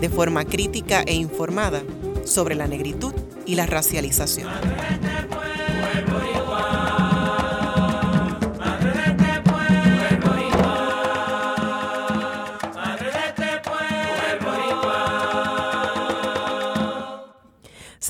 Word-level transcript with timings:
de 0.00 0.08
forma 0.08 0.44
crítica 0.44 1.02
e 1.06 1.14
informada 1.14 1.82
sobre 2.24 2.54
la 2.54 2.66
negritud 2.66 3.12
y 3.46 3.54
la 3.54 3.66
racialización. 3.66 4.48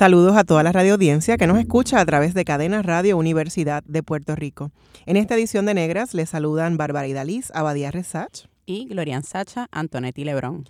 Saludos 0.01 0.35
a 0.35 0.45
toda 0.45 0.63
la 0.63 0.73
radio 0.73 0.95
audiencia 0.95 1.37
que 1.37 1.47
nos 1.47 1.59
escucha 1.59 2.01
a 2.01 2.07
través 2.07 2.33
de 2.33 2.47
Cadena 2.47 2.81
Radio 2.81 3.19
Universidad 3.19 3.83
de 3.85 4.03
Puerto 4.03 4.35
Rico. 4.35 4.71
En 5.05 5.19
esta 5.19 5.35
edición 5.35 5.67
de 5.67 5.75
Negras 5.75 6.15
les 6.15 6.31
saludan 6.31 6.79
Bárbara 6.79 7.07
Idaliz, 7.07 7.51
Abadía 7.53 7.91
Resach 7.91 8.47
y 8.65 8.87
Glorian 8.87 9.25
Sacha 9.25 9.69
Antonetti 9.73 10.25
Lebrón. 10.25 10.65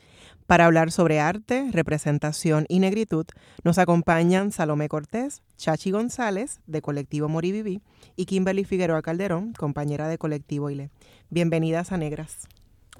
Para 0.50 0.66
hablar 0.66 0.90
sobre 0.90 1.20
arte, 1.20 1.68
representación 1.70 2.66
y 2.68 2.80
negritud, 2.80 3.24
nos 3.62 3.78
acompañan 3.78 4.50
Salomé 4.50 4.88
Cortés, 4.88 5.42
Chachi 5.56 5.92
González, 5.92 6.58
de 6.66 6.83
Colectivo 6.83 7.28
Moriviví, 7.28 7.83
y 8.16 8.25
Kimberly 8.25 8.64
Figueroa 8.64 9.00
Calderón, 9.00 9.52
compañera 9.52 10.08
de 10.08 10.19
Colectivo 10.19 10.69
ILE. 10.69 10.91
Bienvenidas 11.28 11.92
a 11.92 11.98
Negras. 11.98 12.48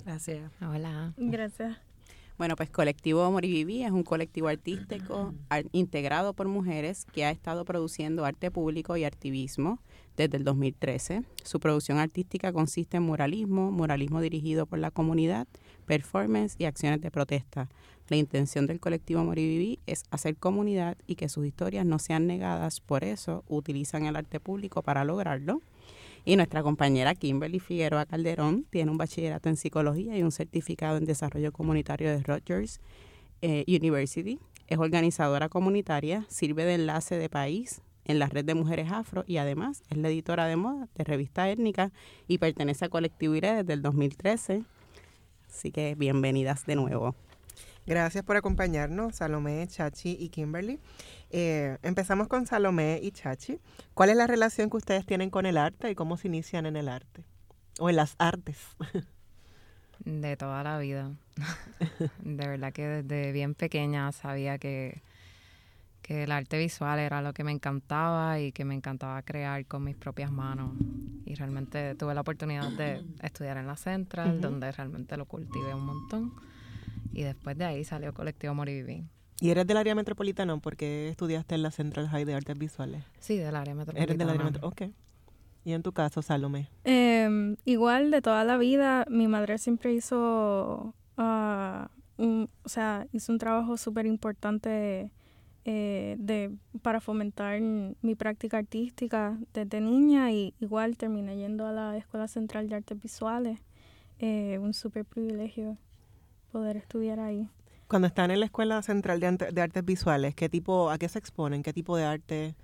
Gracias. 0.05 0.53
Hola. 0.63 1.13
Gracias. 1.17 1.77
Bueno, 2.39 2.55
pues 2.55 2.71
Colectivo 2.71 3.29
Moriviví 3.33 3.83
es 3.83 3.91
un 3.91 4.05
colectivo 4.05 4.47
artístico 4.47 5.35
integrado 5.73 6.35
por 6.35 6.47
mujeres 6.47 7.05
que 7.13 7.25
ha 7.25 7.31
estado 7.33 7.65
produciendo 7.65 8.25
arte 8.25 8.53
público 8.53 8.97
y 8.97 9.03
activismo 9.03 9.81
desde 10.17 10.39
el 10.39 10.45
2013. 10.45 11.25
Su 11.45 11.61
producción 11.61 11.99
artística 11.99 12.53
consiste 12.53 12.97
en 12.97 13.03
muralismo, 13.03 13.71
muralismo 13.73 14.21
dirigido 14.21 14.67
por 14.67 14.79
la 14.79 14.91
comunidad, 14.91 15.49
performance 15.91 16.55
y 16.57 16.67
acciones 16.67 17.01
de 17.01 17.11
protesta. 17.11 17.69
La 18.09 18.17
intención 18.17 18.69
del 18.69 18.79
colectivo 18.79 19.25
Moriviví 19.25 19.81
es 19.87 20.05
hacer 20.13 20.37
comunidad 20.37 20.97
y 21.09 21.17
que 21.17 21.29
sus 21.29 21.45
historias 21.45 21.85
no 21.85 21.99
sean 21.99 22.29
negadas, 22.29 22.79
por 22.79 23.03
eso 23.03 23.43
utilizan 23.49 24.07
el 24.07 24.15
arte 24.15 24.39
público 24.39 24.83
para 24.83 25.03
lograrlo. 25.03 25.63
Y 26.25 26.37
nuestra 26.37 26.63
compañera 26.63 27.17
Kimberly 27.17 27.59
Figueroa 27.59 28.07
Calderón 28.07 28.67
tiene 28.71 28.93
un 28.93 28.99
bachillerato 28.99 29.49
en 29.49 29.57
psicología 29.57 30.17
y 30.17 30.23
un 30.23 30.31
certificado 30.31 30.97
en 30.97 31.07
desarrollo 31.07 31.51
comunitario 31.51 32.09
de 32.09 32.23
Rutgers 32.23 32.81
eh, 33.43 33.65
University. 33.67 34.39
Es 34.69 34.79
organizadora 34.79 35.49
comunitaria, 35.49 36.25
sirve 36.29 36.67
de 36.67 36.75
enlace 36.75 37.19
de 37.19 37.29
país 37.29 37.83
en 38.05 38.21
la 38.21 38.29
red 38.29 38.45
de 38.45 38.55
mujeres 38.55 38.93
afro 38.93 39.25
y 39.27 39.39
además 39.39 39.83
es 39.91 39.97
la 39.97 40.09
editora 40.09 40.47
de 40.47 40.55
moda 40.55 40.87
de 40.95 41.03
revista 41.03 41.51
étnica 41.51 41.91
y 42.29 42.39
pertenece 42.39 42.85
a 42.85 42.91
Colectivo 42.91 43.35
IRE 43.35 43.57
desde 43.57 43.73
el 43.73 43.83
2013. 43.83 44.63
Así 45.51 45.73
que 45.73 45.95
bienvenidas 45.97 46.65
de 46.65 46.77
nuevo. 46.77 47.15
Gracias 47.87 48.25
por 48.25 48.37
acompañarnos, 48.37 49.17
Salomé, 49.17 49.67
Chachi 49.67 50.17
y 50.19 50.29
Kimberly. 50.29 50.79
Eh, 51.31 51.77
empezamos 51.83 52.29
con 52.29 52.47
Salomé 52.47 53.01
y 53.03 53.11
Chachi. 53.11 53.59
¿Cuál 53.95 54.11
es 54.11 54.17
la 54.17 54.29
relación 54.29 54.71
que 54.71 54.77
ustedes 54.77 55.05
tienen 55.05 55.29
con 55.29 55.47
el 55.47 55.57
arte 55.57 55.91
y 55.91 55.95
cómo 55.97 56.17
se 56.17 56.29
inician 56.29 56.67
en 56.67 56.77
el 56.77 56.89
arte? 56.89 57.25
O 57.81 57.91
en 57.91 57.97
las 57.97 58.15
artes. 58.19 58.59
De 60.05 60.37
toda 60.37 60.63
la 60.63 60.79
vida. 60.79 61.11
De 62.23 62.47
verdad 62.47 62.73
que 62.73 62.87
desde 62.87 63.33
bien 63.33 63.55
pequeña 63.55 64.13
sabía 64.13 64.57
que, 64.59 65.03
que 66.11 66.25
el 66.25 66.33
arte 66.33 66.59
visual 66.59 66.99
era 66.99 67.23
lo 67.23 67.33
que 67.33 67.45
me 67.45 67.53
encantaba 67.53 68.41
y 68.41 68.51
que 68.51 68.65
me 68.65 68.75
encantaba 68.75 69.23
crear 69.23 69.65
con 69.67 69.85
mis 69.85 69.95
propias 69.95 70.33
manos. 70.33 70.73
Y 71.25 71.37
realmente 71.37 71.95
tuve 71.95 72.17
la 72.17 72.23
oportunidad 72.23 72.69
de 72.73 73.05
estudiar 73.23 73.59
en 73.59 73.69
la 73.69 73.77
Central, 73.77 74.41
donde 74.41 74.73
realmente 74.73 75.17
lo 75.17 75.27
cultivé 75.27 75.73
un 75.73 75.87
montón. 75.87 76.33
Y 77.13 77.23
después 77.23 77.57
de 77.57 77.65
ahí 77.65 77.85
salió 77.85 78.13
Colectivo 78.13 78.55
Moriviví. 78.55 79.05
¿Y 79.41 79.51
eres 79.51 79.69
del 79.69 79.77
área 79.77 79.95
metropolitana? 79.95 80.57
porque 80.57 81.11
estudiaste 81.11 81.55
en 81.55 81.63
la 81.63 81.71
Central 81.71 82.09
High 82.09 82.25
de 82.25 82.35
Artes 82.35 82.59
Visuales? 82.59 83.05
Sí, 83.21 83.37
del 83.37 83.55
área 83.55 83.77
metropolitana. 83.77 84.03
Eres 84.03 84.19
del 84.19 84.31
área 84.31 84.45
metropolitana. 84.45 84.89
Ok. 84.89 84.95
¿Y 85.65 85.75
en 85.75 85.85
tu 85.85 85.93
caso, 85.93 86.23
Salomé? 86.23 86.71
Eh, 86.83 87.55
igual 87.65 88.11
de 88.11 88.21
toda 88.21 88.43
la 88.43 88.59
vida, 88.59 89.07
mi 89.09 89.29
madre 89.29 89.59
siempre 89.59 89.93
hizo, 89.93 90.93
uh, 91.17 91.87
un, 92.17 92.51
o 92.65 92.69
sea, 92.69 93.07
hizo 93.13 93.31
un 93.31 93.39
trabajo 93.39 93.77
súper 93.77 94.07
importante 94.07 95.13
eh, 95.67 96.17
de, 96.19 96.51
para 96.81 97.01
fomentar 97.03 97.61
mi 97.61 98.15
práctica 98.15 98.57
artística 98.57 99.37
desde 99.53 99.83
niña 99.83 100.33
y 100.33 100.55
igual 100.59 100.97
terminé 100.97 101.37
yendo 101.37 101.67
a 101.67 101.73
la 101.73 101.97
Escuela 101.99 102.29
Central 102.29 102.69
de 102.69 102.77
Artes 102.77 102.99
Visuales. 103.01 103.59
Eh, 104.19 104.59
un 104.59 104.73
súper 104.73 105.05
privilegio 105.05 105.77
poder 106.51 106.77
estudiar 106.77 107.21
ahí. 107.21 107.49
Cuando 107.89 108.09
están 108.09 108.31
en 108.31 108.41
la 108.41 108.47
Escuela 108.47 108.81
Central 108.83 109.21
de, 109.21 109.61
Artes 109.61 109.85
Visuales, 109.85 110.35
¿qué 110.35 110.49
tipo, 110.49 110.91
¿a 110.91 110.97
qué 110.97 111.09
se 111.09 111.19
exponen? 111.19 111.63
¿Qué 111.63 111.73
tipo 111.73 111.97
de 111.97 112.05
arte, 112.05 112.55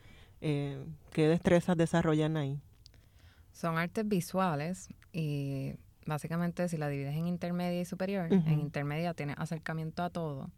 eh, 0.41 0.83
qué 1.13 1.29
destrezas 1.29 1.77
desarrollan 1.77 2.37
ahí? 2.37 2.61
Son 3.53 3.77
artes 3.77 4.07
visuales 4.07 4.89
y 5.13 5.75
básicamente 6.07 6.69
si 6.69 6.77
la 6.77 6.89
divides 6.89 7.17
en 7.17 7.27
intermedia 7.27 7.81
y 7.81 7.85
superior, 7.85 8.31
en 8.31 8.61
intermedia 8.61 9.15
tienes 9.15 9.37
acercamiento 9.39 10.03
a 10.03 10.11
todo 10.11 10.51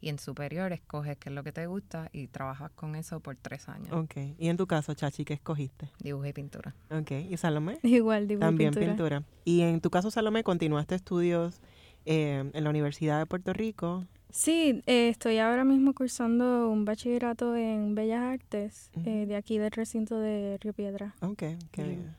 y 0.00 0.08
en 0.08 0.18
superior 0.18 0.72
escoges 0.72 1.16
qué 1.18 1.28
es 1.28 1.34
lo 1.34 1.42
que 1.42 1.52
te 1.52 1.66
gusta 1.66 2.08
y 2.12 2.28
trabajas 2.28 2.70
con 2.72 2.94
eso 2.94 3.20
por 3.20 3.36
tres 3.36 3.68
años. 3.68 3.92
Ok. 3.92 4.16
¿Y 4.38 4.48
en 4.48 4.56
tu 4.56 4.66
caso, 4.66 4.94
Chachi, 4.94 5.24
qué 5.24 5.34
escogiste? 5.34 5.88
Dibujo 6.00 6.26
y 6.26 6.32
pintura. 6.32 6.74
Ok. 6.90 7.10
¿Y 7.28 7.36
Salomé? 7.36 7.78
Igual, 7.82 8.28
dibujo 8.28 8.46
También 8.46 8.68
y 8.68 8.76
pintura. 8.76 8.92
pintura. 8.92 9.22
¿Y 9.44 9.62
en 9.62 9.80
tu 9.80 9.90
caso, 9.90 10.10
Salomé, 10.10 10.44
continuaste 10.44 10.94
estudios 10.94 11.60
eh, 12.04 12.50
en 12.52 12.64
la 12.64 12.70
Universidad 12.70 13.18
de 13.18 13.26
Puerto 13.26 13.52
Rico? 13.52 14.06
Sí, 14.30 14.82
eh, 14.86 15.08
estoy 15.08 15.38
ahora 15.38 15.64
mismo 15.64 15.94
cursando 15.94 16.68
un 16.68 16.84
bachillerato 16.84 17.56
en 17.56 17.94
Bellas 17.94 18.20
Artes 18.22 18.90
eh, 19.06 19.24
de 19.26 19.34
aquí 19.34 19.58
del 19.58 19.70
recinto 19.70 20.18
de 20.20 20.58
Río 20.60 20.74
Piedra. 20.74 21.14
Ok, 21.22 21.42
qué 21.70 21.82
bien. 21.82 22.14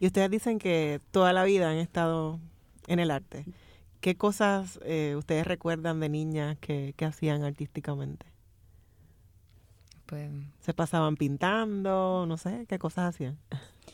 Y 0.00 0.06
ustedes 0.06 0.30
dicen 0.30 0.58
que 0.58 1.00
toda 1.10 1.32
la 1.32 1.44
vida 1.44 1.70
han 1.70 1.76
estado 1.76 2.40
en 2.86 2.98
el 3.00 3.10
arte. 3.10 3.44
¿Qué 4.06 4.14
cosas 4.14 4.78
eh, 4.84 5.16
ustedes 5.18 5.44
recuerdan 5.44 5.98
de 5.98 6.08
niñas 6.08 6.56
que, 6.60 6.94
hacían 7.04 7.42
artísticamente? 7.42 8.24
Pues... 10.06 10.30
¿Se 10.60 10.72
pasaban 10.74 11.16
pintando? 11.16 12.24
No 12.24 12.36
sé, 12.36 12.66
¿qué 12.68 12.78
cosas 12.78 13.06
hacían? 13.12 13.36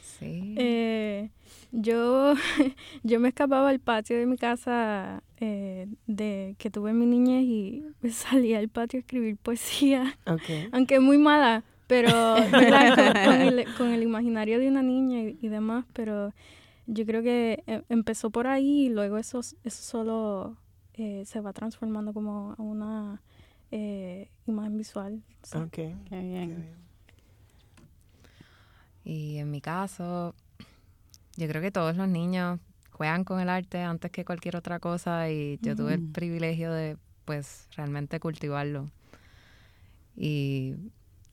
Sí. 0.02 0.54
Eh, 0.58 1.30
yo, 1.70 2.34
yo 3.02 3.20
me 3.20 3.28
escapaba 3.28 3.70
al 3.70 3.80
patio 3.80 4.18
de 4.18 4.26
mi 4.26 4.36
casa 4.36 5.22
eh, 5.40 5.88
de 6.06 6.56
que 6.58 6.68
tuve 6.68 6.92
mi 6.92 7.06
niñez 7.06 7.44
y 7.44 7.82
salía 8.10 8.58
al 8.58 8.68
patio 8.68 8.98
a 8.98 9.00
escribir 9.00 9.38
poesía. 9.38 10.18
Okay. 10.26 10.68
Aunque 10.72 11.00
muy 11.00 11.16
mala, 11.16 11.64
pero 11.86 12.10
con, 13.78 13.88
el, 13.88 14.02
imaginario 14.02 14.58
de 14.58 14.68
una 14.68 14.82
niña 14.82 15.22
y 15.22 15.48
demás, 15.48 15.86
pero 15.94 16.34
yo 16.86 17.06
creo 17.06 17.22
que 17.22 17.62
eh, 17.66 17.82
empezó 17.88 18.30
por 18.30 18.46
ahí 18.46 18.86
y 18.86 18.88
luego 18.88 19.18
eso, 19.18 19.40
eso 19.40 19.82
solo 19.82 20.56
eh, 20.94 21.24
se 21.24 21.40
va 21.40 21.52
transformando 21.52 22.12
como 22.12 22.54
a 22.58 22.62
una 22.62 23.22
eh, 23.70 24.28
imagen 24.46 24.76
visual. 24.76 25.22
Ok, 25.54 25.70
Qué 25.70 25.96
bien. 26.10 26.76
Y 29.04 29.38
en 29.38 29.50
mi 29.50 29.60
caso, 29.60 30.34
yo 31.36 31.48
creo 31.48 31.60
que 31.60 31.72
todos 31.72 31.96
los 31.96 32.08
niños 32.08 32.60
juegan 32.90 33.24
con 33.24 33.40
el 33.40 33.48
arte 33.48 33.80
antes 33.80 34.10
que 34.12 34.24
cualquier 34.24 34.56
otra 34.56 34.78
cosa 34.78 35.28
y 35.30 35.58
yo 35.62 35.74
tuve 35.74 35.94
el 35.94 36.02
privilegio 36.02 36.72
de 36.72 36.96
pues 37.24 37.68
realmente 37.76 38.20
cultivarlo. 38.20 38.90
Y 40.16 40.74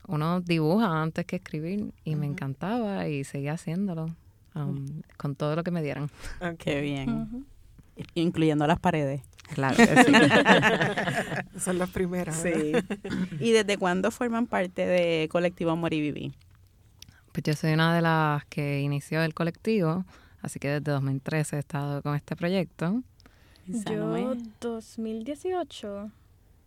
uno 0.07 0.41
dibuja 0.41 1.01
antes 1.01 1.25
que 1.25 1.35
escribir 1.35 1.93
y 2.03 2.15
me 2.15 2.25
encantaba 2.25 3.07
y 3.07 3.23
seguía 3.23 3.53
haciéndolo. 3.53 4.15
Um, 4.67 5.01
con 5.17 5.35
todo 5.35 5.55
lo 5.55 5.63
que 5.63 5.71
me 5.71 5.81
dieran. 5.81 6.09
Qué 6.57 6.81
bien. 6.81 7.45
Incluyendo 8.15 8.65
las 8.67 8.79
paredes. 8.79 9.21
Claro 9.53 9.75
que 9.77 9.85
sí. 10.03 10.11
Son 11.59 11.77
las 11.79 11.89
primeras. 11.89 12.35
Sí. 12.35 12.73
¿Y 13.39 13.51
desde 13.51 13.77
cuándo 13.77 14.11
forman 14.11 14.45
parte 14.47 14.85
de 14.85 15.27
Colectivo 15.31 15.75
Moriviví? 15.75 16.33
Pues 17.31 17.43
yo 17.43 17.53
soy 17.53 17.73
una 17.73 17.95
de 17.95 18.01
las 18.01 18.45
que 18.45 18.79
inició 18.81 19.21
el 19.23 19.33
colectivo, 19.33 20.05
así 20.41 20.59
que 20.59 20.67
desde 20.69 20.91
2013 20.91 21.55
he 21.55 21.59
estado 21.59 22.01
con 22.01 22.15
este 22.15 22.35
proyecto. 22.35 23.01
Yo 23.67 24.35
2018. 24.61 26.11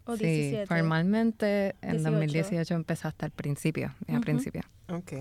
o 0.05 0.17
Sí, 0.17 0.25
17. 0.25 0.67
formalmente 0.67 1.77
en 1.83 1.93
18. 1.99 2.11
2018 2.11 2.75
empezó 2.75 3.09
hasta 3.09 3.27
el 3.27 3.33
principio, 3.33 3.95
al 4.09 4.15
Ujú. 4.17 4.23
principio. 4.23 4.63
Ok. 4.89 5.13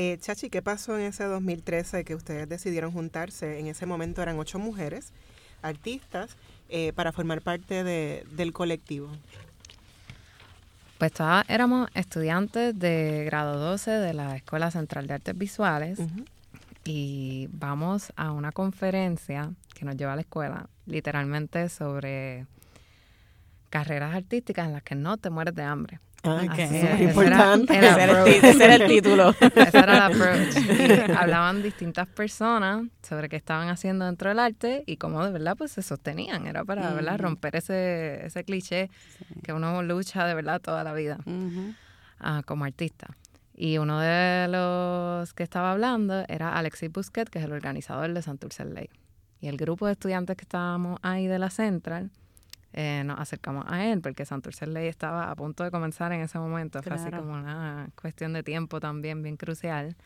Eh, 0.00 0.16
Chachi, 0.20 0.48
¿qué 0.48 0.62
pasó 0.62 0.96
en 0.96 1.06
ese 1.06 1.24
2013 1.24 2.04
que 2.04 2.14
ustedes 2.14 2.48
decidieron 2.48 2.92
juntarse? 2.92 3.58
En 3.58 3.66
ese 3.66 3.84
momento 3.84 4.22
eran 4.22 4.38
ocho 4.38 4.60
mujeres, 4.60 5.12
artistas, 5.60 6.36
eh, 6.68 6.92
para 6.92 7.10
formar 7.10 7.42
parte 7.42 7.82
de- 7.82 8.24
del 8.30 8.52
colectivo. 8.52 9.10
Pues 10.98 11.10
todas 11.12 11.44
éramos 11.50 11.88
estudiantes 11.94 12.78
de 12.78 13.24
grado 13.24 13.58
12 13.58 13.90
de 13.90 14.14
la 14.14 14.36
Escuela 14.36 14.70
Central 14.70 15.08
de 15.08 15.14
Artes 15.14 15.36
Visuales 15.36 15.98
y 16.84 17.48
vamos 17.50 18.12
a 18.14 18.30
una 18.30 18.52
conferencia 18.52 19.50
que 19.74 19.84
nos 19.84 19.96
lleva 19.96 20.12
a 20.12 20.16
la 20.16 20.22
escuela, 20.22 20.68
literalmente 20.86 21.68
sobre 21.68 22.46
carreras 23.68 24.14
artísticas 24.14 24.66
en 24.68 24.74
las 24.74 24.84
que 24.84 24.94
no 24.94 25.16
te 25.16 25.28
mueres 25.30 25.56
de 25.56 25.62
hambre. 25.64 25.98
Ah, 26.24 26.42
Ok. 26.44 26.54
que 26.56 26.62
Así 26.64 26.76
es 26.76 26.84
era 26.84 27.02
importante. 27.02 27.76
era 27.76 28.26
ese 28.26 28.64
era 28.64 28.74
el 28.74 28.86
título. 28.86 29.30
Ese 29.40 29.78
era 29.78 29.92
el 30.08 30.14
approach. 30.14 30.56
Y 31.08 31.12
hablaban 31.12 31.62
distintas 31.62 32.08
personas 32.08 32.82
sobre 33.02 33.28
qué 33.28 33.36
estaban 33.36 33.68
haciendo 33.68 34.04
dentro 34.04 34.28
del 34.28 34.38
arte 34.40 34.82
y 34.86 34.96
cómo 34.96 35.24
de 35.24 35.30
verdad 35.30 35.54
pues 35.56 35.70
se 35.72 35.82
sostenían. 35.82 36.46
Era 36.46 36.64
para 36.64 36.90
¿verdad? 36.92 37.14
Ujú. 37.14 37.22
romper 37.22 37.56
ese, 37.56 38.26
ese 38.26 38.42
cliché 38.44 38.90
que 39.44 39.52
uno 39.52 39.82
lucha 39.82 40.26
de 40.26 40.34
verdad 40.34 40.60
toda 40.60 40.82
la 40.84 40.92
vida 40.92 41.18
ah, 42.20 42.42
como 42.44 42.64
artista. 42.64 43.08
Y 43.54 43.78
uno 43.78 43.98
de 44.00 44.46
los 44.48 45.34
que 45.34 45.42
estaba 45.42 45.72
hablando 45.72 46.24
era 46.28 46.56
Alexis 46.56 46.90
Busquet, 46.92 47.28
que 47.28 47.38
es 47.38 47.44
el 47.44 47.52
organizador 47.52 48.12
de 48.12 48.22
Santurce 48.22 48.64
Ley. 48.64 48.88
Y 49.40 49.48
el 49.48 49.56
grupo 49.56 49.86
de 49.86 49.92
estudiantes 49.92 50.36
que 50.36 50.42
estábamos 50.42 50.98
ahí 51.02 51.26
de 51.26 51.38
la 51.38 51.50
Central, 51.50 52.10
eh, 52.72 53.02
nos 53.04 53.18
acercamos 53.18 53.64
a 53.68 53.86
él 53.86 54.00
porque 54.00 54.24
Santurce 54.24 54.66
Ley 54.66 54.88
estaba 54.88 55.30
a 55.30 55.36
punto 55.36 55.64
de 55.64 55.70
comenzar 55.70 56.12
en 56.12 56.20
ese 56.20 56.38
momento. 56.38 56.82
Fue 56.82 56.92
así 56.92 57.10
como 57.10 57.32
una 57.32 57.88
cuestión 58.00 58.32
de 58.32 58.42
tiempo 58.42 58.80
también 58.80 59.22
bien 59.22 59.36
crucial. 59.36 59.96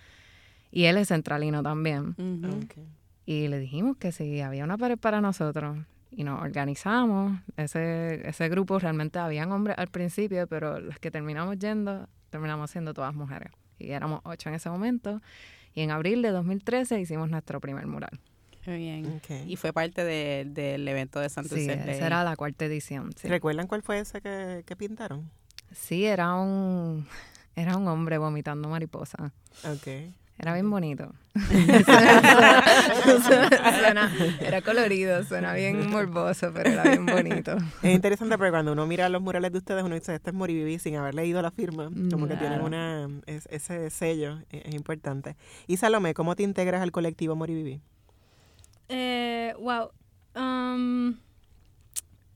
Y 0.70 0.84
él 0.84 0.96
es 0.96 1.08
centralino 1.08 1.62
también. 1.62 2.14
Y 3.26 3.48
le 3.48 3.58
dijimos 3.58 3.96
que 3.96 4.12
si 4.12 4.40
había 4.40 4.64
una 4.64 4.78
pared 4.78 4.98
para 4.98 5.20
nosotros 5.20 5.78
y 6.10 6.24
nos 6.24 6.42
organizamos, 6.42 7.38
ese, 7.56 8.26
ese 8.28 8.48
grupo 8.48 8.78
realmente 8.78 9.18
habían 9.18 9.52
hombres 9.52 9.76
al 9.78 9.88
principio, 9.88 10.46
pero 10.46 10.80
los 10.80 10.98
que 10.98 11.10
terminamos 11.10 11.58
yendo, 11.58 12.08
terminamos 12.30 12.70
siendo 12.70 12.94
todas 12.94 13.14
mujeres. 13.14 13.52
Y 13.78 13.90
éramos 13.90 14.20
ocho 14.24 14.48
en 14.48 14.54
ese 14.54 14.70
momento. 14.70 15.20
Y 15.74 15.82
en 15.82 15.90
abril 15.90 16.22
de 16.22 16.30
2013 16.30 17.00
hicimos 17.00 17.28
nuestro 17.28 17.60
primer 17.60 17.86
mural. 17.86 18.20
Qué 18.64 18.76
bien. 18.76 19.20
Y 19.46 19.56
fue 19.56 19.72
parte 19.72 20.04
de- 20.04 20.44
del 20.46 20.86
evento 20.86 21.18
de 21.20 21.28
Sí, 21.28 21.34
Santurce 21.34 21.76
Ley. 21.76 21.94
esa 21.96 22.06
era 22.06 22.22
la 22.24 22.36
cuarta 22.36 22.64
edición. 22.64 23.10
Sí, 23.20 23.28
¿Recuerdan 23.28 23.66
cuál 23.66 23.82
fue 23.82 23.98
ese 23.98 24.20
que, 24.20 24.62
que 24.64 24.76
pintaron? 24.76 25.28
Sí, 25.72 26.04
era 26.06 26.34
un, 26.34 27.06
era 27.56 27.76
un 27.76 27.88
hombre 27.88 28.18
vomitando 28.18 28.68
mariposa. 28.68 29.32
Ok. 29.64 29.88
Era 30.38 30.54
bien 30.54 30.70
bonito. 30.70 31.12
Suena- 33.80 34.10
era 34.40 34.62
colorido, 34.62 35.22
suena 35.24 35.52
bien 35.54 35.90
morboso, 35.90 36.50
pero 36.54 36.70
era 36.70 36.82
bien 36.84 37.06
bonito. 37.06 37.56
Es 37.82 37.94
interesante 37.94 38.36
porque 38.38 38.50
cuando 38.50 38.72
uno 38.72 38.86
mira 38.86 39.08
los 39.08 39.22
murales 39.22 39.52
de 39.52 39.58
ustedes, 39.58 39.82
uno 39.84 39.94
dice, 39.94 40.14
este 40.14 40.30
es 40.30 40.34
Moriviví 40.36 40.78
sin 40.78 40.96
haber 40.96 41.14
leído 41.14 41.42
la 41.42 41.50
firma. 41.50 41.90
Como 42.10 42.26
que 42.28 42.36
tienen 42.36 42.60
una, 42.62 43.08
es- 43.26 43.46
ese 43.50 43.90
sello, 43.90 44.38
es, 44.50 44.64
es 44.66 44.74
importante. 44.74 45.36
Y 45.66 45.76
Salomé, 45.76 46.14
¿cómo 46.14 46.34
te 46.36 46.42
integras 46.42 46.82
al 46.82 46.92
colectivo 46.92 47.36
Moriviví? 47.36 47.80
Eh, 48.94 49.54
wow. 49.58 49.90
Um, 50.36 51.16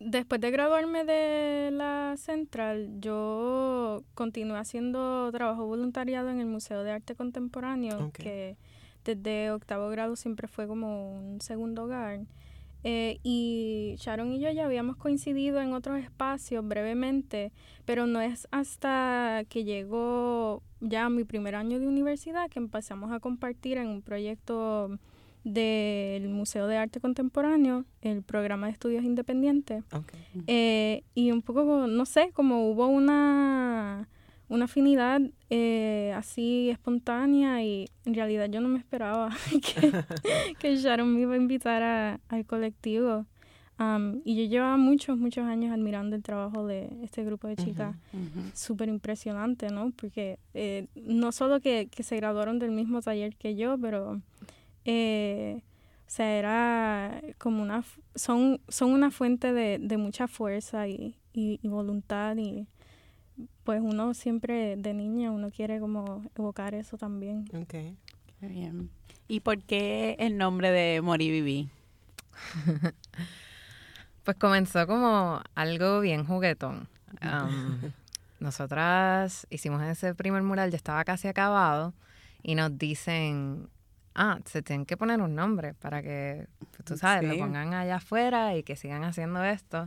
después 0.00 0.40
de 0.40 0.50
graduarme 0.50 1.04
de 1.04 1.70
la 1.70 2.14
central, 2.16 2.88
yo 2.98 4.02
continué 4.14 4.58
haciendo 4.58 5.30
trabajo 5.32 5.66
voluntariado 5.66 6.30
en 6.30 6.40
el 6.40 6.46
Museo 6.46 6.82
de 6.82 6.92
Arte 6.92 7.14
Contemporáneo, 7.14 8.10
que 8.12 8.56
desde 9.04 9.50
octavo 9.50 9.90
grado 9.90 10.16
siempre 10.16 10.48
fue 10.48 10.66
como 10.66 11.12
un 11.12 11.42
segundo 11.42 11.84
hogar. 11.84 12.20
Eh, 12.84 13.18
y 13.22 13.96
Sharon 13.98 14.32
y 14.32 14.40
yo 14.40 14.50
ya 14.50 14.64
habíamos 14.64 14.96
coincidido 14.96 15.60
en 15.60 15.74
otros 15.74 15.98
espacios 15.98 16.66
brevemente, 16.66 17.52
pero 17.84 18.06
no 18.06 18.20
es 18.20 18.48
hasta 18.50 19.42
que 19.48 19.64
llegó 19.64 20.62
ya 20.80 21.10
mi 21.10 21.24
primer 21.24 21.54
año 21.54 21.80
de 21.80 21.88
universidad 21.88 22.48
que 22.48 22.60
empezamos 22.60 23.12
a 23.12 23.20
compartir 23.20 23.76
en 23.76 23.88
un 23.88 24.02
proyecto 24.02 24.98
del 25.50 26.28
Museo 26.28 26.66
de 26.66 26.76
Arte 26.76 26.98
Contemporáneo, 27.00 27.84
el 28.02 28.22
programa 28.22 28.66
de 28.66 28.72
estudios 28.72 29.04
independientes. 29.04 29.84
Eh, 30.48 31.04
y 31.14 31.30
un 31.30 31.40
poco, 31.40 31.86
no 31.86 32.04
sé, 32.04 32.30
como 32.32 32.68
hubo 32.68 32.88
una, 32.88 34.08
una 34.48 34.64
afinidad 34.64 35.20
eh, 35.48 36.12
así 36.16 36.68
espontánea 36.70 37.62
y 37.62 37.86
en 38.04 38.14
realidad 38.14 38.48
yo 38.50 38.60
no 38.60 38.68
me 38.68 38.78
esperaba 38.78 39.30
que, 39.62 39.92
que 40.58 40.76
Sharon 40.76 41.14
me 41.14 41.20
iba 41.20 41.34
a 41.34 41.36
invitar 41.36 41.80
a- 41.82 42.20
al 42.28 42.44
colectivo. 42.44 43.24
Am, 43.78 44.22
y 44.24 44.34
yo 44.42 44.48
llevaba 44.50 44.76
muchos, 44.78 45.16
muchos 45.18 45.44
años 45.44 45.70
admirando 45.72 46.16
el 46.16 46.22
trabajo 46.24 46.66
de 46.66 46.88
este 47.04 47.22
grupo 47.24 47.46
de 47.46 47.54
chicas. 47.56 47.94
Ujú. 48.12 48.40
Súper 48.54 48.88
impresionante, 48.88 49.68
¿no? 49.70 49.92
Porque 49.94 50.38
eh, 50.54 50.86
no 50.96 51.30
solo 51.30 51.60
que, 51.60 51.86
que 51.88 52.02
se 52.02 52.16
graduaron 52.16 52.58
del 52.58 52.72
mismo 52.72 53.00
taller 53.02 53.36
que 53.36 53.54
yo, 53.54 53.76
pero 53.78 54.22
eh, 54.86 55.62
o 56.06 56.10
sea, 56.10 56.38
era 56.38 57.20
como 57.38 57.62
una, 57.62 57.84
son, 58.14 58.60
son 58.68 58.92
una 58.92 59.10
fuente 59.10 59.52
de, 59.52 59.78
de 59.78 59.96
mucha 59.96 60.28
fuerza 60.28 60.88
y, 60.88 61.18
y, 61.32 61.58
y 61.62 61.68
voluntad 61.68 62.36
y 62.36 62.66
pues 63.64 63.80
uno 63.82 64.14
siempre 64.14 64.76
de 64.76 64.94
niña, 64.94 65.30
uno 65.30 65.50
quiere 65.50 65.80
como 65.80 66.24
evocar 66.36 66.74
eso 66.74 66.96
también. 66.96 67.44
Ok. 67.52 67.74
Qué 68.40 68.48
bien. 68.48 68.90
¿Y 69.28 69.40
por 69.40 69.62
qué 69.62 70.16
el 70.18 70.38
nombre 70.38 70.70
de 70.70 71.02
Moriviví? 71.02 71.68
Pues 74.26 74.38
comenzó 74.38 74.88
como 74.88 75.40
algo 75.54 76.00
bien 76.00 76.24
juguetón. 76.24 76.88
Am, 77.20 77.78
nosotras 78.40 79.46
hicimos 79.50 79.80
ese 79.84 80.16
primer 80.16 80.42
mural, 80.42 80.72
ya 80.72 80.76
estaba 80.76 81.04
casi 81.04 81.28
acabado, 81.28 81.94
y 82.42 82.56
nos 82.56 82.76
dicen, 82.76 83.68
ah, 84.16 84.38
se 84.46 84.62
tienen 84.62 84.86
que 84.86 84.96
poner 84.96 85.20
un 85.22 85.34
nombre 85.36 85.74
para 85.74 86.02
que, 86.02 86.48
pues, 86.72 86.84
tú 86.84 86.96
sabes, 86.96 87.30
Sí. 87.30 87.36
lo 87.38 87.44
pongan 87.44 87.72
allá 87.74 87.96
afuera 87.96 88.56
y 88.56 88.62
que 88.64 88.74
sigan 88.74 89.04
haciendo 89.04 89.44
esto. 89.44 89.86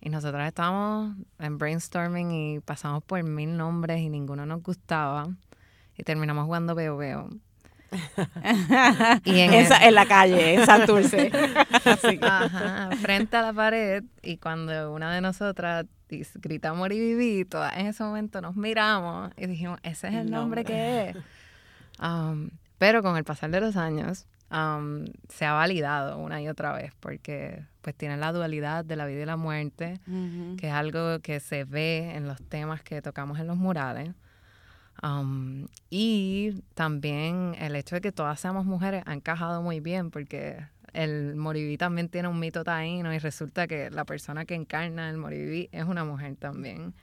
Y 0.00 0.10
nosotras 0.10 0.46
estábamos 0.46 1.16
en 1.38 1.58
brainstorming 1.58 2.30
y 2.30 2.60
pasamos 2.60 3.02
por 3.02 3.22
mil 3.24 3.56
nombres 3.56 4.00
y 4.00 4.08
ninguno 4.10 4.46
nos 4.46 4.62
gustaba. 4.62 5.26
Y 5.96 6.02
terminamos 6.04 6.44
jugando 6.44 6.74
Veo 6.74 6.96
Veo. 6.96 7.30
Y 9.24 9.40
en 9.40 9.52
el- 9.54 9.64
Esa, 9.64 9.84
en 9.86 9.94
la 9.94 10.06
calle, 10.06 10.54
en 10.54 10.66
Santurce. 10.66 11.30
Así 11.84 12.18
que- 12.18 12.26
Ajá, 12.26 12.90
frente 13.00 13.36
a 13.36 13.42
la 13.42 13.52
pared 13.52 14.04
y 14.22 14.36
cuando 14.38 14.92
una 14.92 15.14
de 15.14 15.20
nosotras 15.20 15.86
grita 16.34 16.72
Moriviví, 16.74 17.44
todas 17.44 17.76
en 17.76 17.86
ese 17.86 18.04
momento 18.04 18.40
nos 18.40 18.54
miramos 18.54 19.32
y 19.36 19.46
dijimos, 19.46 19.78
ese 19.82 20.08
es 20.08 20.14
el 20.14 20.20
El 20.26 20.30
nombre 20.30 20.62
nombre. 20.62 20.64
que 20.64 21.08
es. 21.10 21.16
Um, 22.00 22.50
pero 22.78 23.02
con 23.02 23.16
el 23.16 23.24
pasar 23.24 23.50
de 23.50 23.60
los 23.60 23.76
años 23.76 24.26
um, 24.50 25.04
se 25.28 25.44
ha 25.44 25.52
validado 25.52 26.18
una 26.18 26.40
y 26.42 26.48
otra 26.48 26.72
vez 26.72 26.92
porque 27.00 27.64
pues 27.80 27.94
tiene 27.96 28.16
la 28.16 28.32
dualidad 28.32 28.84
de 28.84 28.96
la 28.96 29.06
vida 29.06 29.22
y 29.22 29.26
la 29.26 29.36
muerte, 29.36 30.00
Ujú. 30.06 30.56
que 30.56 30.68
es 30.68 30.72
algo 30.72 31.20
que 31.20 31.40
se 31.40 31.64
ve 31.64 32.12
en 32.16 32.26
los 32.26 32.40
temas 32.48 32.82
que 32.82 33.00
tocamos 33.02 33.38
en 33.38 33.46
los 33.46 33.56
murales. 33.56 34.14
Um, 35.02 35.66
y 35.90 36.62
también 36.74 37.54
el 37.60 37.76
hecho 37.76 37.96
de 37.96 38.00
que 38.00 38.12
todas 38.12 38.40
seamos 38.40 38.64
mujeres 38.64 39.02
ha 39.06 39.12
encajado 39.12 39.60
muy 39.62 39.80
bien 39.80 40.10
porque 40.10 40.64
el 40.94 41.36
Moriví 41.36 41.76
también 41.76 42.08
tiene 42.08 42.28
un 42.28 42.40
mito 42.40 42.64
taíno 42.64 43.12
y 43.12 43.18
resulta 43.18 43.66
que 43.66 43.90
la 43.90 44.06
persona 44.06 44.46
que 44.46 44.54
encarna 44.54 45.10
el 45.10 45.18
Moriví 45.18 45.68
es 45.70 45.84
una 45.84 46.04
mujer 46.04 46.36
también. 46.36 46.94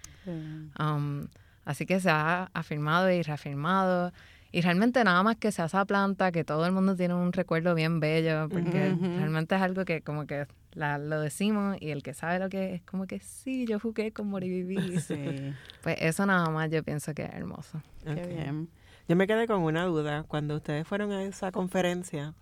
Um, 0.80 1.28
así 1.66 1.86
que 1.86 2.00
se 2.00 2.10
ha 2.10 2.50
afirmado 2.54 3.12
y 3.12 3.22
reafirmado. 3.22 4.12
Y 4.56 4.62
realmente 4.62 5.04
nada 5.04 5.24
más 5.24 5.36
que 5.38 5.52
se 5.52 5.64
hace 5.64 5.84
planta, 5.88 6.32
que 6.32 6.44
todo 6.44 6.66
el 6.68 6.72
mundo 6.72 6.96
tiene 6.96 7.16
un 7.16 7.34
recuerdo 7.34 7.74
bien 7.74 8.00
bello, 8.00 8.48
porque 8.50 8.96
realmente 9.18 9.56
es 9.56 9.62
algo 9.64 9.84
que 9.84 10.02
como 10.04 10.28
que 10.28 10.46
la- 10.74 11.00
lo 11.00 11.20
decimos 11.20 11.76
y 11.80 11.90
el 11.90 12.04
que 12.04 12.14
sabe 12.14 12.38
lo 12.38 12.50
que 12.50 12.76
es, 12.76 12.82
como 12.84 13.08
que 13.08 13.20
sí, 13.20 13.66
yo 13.66 13.80
jugué 13.80 14.12
con 14.12 14.28
Moriviví. 14.28 14.76
Sí, 15.00 15.54
Pues 15.82 15.98
eso 16.00 16.26
nada 16.28 16.50
más 16.52 16.70
yo 16.70 16.84
pienso 16.84 17.16
que 17.16 17.24
es 17.24 17.34
hermoso. 17.34 17.82
qué 18.04 18.12
Ok. 18.12 18.28
bien. 18.28 18.70
Yo 19.08 19.16
me 19.16 19.26
quedé 19.26 19.48
con 19.48 19.64
una 19.64 19.86
duda. 19.86 20.24
Cuando 20.24 20.56
ustedes 20.56 20.88
fueron 20.88 21.12
a 21.12 21.24
esa 21.24 21.52
conferencia, 21.52 22.36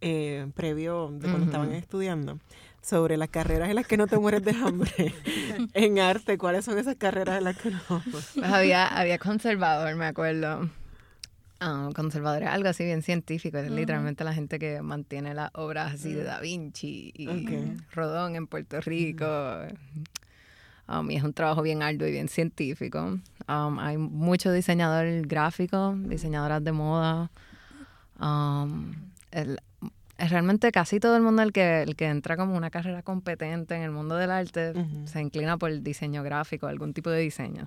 eh, 0.00 0.46
previo 0.54 1.08
de 1.10 1.28
cuando 1.28 1.46
estaban 1.46 1.72
estudiando, 1.72 2.38
sobre 2.80 3.16
las 3.16 3.28
carreras 3.28 3.68
en 3.70 3.74
las 3.74 3.86
que 3.88 3.96
no 3.96 4.06
te 4.06 4.16
mueres 4.18 4.44
de 4.44 4.52
hambre 4.52 5.12
en 5.74 5.98
arte, 5.98 6.38
¿cuáles 6.38 6.64
son 6.64 6.78
esas 6.78 6.94
carreras 6.94 7.38
en 7.38 7.44
las 7.44 7.56
que 7.56 7.72
no? 7.72 7.80
Pues 8.12 8.38
había, 8.40 8.86
había 8.86 9.18
conservador, 9.18 9.96
me 9.96 10.06
acuerdo. 10.06 10.70
Ah, 11.60 11.88
conservador 11.94 12.42
es 12.42 12.48
algo 12.48 12.68
así 12.68 12.84
bien 12.84 13.02
científico, 13.02 13.56
es 13.58 13.70
literalmente 13.70 14.24
la 14.24 14.34
gente 14.34 14.58
que 14.58 14.82
mantiene 14.82 15.32
las 15.32 15.50
obras 15.54 15.94
así 15.94 16.12
de 16.12 16.22
Da 16.22 16.40
Vinci 16.40 17.12
y. 17.16 17.28
Rodón 17.92 18.36
en 18.36 18.46
Puerto 18.46 18.80
Rico. 18.80 19.26
Um, 20.88 21.10
y 21.10 21.16
es 21.16 21.24
un 21.24 21.32
trabajo 21.32 21.62
bien 21.62 21.82
arduo 21.82 22.06
y 22.06 22.12
bien 22.12 22.28
científico. 22.28 23.18
Um, 23.48 23.78
hay 23.78 23.96
mucho 23.96 24.52
diseñador 24.52 25.26
gráfico, 25.26 25.96
diseñadoras 25.96 26.62
de 26.62 26.72
moda. 26.72 27.30
Um, 28.20 28.94
el, 29.32 29.58
realmente 30.18 30.72
casi 30.72 31.00
todo 31.00 31.16
el 31.16 31.22
mundo 31.22 31.42
el 31.42 31.52
que, 31.52 31.82
el 31.82 31.96
que 31.96 32.06
entra 32.06 32.36
como 32.36 32.56
una 32.56 32.70
carrera 32.70 33.02
competente 33.02 33.74
en 33.74 33.82
el 33.82 33.90
mundo 33.90 34.16
del 34.16 34.30
arte 34.30 34.72
se 35.04 35.20
inclina 35.20 35.58
por 35.58 35.70
el 35.70 35.82
diseño 35.82 36.22
gráfico, 36.22 36.66
algún 36.66 36.94
tipo 36.94 37.10
de 37.10 37.20
diseño. 37.20 37.64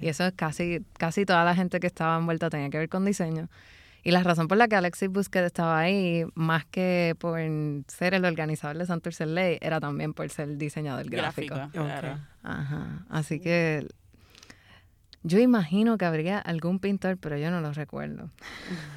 Y 0.00 0.08
eso 0.08 0.24
es 0.26 0.32
casi, 0.32 0.84
casi 0.96 1.24
toda 1.26 1.44
la 1.44 1.54
gente 1.54 1.80
que 1.80 1.86
estaba 1.86 2.16
envuelta 2.16 2.50
tenía 2.50 2.70
que 2.70 2.78
ver 2.78 2.88
con 2.88 3.04
diseño. 3.04 3.48
Y 4.02 4.12
la 4.12 4.22
razón 4.22 4.48
por 4.48 4.56
la 4.56 4.66
que 4.66 4.76
Alexis 4.76 5.10
Busquet 5.10 5.44
estaba 5.44 5.78
ahí, 5.78 6.24
más 6.34 6.64
que 6.64 7.14
por 7.18 7.38
ser 7.88 8.14
el 8.14 8.24
organizador 8.24 8.78
de 8.78 8.86
Santurce 8.86 9.26
Ley, 9.26 9.58
era 9.60 9.78
también 9.78 10.14
por 10.14 10.28
ser 10.30 10.56
diseñador 10.56 11.10
gráfico. 11.10 11.54
claro. 11.72 12.18
Ajá. 12.42 13.04
Así 13.10 13.40
que 13.40 13.86
yo 15.22 15.38
imagino 15.38 15.98
que 15.98 16.06
habría 16.06 16.38
algún 16.38 16.78
pintor, 16.78 17.18
pero 17.18 17.36
yo 17.36 17.50
no 17.50 17.60
lo 17.60 17.72
recuerdo. 17.72 18.30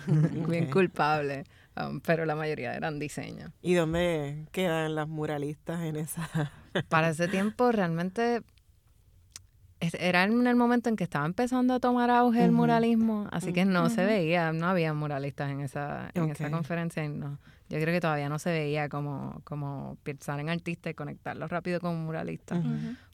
Bien 0.48 0.72
culpable. 0.72 1.44
Um, 1.76 2.02
pero 2.02 2.26
la 2.26 2.36
mayoría 2.36 2.76
eran 2.76 3.00
diseños. 3.00 3.52
¿Y 3.62 3.74
dónde 3.74 4.46
quedan 4.52 4.94
las 4.96 5.08
muralistas 5.08 5.82
en 5.82 5.96
esa? 5.96 6.52
Para 6.90 7.10
ese 7.10 7.28
tiempo 7.28 7.72
realmente 7.72 8.44
era 9.80 10.24
en 10.24 10.48
el 10.48 10.56
momento 10.56 10.90
en 10.90 10.96
que 10.96 11.04
estaba 11.04 11.26
empezando 11.26 11.74
a 11.74 11.80
tomar 11.80 12.10
auge 12.10 12.44
el 12.44 12.52
muralismo, 12.52 13.28
así 13.32 13.52
que 13.52 13.66
no 13.66 13.90
se 13.90 14.06
veía, 14.06 14.54
no 14.54 14.68
había 14.68 14.94
muralistas 14.94 15.52
en 15.52 15.62
esa, 15.62 16.10
en 16.14 16.30
esa 16.30 16.50
conferencia. 16.50 17.08
no, 17.10 17.38
yo 17.70 17.80
creo 17.80 17.94
que 17.94 18.00
todavía 18.00 18.30
no 18.30 18.40
se 18.40 18.52
veía 18.52 18.88
como, 18.88 19.42
como 19.44 19.98
pensar 20.04 20.40
en 20.40 20.50
artistas 20.50 20.92
y 20.92 20.94
conectarlos 20.94 21.50
rápido 21.50 21.80
con 21.80 22.04
muralistas. 22.06 22.64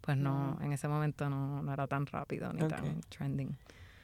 Pues 0.01 0.18
no, 0.18 0.58
en 0.62 0.74
ese 0.74 0.88
momento 0.88 1.30
no, 1.30 1.63
no 1.63 1.74
era 1.74 1.88
tan 1.88 2.06
rápido 2.06 2.51
ni 2.54 2.68
tan 2.68 3.01
trending. 3.10 3.58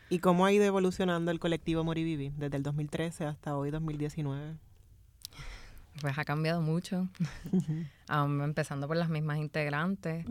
¿Y 0.10 0.20
cómo 0.20 0.46
ha 0.46 0.52
ido 0.52 0.66
evolucionando 0.66 1.32
el 1.32 1.40
colectivo 1.40 1.84
Morivivi 1.84 2.30
desde 2.38 2.58
el 2.58 2.64
2013 2.64 3.26
hasta 3.26 3.58
hoy 3.58 3.72
2019? 3.72 4.56
Pues 6.02 6.18
ha 6.18 6.26
cambiado 6.26 6.62
mucho, 6.62 7.08
empezando 8.10 8.88
por 8.88 8.98
las 8.98 9.10
mismas 9.10 9.40
integrantes. 9.40 10.26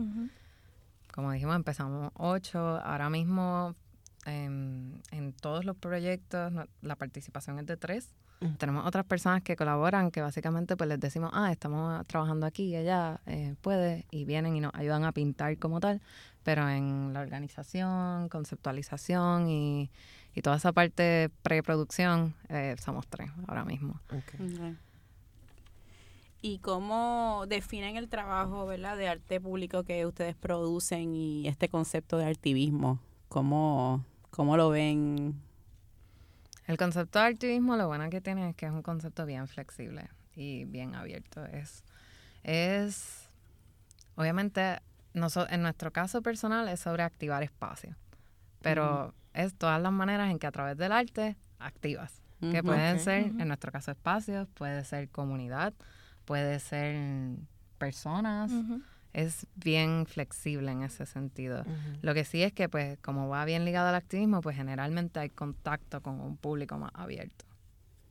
Como 1.13 1.31
dijimos, 1.31 1.55
empezamos 1.55 2.11
ocho. 2.15 2.59
Ahora 2.59 3.09
mismo 3.09 3.75
en, 4.25 5.01
en 5.11 5.33
todos 5.33 5.65
los 5.65 5.75
proyectos 5.75 6.53
la 6.81 6.95
participación 6.95 7.59
es 7.59 7.65
de 7.65 7.77
tres. 7.77 8.09
Tenemos 8.57 8.85
otras 8.85 9.05
personas 9.05 9.41
que 9.41 9.55
colaboran 9.55 10.11
que 10.11 10.21
básicamente 10.21 10.77
pues 10.77 10.87
les 10.87 10.99
decimos, 10.99 11.31
ah, 11.33 11.51
estamos 11.51 12.05
trabajando 12.05 12.45
aquí 12.45 12.65
y 12.65 12.75
allá, 12.75 13.19
eh, 13.25 13.55
puede, 13.61 14.05
y 14.11 14.25
vienen 14.25 14.55
y 14.55 14.59
nos 14.59 14.73
ayudan 14.75 15.03
a 15.03 15.11
pintar 15.13 15.57
como 15.57 15.79
tal, 15.79 16.01
pero 16.45 16.69
en 16.69 17.11
la 17.11 17.19
organización, 17.19 18.29
conceptualización 18.29 19.49
y, 19.49 19.89
y 20.33 20.41
toda 20.41 20.55
esa 20.55 20.71
parte 20.71 21.29
preproducción 21.41 22.35
eh, 22.47 22.75
somos 22.79 23.07
tres 23.07 23.29
ahora 23.47 23.65
mismo. 23.65 23.99
¿Y 26.41 26.59
cómo 26.59 27.45
definen 27.49 27.97
el 27.97 28.07
trabajo 28.07 28.65
¿verdad? 28.67 28.95
de 28.95 29.09
arte 29.09 29.41
público 29.41 29.83
que 29.83 30.05
ustedes 30.05 30.35
producen 30.35 31.15
y 31.15 31.47
este 31.47 31.67
concepto 31.67 32.17
de 32.17 32.27
activismo? 32.27 32.99
¿Cómo, 33.27 34.05
cómo 34.29 34.55
lo 34.55 34.69
ven 34.69 35.41
el 36.67 36.77
concepto 36.77 37.19
de 37.19 37.25
activismo 37.25 37.75
lo 37.75 37.87
bueno 37.87 38.09
que 38.09 38.21
tiene 38.21 38.49
es 38.49 38.55
que 38.55 38.65
es 38.65 38.71
un 38.71 38.81
concepto 38.81 39.25
bien 39.25 39.47
flexible 39.47 40.09
y 40.35 40.65
bien 40.65 40.95
abierto. 40.95 41.45
Es, 41.45 41.83
es 42.43 43.29
obviamente, 44.15 44.79
en 45.49 45.61
nuestro 45.61 45.91
caso 45.91 46.21
personal 46.21 46.67
es 46.67 46.81
sobre 46.81 47.03
activar 47.03 47.41
espacio, 47.41 47.95
pero 48.61 49.13
es 49.33 49.55
todas 49.55 49.81
las 49.81 49.91
maneras 49.91 50.29
en 50.29 50.39
que 50.39 50.47
a 50.47 50.51
través 50.51 50.77
del 50.77 50.91
arte 50.91 51.37
activas, 51.59 52.21
que 52.39 52.61
pueden 52.61 52.99
ser, 52.99 53.25
en 53.39 53.47
nuestro 53.47 53.71
caso, 53.71 53.91
espacios, 53.91 54.47
puede 54.53 54.83
ser 54.83 55.09
comunidad, 55.09 55.73
puede 56.25 56.59
ser 56.59 57.37
personas. 57.77 58.51
Es 59.13 59.47
bien 59.55 60.05
flexible 60.05 60.69
en 60.71 60.83
ese 60.83 61.05
sentido. 61.05 61.63
Lo 62.01 62.13
que 62.13 62.25
sí 62.25 62.43
es 62.43 62.51
que, 62.51 62.67
pues, 62.67 62.99
como 62.99 63.29
va 63.29 63.45
bien 63.45 63.63
ligado 63.63 63.87
al 63.87 63.95
activismo, 63.95 64.41
pues 64.41 64.57
generalmente 64.57 65.21
hay 65.21 65.29
contacto 65.29 66.01
con 66.01 66.19
un 66.19 66.35
público 66.35 66.77
más 66.77 66.91
abierto. 66.93 67.45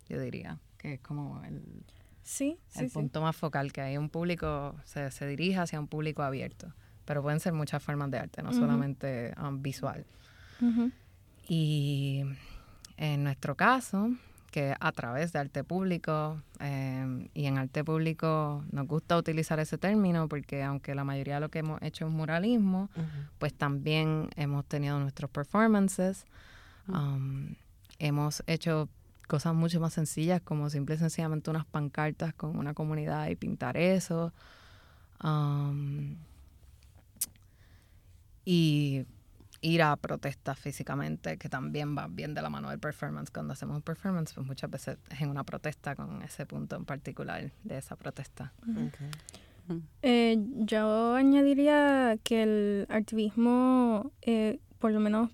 Yo 0.09 0.19
diría 0.19 0.59
que 0.79 0.95
es 0.95 1.01
como 1.01 1.43
el, 1.45 1.85
sí, 2.23 2.59
el 2.77 2.91
punto 2.91 3.21
más 3.21 3.37
focal, 3.37 3.73
que 3.73 3.83
hay 3.83 3.99
un 3.99 4.09
público, 4.09 4.75
se, 4.85 5.11
se 5.11 5.27
dirige 5.27 5.59
hacia 5.59 5.79
un 5.79 5.89
público 5.89 6.23
abierto. 6.23 6.73
Pero 7.05 7.23
pueden 7.23 7.41
ser 7.41 7.53
muchas 7.53 7.83
formas 7.83 8.11
de 8.11 8.19
arte, 8.19 8.43
no 8.43 8.53
solamente 8.53 9.35
um, 9.41 9.61
visual. 9.61 10.05
Y 11.47 12.25
en 12.97 13.25
nuestro 13.25 13.55
caso, 13.55 14.11
que 14.55 14.73
a 14.79 14.93
través 14.93 15.33
de 15.33 15.41
arte 15.41 15.65
público, 15.65 16.41
em, 16.61 17.29
y 17.35 17.47
en 17.47 17.59
arte 17.59 17.83
público 17.83 18.65
nos 18.71 18.87
gusta 18.87 19.17
utilizar 19.17 19.59
ese 19.59 19.79
término 19.79 20.29
porque 20.29 20.63
aunque 20.63 20.95
la 20.95 21.03
mayoría 21.03 21.35
de 21.35 21.41
lo 21.41 21.49
que 21.49 21.59
hemos 21.59 21.83
hecho 21.83 22.07
es 22.07 22.13
muralismo, 22.13 22.89
pues 23.41 23.53
también 23.53 24.31
hemos 24.37 24.65
tenido 24.65 25.01
nuestros 25.01 25.29
performances, 25.29 26.25
um, 26.87 27.57
hemos 27.99 28.45
hecho 28.47 28.89
cosas 29.27 29.55
mucho 29.55 29.81
más 29.81 29.93
sencillas 29.93 30.41
como 30.41 30.71
simple 30.71 30.95
y 30.95 30.99
sencillamente 30.99 31.51
unas 31.51 31.65
pancartas 31.65 32.33
con 32.33 32.57
una 32.57 32.75
comunidad 32.75 33.27
y 33.31 33.35
pintar 33.35 33.77
eso. 33.77 34.33
Um, 35.21 36.15
y 38.45 39.07
ir 39.61 39.83
a 39.83 39.97
protestas 39.97 40.59
físicamente, 40.59 41.39
que 41.39 41.49
también 41.49 41.97
va 41.97 42.07
bien 42.07 42.35
de 42.35 42.43
la 42.43 42.51
mano 42.51 42.69
del 42.71 42.79
performance. 42.79 43.31
Cuando 43.31 43.55
hacemos 43.55 43.77
un 43.77 43.83
performance, 43.83 44.35
pues 44.35 44.47
muchas 44.47 44.71
veces 44.71 44.99
es 45.11 45.21
en 45.23 45.31
una 45.31 45.45
protesta 45.45 45.97
con 45.97 46.23
ese 46.23 46.45
punto 46.45 46.77
en 46.77 46.85
particular 46.85 47.51
de 47.63 47.79
esa 47.79 47.97
protesta. 47.97 48.53
Eh, 50.03 50.37
yo 50.59 51.15
añadiría 51.15 52.19
que 52.23 52.43
el 52.43 52.87
activismo, 52.91 54.13
eh, 54.21 54.59
por 54.79 54.93
lo 54.93 55.01
menos 55.01 55.31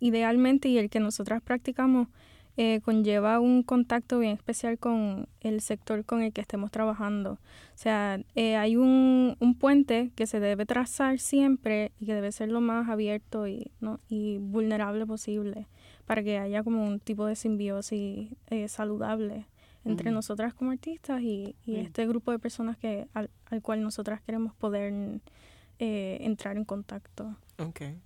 idealmente, 0.00 0.68
y 0.68 0.78
el 0.78 0.90
que 0.90 0.98
nosotras 0.98 1.40
practicamos, 1.40 2.08
eh, 2.56 2.80
conlleva 2.84 3.40
un 3.40 3.64
contacto 3.64 4.20
bien 4.20 4.32
especial 4.32 4.78
con 4.78 5.26
el 5.40 5.60
sector 5.60 6.04
con 6.04 6.22
el 6.22 6.32
que 6.32 6.40
estemos 6.40 6.70
trabajando. 6.70 7.32
O 7.32 7.76
sea, 7.76 8.20
eh, 8.36 8.56
hay 8.56 8.76
un, 8.76 9.36
un, 9.40 9.54
puente 9.56 10.12
que 10.14 10.28
se 10.28 10.38
debe 10.38 10.64
trazar 10.64 11.18
siempre 11.18 11.90
y 11.98 12.06
que 12.06 12.14
debe 12.14 12.30
ser 12.30 12.50
lo 12.50 12.60
más 12.60 12.88
abierto 12.88 13.48
y, 13.48 13.72
¿no? 13.80 13.98
y 14.08 14.38
vulnerable 14.38 15.04
posible 15.04 15.66
para 16.06 16.22
que 16.22 16.38
haya 16.38 16.62
como 16.62 16.86
un 16.86 17.00
tipo 17.00 17.26
de 17.26 17.34
simbiosis 17.34 18.30
eh, 18.50 18.68
saludable 18.68 19.46
entre 19.84 20.12
nosotras 20.12 20.54
como 20.54 20.70
artistas 20.70 21.20
y, 21.22 21.56
y 21.66 21.76
este 21.76 22.06
grupo 22.06 22.30
de 22.30 22.38
personas 22.38 22.78
que 22.78 23.06
al, 23.12 23.30
al 23.46 23.60
cual 23.62 23.82
nosotras 23.82 24.22
queremos 24.22 24.54
poder 24.54 25.20
entrar 25.78 26.56
en 26.56 26.64
contacto. 26.64 27.36
Okay. 27.58 27.98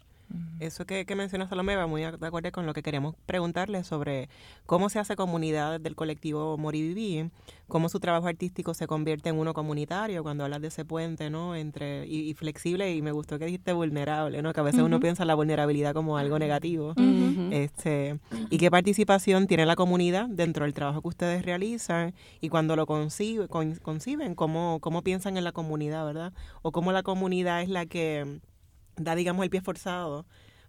Eso 0.60 0.86
que, 0.86 1.06
que 1.06 1.14
menciona 1.14 1.48
Salomé 1.48 1.76
va 1.76 1.86
muy 1.86 2.02
de 2.02 2.26
acuerdo 2.26 2.50
con 2.52 2.66
lo 2.66 2.74
que 2.74 2.82
queríamos 2.82 3.14
preguntarle 3.26 3.84
sobre 3.84 4.28
cómo 4.66 4.88
se 4.88 4.98
hace 4.98 5.16
comunidad 5.16 5.80
del 5.80 5.94
colectivo 5.94 6.58
Moriviví, 6.58 7.30
cómo 7.68 7.88
su 7.88 8.00
trabajo 8.00 8.26
artístico 8.26 8.74
se 8.74 8.86
convierte 8.86 9.28
en 9.28 9.36
uno 9.38 9.54
comunitario 9.54 10.22
cuando 10.22 10.44
hablas 10.44 10.60
de 10.60 10.68
ese 10.68 10.84
puente, 10.84 11.30
¿no? 11.30 11.54
Entre, 11.54 12.06
y, 12.06 12.34
flexible, 12.34 12.94
y 12.94 13.02
me 13.02 13.12
gustó 13.12 13.38
que 13.38 13.46
dijiste 13.46 13.72
vulnerable, 13.72 14.42
¿no? 14.42 14.52
Que 14.52 14.60
a 14.60 14.64
veces 14.64 14.80
uno 14.80 15.00
piensa 15.00 15.24
la 15.24 15.34
vulnerabilidad 15.34 15.94
como 15.94 16.18
algo 16.18 16.38
negativo. 16.38 16.94
este, 17.50 18.18
y 18.50 18.58
qué 18.58 18.70
participación 18.70 19.46
tiene 19.46 19.64
la 19.64 19.76
comunidad 19.76 20.26
dentro 20.28 20.64
del 20.64 20.74
trabajo 20.74 21.02
que 21.02 21.08
ustedes 21.08 21.44
realizan 21.44 22.14
y 22.40 22.48
cuando 22.48 22.74
lo 22.74 22.86
concibe, 22.86 23.48
conciben, 23.48 24.34
cómo, 24.34 24.78
cómo 24.80 25.02
piensan 25.02 25.36
en 25.36 25.44
la 25.44 25.52
comunidad, 25.52 26.04
¿verdad? 26.04 26.32
O 26.62 26.72
cómo 26.72 26.92
la 26.92 27.02
comunidad 27.02 27.62
es 27.62 27.68
la 27.68 27.86
que 27.86 28.40
da, 28.98 29.14
digamos, 29.14 29.44
el 29.44 29.50
pie 29.50 29.60
forzado 29.60 30.26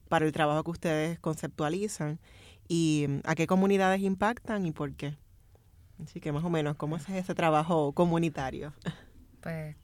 para 0.08 0.26
el 0.26 0.32
trabajo 0.32 0.64
que 0.64 0.72
ustedes 0.72 1.20
conceptualizan 1.20 2.20
y 2.68 3.06
mm, 3.08 3.20
a 3.26 3.36
qué 3.36 3.48
comunidades 3.48 4.02
impactan 4.02 4.66
y 4.66 4.72
por 4.72 4.94
qué. 4.94 5.18
Así 6.04 6.20
que 6.20 6.32
más 6.32 6.44
o 6.44 6.50
menos, 6.50 6.76
¿cómo 6.78 6.96
es 6.96 7.08
ese 7.10 7.36
trabajo 7.36 7.92
comunitario? 7.94 8.74
Pues 9.42 9.76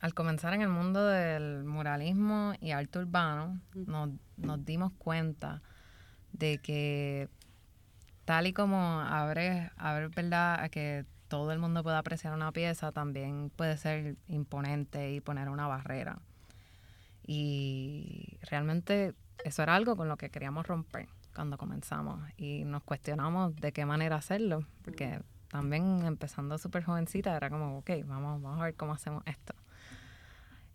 al 0.00 0.14
comenzar 0.14 0.54
en 0.54 0.62
el 0.62 0.68
mundo 0.68 1.04
del 1.06 1.64
muralismo 1.64 2.54
y 2.60 2.72
arte 2.72 2.98
urbano, 2.98 3.60
nos, 3.74 4.10
nos 4.36 4.64
dimos 4.64 4.92
cuenta 4.98 5.62
de 6.32 6.58
que 6.58 7.28
tal 8.24 8.46
y 8.46 8.52
como 8.52 9.00
abre, 9.00 9.70
abre 9.76 10.08
verdad 10.08 10.60
a 10.60 10.68
que 10.68 11.06
todo 11.28 11.52
el 11.52 11.58
mundo 11.58 11.82
pueda 11.82 11.98
apreciar 11.98 12.34
una 12.34 12.52
pieza, 12.52 12.92
también 12.92 13.50
puede 13.54 13.76
ser 13.78 14.16
imponente 14.28 15.12
y 15.12 15.20
poner 15.20 15.48
una 15.48 15.66
barrera. 15.66 16.20
Y 17.26 18.38
realmente 18.42 19.14
eso 19.44 19.62
era 19.62 19.74
algo 19.74 19.96
con 19.96 20.08
lo 20.08 20.16
que 20.16 20.30
queríamos 20.30 20.66
romper 20.66 21.08
cuando 21.34 21.58
comenzamos 21.58 22.20
y 22.36 22.64
nos 22.64 22.82
cuestionamos 22.82 23.54
de 23.56 23.72
qué 23.72 23.84
manera 23.84 24.16
hacerlo, 24.16 24.64
porque 24.82 25.20
también 25.48 26.04
empezando 26.04 26.56
súper 26.58 26.84
jovencita 26.84 27.36
era 27.36 27.50
como, 27.50 27.78
ok, 27.78 27.90
vamos, 28.06 28.40
vamos 28.42 28.60
a 28.60 28.64
ver 28.64 28.74
cómo 28.74 28.92
hacemos 28.92 29.22
esto. 29.26 29.54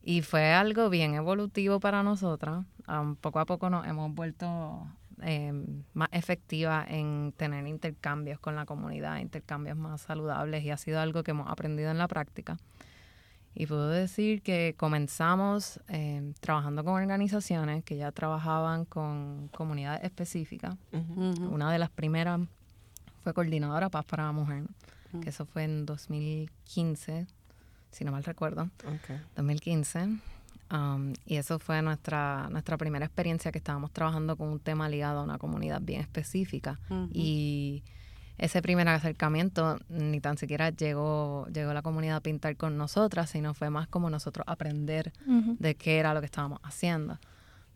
Y 0.04 0.22
fue 0.22 0.54
algo 0.54 0.90
bien 0.90 1.14
evolutivo 1.14 1.80
para 1.80 2.04
nosotras. 2.04 2.66
Um, 2.88 3.16
poco 3.16 3.40
a 3.40 3.46
poco 3.46 3.70
nos 3.70 3.86
hemos 3.86 4.14
vuelto 4.14 4.88
em, 5.22 5.84
más 5.94 6.10
efectivas 6.12 6.88
en 6.90 7.34
tener 7.38 7.68
intercambios 7.68 8.40
con 8.40 8.56
la 8.56 8.66
comunidad, 8.66 9.20
intercambios 9.20 9.78
más 9.78 10.02
saludables 10.02 10.64
y 10.64 10.72
ha 10.72 10.78
sido 10.78 11.00
algo 11.00 11.24
que 11.24 11.32
hemos 11.32 11.50
aprendido 11.50 11.92
en 11.92 12.00
la 12.00 12.08
práctica. 12.08 12.58
Y 13.54 13.66
puedo 13.66 13.90
decir 13.90 14.42
que 14.42 14.76
comenzamos 14.78 15.80
em, 15.88 16.34
trabajando 16.40 16.84
con 16.84 16.94
organizaciones 16.94 17.84
que 17.84 17.98
ya 17.98 18.12
trabajaban 18.12 18.86
con 18.86 19.50
comunidades 19.50 20.04
específicas. 20.04 20.76
Una 20.92 21.72
de 21.72 21.80
las 21.80 21.90
primeras 21.90 22.40
fue 23.24 23.34
Coordinadora 23.34 23.90
Paz 23.90 24.06
para 24.06 24.26
la 24.26 24.32
Mujer, 24.32 24.64
que 25.22 25.30
eso 25.30 25.46
fue 25.46 25.64
en 25.64 25.86
2015, 25.86 27.28
si 27.92 28.06
no 28.06 28.12
mal 28.12 28.24
recuerdo. 28.24 28.70
2015. 29.36 30.20
Um, 30.72 31.12
y 31.26 31.36
eso 31.36 31.60
fue 31.60 31.82
nuestra, 31.82 32.48
nuestra 32.50 32.78
primera 32.78 33.06
experiencia 33.06 33.52
que 33.52 33.58
estábamos 33.58 33.92
trabajando 33.92 34.38
con 34.38 34.48
un 34.48 34.60
tema 34.60 34.88
ligado 34.88 35.20
a 35.20 35.24
una 35.24 35.38
comunidad 35.38 35.82
bien 35.82 36.00
específica. 36.00 36.80
Y 37.12 37.84
ese 38.42 38.64
primer 38.64 38.88
acercamiento 38.88 39.78
ni 39.88 40.20
tan 40.20 40.36
siquiera 40.36 40.72
llegó, 40.72 41.46
llegó 41.54 41.74
la 41.74 41.84
comunidad 41.84 42.18
a 42.18 42.22
pintar 42.22 42.58
con 42.58 42.76
nosotras, 42.76 43.30
sino 43.30 43.54
fue 43.54 43.70
más 43.70 43.88
como 43.88 44.10
nosotros 44.10 44.44
aprender 44.48 45.14
de 45.60 45.76
qué 45.76 46.00
era 46.00 46.16
lo 46.16 46.22
que 46.22 46.26
estábamos 46.26 46.60
haciendo. 46.64 47.20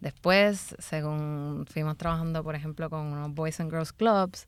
Después, 0.02 0.76
según 0.80 1.66
fuimos 1.70 1.98
trabajando, 1.98 2.44
por 2.44 2.56
ejemplo, 2.56 2.90
con 2.90 3.02
unos 3.02 3.34
Boys 3.36 3.60
and 3.60 3.70
Girls 3.70 3.94
Clubs, 3.94 4.48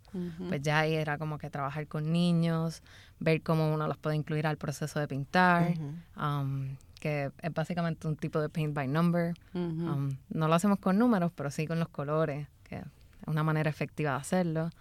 pues 0.50 0.62
ya 0.64 0.80
ahí 0.80 0.96
era 0.96 1.20
como 1.20 1.38
que 1.38 1.52
trabajar 1.52 1.88
con 1.88 2.12
niños, 2.12 2.82
ver 3.20 3.44
cómo 3.44 3.72
uno 3.72 3.88
los 3.88 3.98
puede 3.98 4.16
incluir 4.16 4.48
al 4.48 4.58
proceso 4.58 5.00
de 5.00 5.08
pintar, 5.08 5.76
um, 6.18 6.76
que 7.00 7.32
es 7.44 7.54
básicamente 7.54 8.08
un 8.08 8.16
tipo 8.16 8.42
de 8.42 8.50
paint 8.50 8.74
by 8.74 8.88
number. 8.88 9.36
Um, 9.54 10.18
no 10.30 10.48
lo 10.48 10.56
hacemos 10.56 10.80
con 10.80 10.98
números, 10.98 11.32
pero 11.36 11.52
sí 11.52 11.68
con 11.68 11.80
los 11.80 11.90
colores, 11.90 12.48
que 12.64 12.78
es 12.78 12.84
una 13.28 13.44
manera 13.44 13.70
efectiva 13.70 14.14
de 14.14 14.18
hacerlo. 14.18 14.72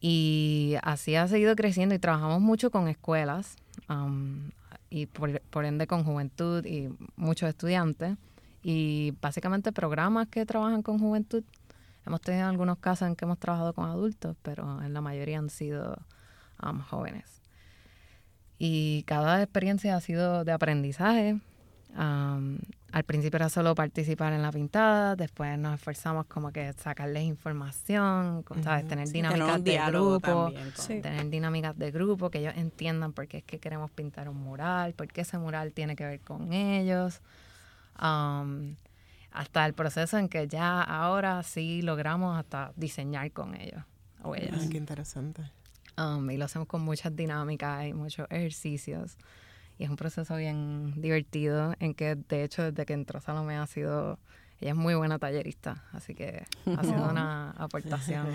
Y 0.00 0.76
así 0.82 1.16
ha 1.16 1.26
seguido 1.26 1.56
creciendo 1.56 1.94
y 1.94 1.98
trabajamos 1.98 2.40
mucho 2.40 2.70
con 2.70 2.88
escuelas 2.88 3.56
um, 3.88 4.50
y 4.90 5.06
por 5.06 5.64
ende 5.64 5.86
con 5.86 6.04
juventud 6.04 6.64
y 6.64 6.90
muchos 7.16 7.48
estudiantes 7.48 8.16
y 8.68 9.14
básicamente 9.20 9.70
programas 9.70 10.26
que 10.26 10.44
trabajan 10.44 10.82
con 10.82 10.98
juventud. 10.98 11.44
Hemos 12.04 12.20
tenido 12.20 12.48
algunos 12.48 12.78
casos 12.78 13.06
en 13.06 13.14
que 13.14 13.24
hemos 13.24 13.38
trabajado 13.38 13.72
con 13.72 13.88
adultos, 13.88 14.36
pero 14.42 14.82
en 14.82 14.92
la 14.92 15.00
mayoría 15.00 15.38
han 15.38 15.50
sido 15.50 15.96
um, 16.60 16.80
jóvenes. 16.80 17.42
Y 18.58 19.04
cada 19.04 19.40
experiencia 19.40 19.94
ha 19.94 20.00
sido 20.00 20.42
de 20.42 20.50
aprendizaje. 20.50 21.38
Um, 21.98 22.58
al 22.92 23.04
principio 23.04 23.36
era 23.36 23.48
solo 23.48 23.74
participar 23.74 24.32
en 24.32 24.42
la 24.42 24.52
pintada, 24.52 25.16
después 25.16 25.58
nos 25.58 25.74
esforzamos 25.74 26.26
como 26.26 26.52
que 26.52 26.72
sacarles 26.74 27.24
información, 27.24 28.44
¿sabes? 28.62 28.86
tener 28.86 29.08
dinámicas 29.08 29.64
de 29.64 29.78
grupo, 29.86 30.52
tener 30.86 31.30
dinámicas 31.30 31.78
de 31.78 31.90
grupo, 31.90 32.30
que 32.30 32.38
ellos 32.38 32.54
entiendan 32.56 33.12
por 33.12 33.28
qué 33.28 33.38
es 33.38 33.44
que 33.44 33.58
queremos 33.58 33.90
pintar 33.90 34.28
un 34.28 34.36
mural, 34.36 34.92
por 34.94 35.08
qué 35.08 35.22
ese 35.22 35.38
mural 35.38 35.72
tiene 35.72 35.96
que 35.96 36.04
ver 36.04 36.20
con 36.20 36.52
ellos. 36.52 37.20
Um, 38.00 38.76
hasta 39.32 39.66
el 39.66 39.74
proceso 39.74 40.16
en 40.18 40.28
que 40.28 40.48
ya 40.48 40.82
ahora 40.82 41.42
sí 41.42 41.82
logramos 41.82 42.38
hasta 42.38 42.72
diseñar 42.76 43.30
con 43.32 43.54
ellos 43.54 43.82
o 44.22 44.34
ellas. 44.34 44.68
qué 44.70 44.78
interesante. 44.78 45.42
Um, 45.98 46.30
y 46.30 46.36
lo 46.36 46.44
hacemos 46.44 46.68
con 46.68 46.82
muchas 46.82 47.14
dinámicas 47.14 47.86
y 47.86 47.94
muchos 47.94 48.26
ejercicios. 48.30 49.16
Y 49.78 49.84
es 49.84 49.90
un 49.90 49.96
proceso 49.96 50.36
bien 50.36 51.00
divertido 51.00 51.74
en 51.80 51.94
que, 51.94 52.14
de 52.14 52.44
hecho, 52.44 52.62
desde 52.62 52.86
que 52.86 52.94
entró 52.94 53.20
Salomé 53.20 53.56
ha 53.56 53.66
sido... 53.66 54.18
Ella 54.58 54.70
es 54.70 54.76
muy 54.76 54.94
buena 54.94 55.18
tallerista, 55.18 55.84
así 55.92 56.14
que 56.14 56.46
ha 56.78 56.82
sido 56.82 57.10
una 57.10 57.50
aportación 57.58 58.26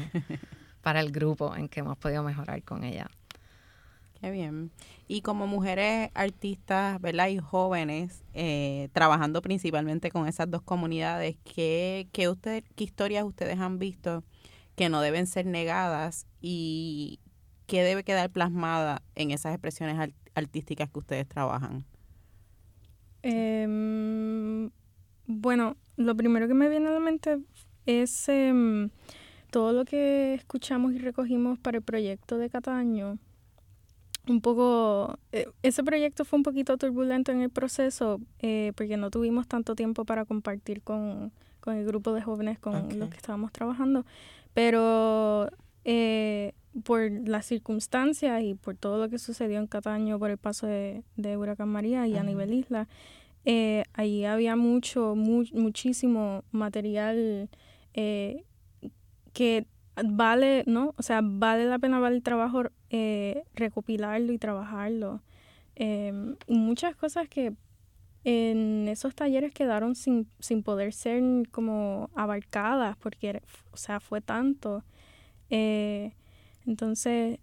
para 0.83 0.99
el 0.99 1.11
grupo 1.11 1.55
en 1.55 1.67
que 1.67 1.79
hemos 1.79 1.97
podido 1.97 2.21
mejorar 2.21 2.61
con 2.61 2.83
ella. 2.83 3.09
Qué 4.19 4.29
bien. 4.29 4.69
Y 5.07 5.21
como 5.21 5.47
mujeres 5.47 6.11
artistas, 6.13 7.01
¿verdad? 7.01 7.29
Y 7.29 7.39
jóvenes, 7.39 8.23
eh, 8.35 8.89
trabajando 8.93 9.41
principalmente 9.41 10.11
con 10.11 10.27
esas 10.27 10.51
dos 10.51 10.61
comunidades, 10.61 11.37
¿qué, 11.43 12.07
qué, 12.11 12.29
usted, 12.29 12.63
¿qué 12.75 12.83
historias 12.83 13.23
ustedes 13.23 13.57
han 13.57 13.79
visto 13.79 14.23
que 14.75 14.89
no 14.89 15.01
deben 15.01 15.25
ser 15.25 15.47
negadas 15.47 16.27
y 16.39 17.19
qué 17.65 17.81
debe 17.81 18.03
quedar 18.03 18.29
plasmada 18.29 19.01
en 19.15 19.31
esas 19.31 19.53
expresiones 19.53 19.97
artísticas 19.97 20.20
que 20.33 20.99
ustedes 20.99 21.27
trabajan? 21.27 21.85
Em, 23.23 24.69
bueno, 25.27 25.77
lo 25.97 26.15
primero 26.15 26.47
que 26.47 26.53
me 26.53 26.69
viene 26.69 26.87
a 26.87 26.91
la 26.91 26.99
mente 26.99 27.39
es 27.85 28.27
em, 28.29 28.89
todo 29.51 29.73
lo 29.73 29.85
que 29.85 30.33
escuchamos 30.33 30.93
y 30.93 30.97
recogimos 30.97 31.59
para 31.59 31.77
el 31.77 31.83
proyecto 31.83 32.37
de 32.37 32.49
Cataño 32.49 33.19
un 34.27 34.41
poco, 34.41 35.17
eh, 35.31 35.47
ese 35.63 35.83
proyecto 35.83 36.25
fue 36.25 36.37
un 36.37 36.43
poquito 36.43 36.77
turbulento 36.77 37.31
en 37.31 37.41
el 37.41 37.49
proceso 37.49 38.19
eh, 38.39 38.71
porque 38.75 38.97
no 38.97 39.09
tuvimos 39.09 39.47
tanto 39.47 39.75
tiempo 39.75 40.05
para 40.05 40.25
compartir 40.25 40.81
con, 40.81 41.31
el 41.65 41.85
grupo 41.85 42.13
de 42.13 42.21
jóvenes 42.21 42.59
con 42.59 42.97
los 42.97 43.09
que 43.09 43.17
estábamos 43.17 43.51
trabajando, 43.51 44.05
pero 44.53 45.49
eh, 45.85 46.53
por 46.83 47.09
las 47.27 47.45
circunstancias 47.45 48.43
y 48.43 48.55
por 48.55 48.75
todo 48.75 48.97
lo 48.97 49.09
que 49.09 49.19
sucedió 49.19 49.59
en 49.59 49.67
Cataño 49.67 50.19
por 50.19 50.29
el 50.31 50.37
paso 50.37 50.67
de, 50.67 51.03
Huracán 51.17 51.69
María 51.69 52.07
y 52.07 52.17
a 52.17 52.23
nivel 52.23 52.53
isla, 52.53 52.87
eh, 53.45 53.83
ahí 53.93 54.25
había 54.25 54.55
mucho, 54.55 55.15
muchísimo 55.15 56.43
material 56.51 57.49
que 59.33 59.65
vale, 60.03 60.63
¿no? 60.67 60.93
O 60.97 61.03
sea, 61.03 61.21
vale 61.23 61.65
la 61.65 61.79
pena, 61.79 61.99
vale 61.99 62.15
el 62.15 62.23
trabajo 62.23 62.63
eh, 62.89 63.43
recopilarlo 63.55 64.31
y 64.33 64.37
trabajarlo. 64.37 65.21
Em, 65.75 66.35
muchas 66.47 66.95
cosas 66.95 67.27
que 67.29 67.53
en 68.23 68.87
esos 68.87 69.15
talleres 69.15 69.53
quedaron 69.53 69.95
sin, 69.95 70.27
sin 70.39 70.63
poder 70.63 70.93
ser 70.93 71.23
como 71.51 72.09
abarcadas 72.15 72.97
porque, 72.97 73.41
o 73.71 73.77
sea, 73.77 73.99
fue 73.99 74.21
tanto. 74.21 74.83
Eh, 75.49 76.13
entonces, 76.65 77.39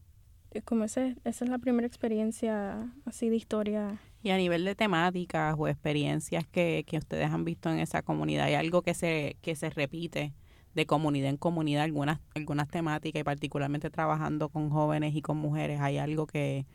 como 0.64 0.84
ese, 0.84 1.16
esa 1.24 1.44
es 1.44 1.50
la 1.50 1.58
primera 1.58 1.86
experiencia 1.86 2.92
así 3.04 3.28
de 3.28 3.36
historia. 3.36 4.00
Y 4.22 4.30
a 4.30 4.36
nivel 4.36 4.64
de 4.64 4.74
temáticas 4.74 5.54
o 5.58 5.68
experiencias 5.68 6.46
que, 6.46 6.84
que 6.86 6.98
ustedes 6.98 7.30
han 7.30 7.44
visto 7.44 7.70
en 7.70 7.78
esa 7.78 8.02
comunidad, 8.02 8.46
¿hay 8.46 8.54
algo 8.54 8.82
que 8.82 8.94
se, 8.94 9.36
que 9.42 9.54
se 9.54 9.70
repite? 9.70 10.32
de 10.78 10.86
comunidad 10.86 11.30
en 11.30 11.36
comunidad, 11.36 11.82
algunas, 11.82 12.20
algunas 12.36 12.68
temáticas 12.68 13.20
y 13.20 13.24
particularmente 13.24 13.90
trabajando 13.90 14.48
con 14.48 14.70
jóvenes 14.70 15.14
y 15.16 15.22
con 15.22 15.36
mujeres, 15.36 15.80
¿hay 15.80 15.98
algo 15.98 16.26
que, 16.26 16.66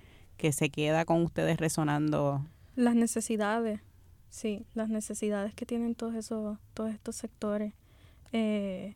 se 0.51 0.69
queda 0.69 1.05
con 1.05 1.23
ustedes 1.23 1.57
resonando? 1.57 2.45
Las 2.75 2.95
necesidades, 2.95 3.79
sí, 4.29 4.65
las 4.73 4.89
necesidades 4.89 5.53
que 5.53 5.65
tienen 5.65 5.95
todos 5.95 6.15
esos, 6.15 6.57
todos 6.73 6.91
estos 6.91 7.15
sectores, 7.15 7.73
eh, 8.33 8.95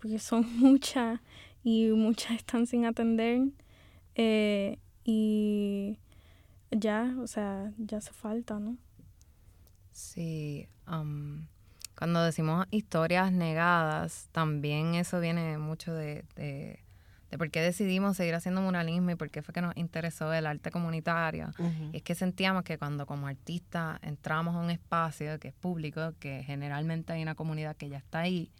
porque 0.00 0.18
son 0.18 0.46
muchas 0.58 1.20
y 1.66 1.88
muchas 1.88 2.36
están 2.36 2.68
sin 2.68 2.84
atender 2.84 3.48
eh, 4.14 4.78
y 5.02 5.98
ya, 6.70 7.12
o 7.20 7.26
sea, 7.26 7.72
ya 7.76 7.98
hace 7.98 8.12
falta, 8.12 8.60
¿no? 8.60 8.76
Sí, 9.90 10.68
cuando 11.98 12.22
decimos 12.22 12.66
historias 12.70 13.32
negadas, 13.32 14.28
también 14.30 14.94
eso 14.94 15.18
viene 15.18 15.58
mucho 15.58 15.92
de, 15.92 16.24
de, 16.36 16.78
por 17.36 17.50
qué 17.50 17.60
decidimos 17.62 18.16
seguir 18.16 18.36
haciendo 18.36 18.60
muralismo 18.60 19.10
y 19.10 19.16
por 19.16 19.30
qué 19.30 19.42
fue 19.42 19.52
que 19.52 19.60
nos 19.60 19.76
interesó 19.76 20.32
el 20.32 20.46
arte 20.46 20.70
comunitario. 20.70 21.50
Y 21.92 21.96
es 21.96 22.02
que 22.04 22.14
sentíamos 22.14 22.62
que 22.62 22.78
cuando 22.78 23.06
como 23.06 23.26
artistas 23.26 23.98
entramos 24.02 24.54
a 24.54 24.60
un 24.60 24.70
espacio 24.70 25.40
que 25.40 25.48
es 25.48 25.54
público, 25.54 26.14
que 26.20 26.44
generalmente 26.44 27.12
hay 27.12 27.22
una 27.22 27.34
comunidad 27.34 27.76
que 27.76 27.88
ya 27.88 27.98
está 27.98 28.20
ahí, 28.20 28.52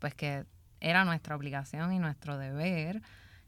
pues 0.00 0.16
que 0.16 0.44
era 0.80 1.04
nuestra 1.04 1.36
obligación 1.36 1.92
y 1.92 1.98
nuestro 1.98 2.38
deber 2.38 3.02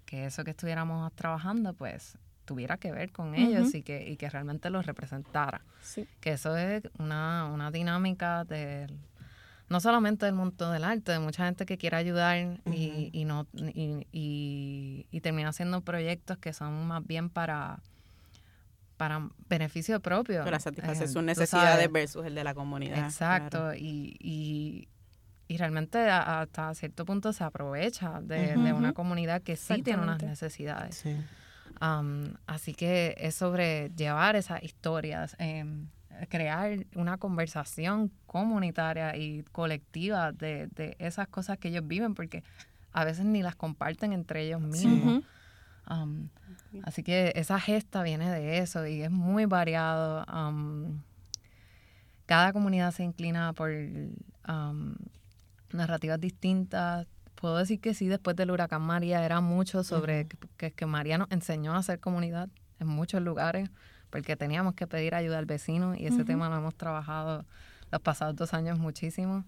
que 0.04 0.26
eso 0.26 0.44
que 0.44 0.50
estuviéramos 0.50 1.12
trabajando, 1.14 1.74
pues 1.74 2.18
tuviera 2.44 2.78
que 2.78 2.90
ver 2.90 3.12
con 3.12 3.36
ellos 3.36 3.74
y, 3.74 3.82
que, 3.82 4.10
y 4.10 4.16
que 4.16 4.28
realmente 4.28 4.70
los 4.70 4.84
representara. 4.84 5.62
Que 6.20 6.32
eso 6.32 6.56
es 6.56 6.82
una, 6.98 7.46
una 7.46 7.70
dinámica 7.70 8.44
del 8.44 8.98
no 9.68 9.78
solamente 9.78 10.26
del 10.26 10.34
mundo 10.34 10.72
del 10.72 10.82
arte, 10.82 11.12
de 11.12 11.20
mucha 11.20 11.44
gente 11.44 11.64
que 11.64 11.78
quiere 11.78 11.96
ayudar 11.96 12.58
y, 12.66 13.10
y, 13.12 13.24
no 13.24 13.46
y, 13.54 15.06
y, 15.08 15.20
termina 15.20 15.50
haciendo 15.50 15.80
proyectos 15.82 16.38
que 16.38 16.52
son 16.52 16.88
más 16.88 17.06
bien 17.06 17.30
para 17.30 17.78
para 18.96 19.30
beneficio 19.48 20.00
propio. 20.00 20.44
Para 20.44 20.58
satisfacer 20.58 21.08
sus 21.08 21.22
necesidades 21.22 21.90
versus 21.90 22.26
el 22.26 22.34
de 22.34 22.44
la 22.44 22.52
comunidad. 22.52 22.98
Exacto, 22.98 23.72
y, 23.74 24.88
y, 25.50 25.56
realmente 25.56 25.98
hasta 26.08 26.74
cierto 26.74 27.04
punto 27.04 27.32
se 27.32 27.44
aprovecha 27.44 28.20
de, 28.20 28.54
una 28.72 28.92
comunidad 28.92 29.42
que 29.42 29.56
sí 29.56 29.82
tiene 29.82 30.02
unas 30.02 30.22
necesidades. 30.22 30.96
Sí. 30.96 31.16
así 32.46 32.74
que 32.74 33.14
es 33.18 33.34
sobre 33.34 33.90
llevar 33.96 34.36
esas 34.36 34.62
historias. 34.62 35.36
Eh, 35.38 35.64
crear 36.28 36.84
una 36.96 37.16
conversación 37.16 38.12
comunitaria 38.26 39.16
y 39.16 39.42
colectiva 39.52 40.32
de, 40.32 40.66
de 40.66 40.94
esas 40.98 41.28
cosas 41.28 41.56
que 41.56 41.68
ellos 41.68 41.86
viven, 41.86 42.14
porque 42.14 42.44
a 42.92 43.04
veces 43.04 43.24
ni 43.24 43.42
las 43.42 43.56
comparten 43.56 44.12
entre 44.12 44.42
ellos 44.42 44.60
mismos. 44.60 45.24
Um, 45.88 46.28
así 46.84 47.02
que 47.02 47.32
esa 47.34 47.58
gesta 47.58 48.02
viene 48.02 48.30
de 48.30 48.58
eso 48.58 48.86
y 48.86 49.02
es 49.02 49.10
muy 49.10 49.46
variado. 49.46 50.24
Um, 50.32 51.02
cada 52.26 52.52
comunidad 52.52 52.92
se 52.92 53.02
inclina 53.02 53.52
por 53.52 53.70
um, 53.70 54.94
narrativas 55.72 56.20
distintas. 56.20 57.06
Puedo 57.34 57.56
decir 57.56 57.80
que 57.80 57.94
sí, 57.94 58.08
después 58.08 58.36
del 58.36 58.50
huracán 58.50 58.82
María 58.82 59.24
era 59.24 59.40
mucho 59.40 59.82
sobre 59.84 60.26
que, 60.56 60.72
que 60.72 60.86
María 60.86 61.18
nos 61.18 61.30
enseñó 61.30 61.74
a 61.74 61.78
hacer 61.78 62.00
comunidad 62.00 62.48
en 62.78 62.88
muchos 62.88 63.22
lugares 63.22 63.70
porque 64.10 64.36
teníamos 64.36 64.74
que 64.74 64.86
pedir 64.86 65.14
ayuda 65.14 65.38
al 65.38 65.46
vecino 65.46 65.94
y 65.94 66.06
ese 66.06 66.24
tema 66.24 66.48
lo 66.48 66.56
hemos 66.56 66.74
trabajado 66.74 67.46
los 67.90 68.00
pasados 68.02 68.36
dos 68.36 68.52
años 68.54 68.78
muchísimo. 68.78 69.44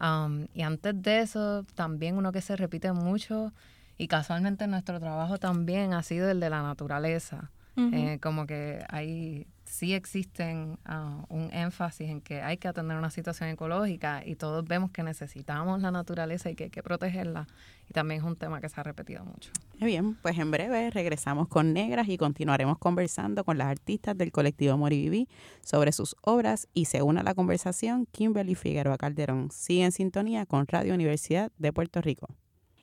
Um, 0.00 0.46
y 0.54 0.62
antes 0.62 1.00
de 1.02 1.20
eso, 1.20 1.64
también 1.74 2.16
uno 2.16 2.32
que 2.32 2.40
se 2.40 2.56
repite 2.56 2.92
mucho 2.92 3.52
y 3.98 4.08
casualmente 4.08 4.66
nuestro 4.66 4.98
trabajo 4.98 5.38
también 5.38 5.92
ha 5.92 6.02
sido 6.02 6.30
el 6.30 6.40
de 6.40 6.50
la 6.50 6.62
naturaleza. 6.62 7.50
Eh, 7.76 8.18
como 8.20 8.46
que 8.46 8.84
hay 8.90 9.46
sí 9.70 9.94
existen 9.94 10.78
ah, 10.84 11.24
un 11.28 11.52
énfasis 11.52 12.08
en 12.08 12.20
que 12.20 12.42
hay 12.42 12.58
que 12.58 12.68
atender 12.68 12.96
una 12.96 13.10
situación 13.10 13.48
ecológica 13.50 14.22
y 14.26 14.34
todos 14.34 14.64
vemos 14.64 14.90
que 14.90 15.02
necesitamos 15.02 15.80
la 15.80 15.90
naturaleza 15.92 16.50
y 16.50 16.56
que 16.56 16.64
hay 16.64 16.70
que 16.70 16.82
protegerla. 16.82 17.46
Y 17.88 17.92
también 17.92 18.20
es 18.20 18.26
un 18.26 18.36
tema 18.36 18.60
que 18.60 18.68
se 18.68 18.80
ha 18.80 18.82
repetido 18.82 19.24
mucho. 19.24 19.50
Muy 19.78 19.90
bien, 19.90 20.16
pues 20.16 20.38
en 20.38 20.50
breve 20.50 20.90
regresamos 20.90 21.48
con 21.48 21.72
Negras 21.72 22.08
y 22.08 22.18
continuaremos 22.18 22.78
conversando 22.78 23.44
con 23.44 23.58
las 23.58 23.68
artistas 23.68 24.18
del 24.18 24.32
colectivo 24.32 24.76
Moriviví 24.76 25.28
sobre 25.62 25.92
sus 25.92 26.16
obras 26.22 26.68
y 26.74 26.86
se 26.86 27.00
a 27.00 27.22
la 27.22 27.34
conversación 27.34 28.06
Kimberly 28.06 28.54
Figueroa 28.54 28.98
Calderón. 28.98 29.50
Sigue 29.50 29.84
en 29.84 29.92
sintonía 29.92 30.46
con 30.46 30.66
Radio 30.66 30.94
Universidad 30.94 31.50
de 31.58 31.72
Puerto 31.72 32.00
Rico. 32.00 32.28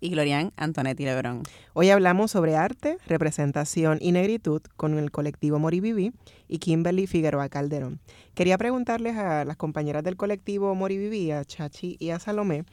y 0.00 0.10
Glorian 0.10 0.52
Antonetti 0.56 1.04
Lebrón. 1.04 1.42
Hoy 1.72 1.90
hablamos 1.90 2.30
sobre 2.30 2.56
arte, 2.56 2.98
representación 3.06 3.98
y 4.00 4.12
negritud 4.12 4.62
con 4.76 4.98
el 4.98 5.10
colectivo 5.10 5.58
Moriviví 5.58 6.12
y 6.48 6.58
Kimberly 6.58 7.06
Figueroa 7.06 7.48
Calderón. 7.48 8.00
Quería 8.34 8.58
preguntarles 8.58 9.16
a 9.16 9.44
las 9.44 9.56
compañeras 9.56 10.04
del 10.04 10.16
colectivo 10.16 10.74
Moriviví, 10.74 11.30
a 11.30 11.44
Chachi 11.44 11.96
y 11.98 12.10
a 12.10 12.18
Salomé, 12.18 12.64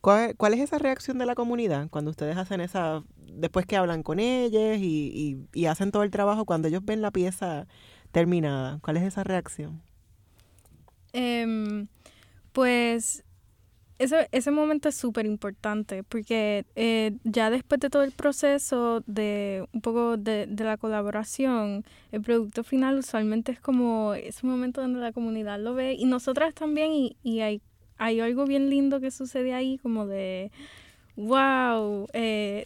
¿cuál, 0.00 0.54
es 0.54 0.60
esa 0.60 0.78
reacción 0.78 1.18
de 1.18 1.26
la 1.26 1.34
comunidad 1.34 1.88
cuando 1.90 2.10
ustedes 2.10 2.36
hacen 2.36 2.60
esa, 2.60 3.02
después 3.16 3.66
que 3.66 3.76
hablan 3.76 4.02
con 4.02 4.18
ellas 4.18 4.78
y, 4.80 5.46
hacen 5.68 5.90
todo 5.90 6.02
el 6.02 6.10
trabajo, 6.10 6.44
cuando 6.44 6.68
ellos 6.68 6.84
ven 6.84 7.02
la 7.02 7.10
pieza 7.10 7.66
terminada? 8.12 8.78
¿Cuál 8.82 8.96
es 8.96 9.04
esa 9.04 9.24
reacción? 9.24 9.82
Em, 11.12 11.88
pues 12.52 13.24
ese, 14.00 14.28
ese 14.32 14.50
momento 14.50 14.88
es 14.88 14.94
súper 14.94 15.26
importante 15.26 16.02
porque 16.02 16.64
eh, 16.74 17.12
ya 17.24 17.50
después 17.50 17.80
de 17.80 17.90
todo 17.90 18.02
el 18.02 18.12
proceso 18.12 19.02
de 19.06 19.66
un 19.72 19.82
poco 19.82 20.16
de, 20.16 20.46
de, 20.46 20.64
la 20.64 20.78
colaboración, 20.78 21.84
el 22.10 22.22
producto 22.22 22.64
final 22.64 22.98
usualmente 22.98 23.52
es 23.52 23.60
como 23.60 24.14
ese 24.14 24.46
momento 24.46 24.80
donde 24.80 25.00
la 25.00 25.12
comunidad 25.12 25.60
lo 25.60 25.74
ve 25.74 25.92
y 25.92 26.06
nosotras 26.06 26.54
también 26.54 26.92
y, 26.92 27.16
y 27.22 27.40
hay, 27.40 27.60
hay 27.98 28.20
algo 28.20 28.46
bien 28.46 28.70
lindo 28.70 29.00
que 29.00 29.10
sucede 29.10 29.52
ahí 29.52 29.76
como 29.76 30.06
de, 30.06 30.50
wow, 31.16 32.06
eh, 32.14 32.64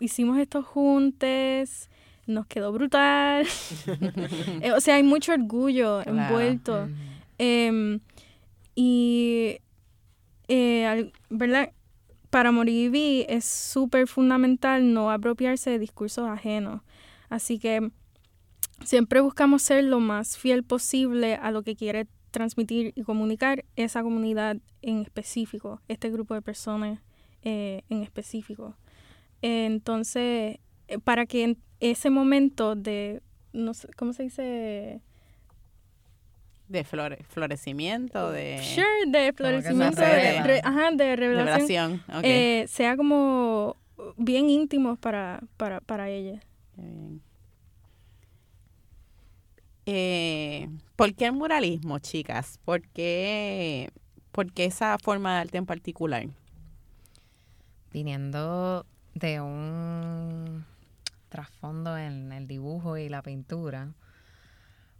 hicimos 0.00 0.38
esto 0.38 0.62
juntos, 0.62 1.88
nos 2.26 2.46
quedó 2.46 2.72
brutal. 2.72 3.46
Eh, 4.60 4.72
o 4.72 4.80
sea, 4.80 4.96
hay 4.96 5.02
mucho 5.02 5.32
orgullo 5.32 6.06
envuelto. 6.06 6.88
Em, 7.38 8.00
y 8.74 9.58
eh, 10.48 11.12
¿verdad? 11.30 11.72
Para 12.30 12.52
Moriví 12.52 13.24
es 13.28 13.44
súper 13.44 14.08
fundamental 14.08 14.92
no 14.92 15.10
apropiarse 15.10 15.70
de 15.70 15.78
discursos 15.78 16.28
ajenos. 16.28 16.82
Así 17.28 17.58
que 17.58 17.90
siempre 18.84 19.20
buscamos 19.20 19.62
ser 19.62 19.84
lo 19.84 20.00
más 20.00 20.36
fiel 20.36 20.64
posible 20.64 21.36
a 21.36 21.50
lo 21.50 21.62
que 21.62 21.76
quiere 21.76 22.06
transmitir 22.30 22.92
y 22.96 23.02
comunicar 23.02 23.64
esa 23.76 24.02
comunidad 24.02 24.56
en 24.82 25.02
específico, 25.02 25.80
este 25.88 26.10
grupo 26.10 26.34
de 26.34 26.42
personas 26.42 27.00
eh, 27.42 27.82
en 27.88 28.02
específico. 28.02 28.76
entonces, 29.40 30.58
eh, 30.88 30.98
para 30.98 31.26
que 31.26 31.44
en 31.44 31.58
ese 31.80 32.10
momento 32.10 32.74
de, 32.74 33.22
no 33.52 33.74
sé, 33.74 33.88
¿cómo 33.96 34.12
se 34.12 34.24
dice? 34.24 35.02
De 36.74 36.84
flore, 36.84 37.18
florecimiento, 37.28 38.32
de... 38.32 38.60
Sure, 38.62 39.06
de 39.06 39.32
florecimiento, 39.32 40.00
de, 40.00 40.60
ajá, 40.62 40.90
de 40.90 41.16
revelación. 41.16 42.02
Eh, 42.22 42.66
sea 42.68 42.96
como 42.96 43.76
bien 44.16 44.50
íntimo 44.50 44.96
para, 44.96 45.40
para, 45.56 45.80
para 45.80 46.10
ella. 46.10 46.40
Eh, 49.86 50.68
¿Por 50.96 51.14
qué 51.14 51.26
el 51.26 51.32
muralismo, 51.32 52.00
chicas? 52.00 52.58
¿Por 52.64 52.82
qué, 52.88 53.90
¿Por 54.32 54.52
qué 54.52 54.64
esa 54.64 54.98
forma 54.98 55.34
de 55.34 55.40
arte 55.42 55.58
en 55.58 55.66
particular? 55.66 56.26
Viniendo 57.92 58.84
de 59.14 59.40
un 59.40 60.64
trasfondo 61.28 61.96
en 61.96 62.32
el 62.32 62.48
dibujo 62.48 62.96
y 62.96 63.08
la 63.08 63.22
pintura, 63.22 63.92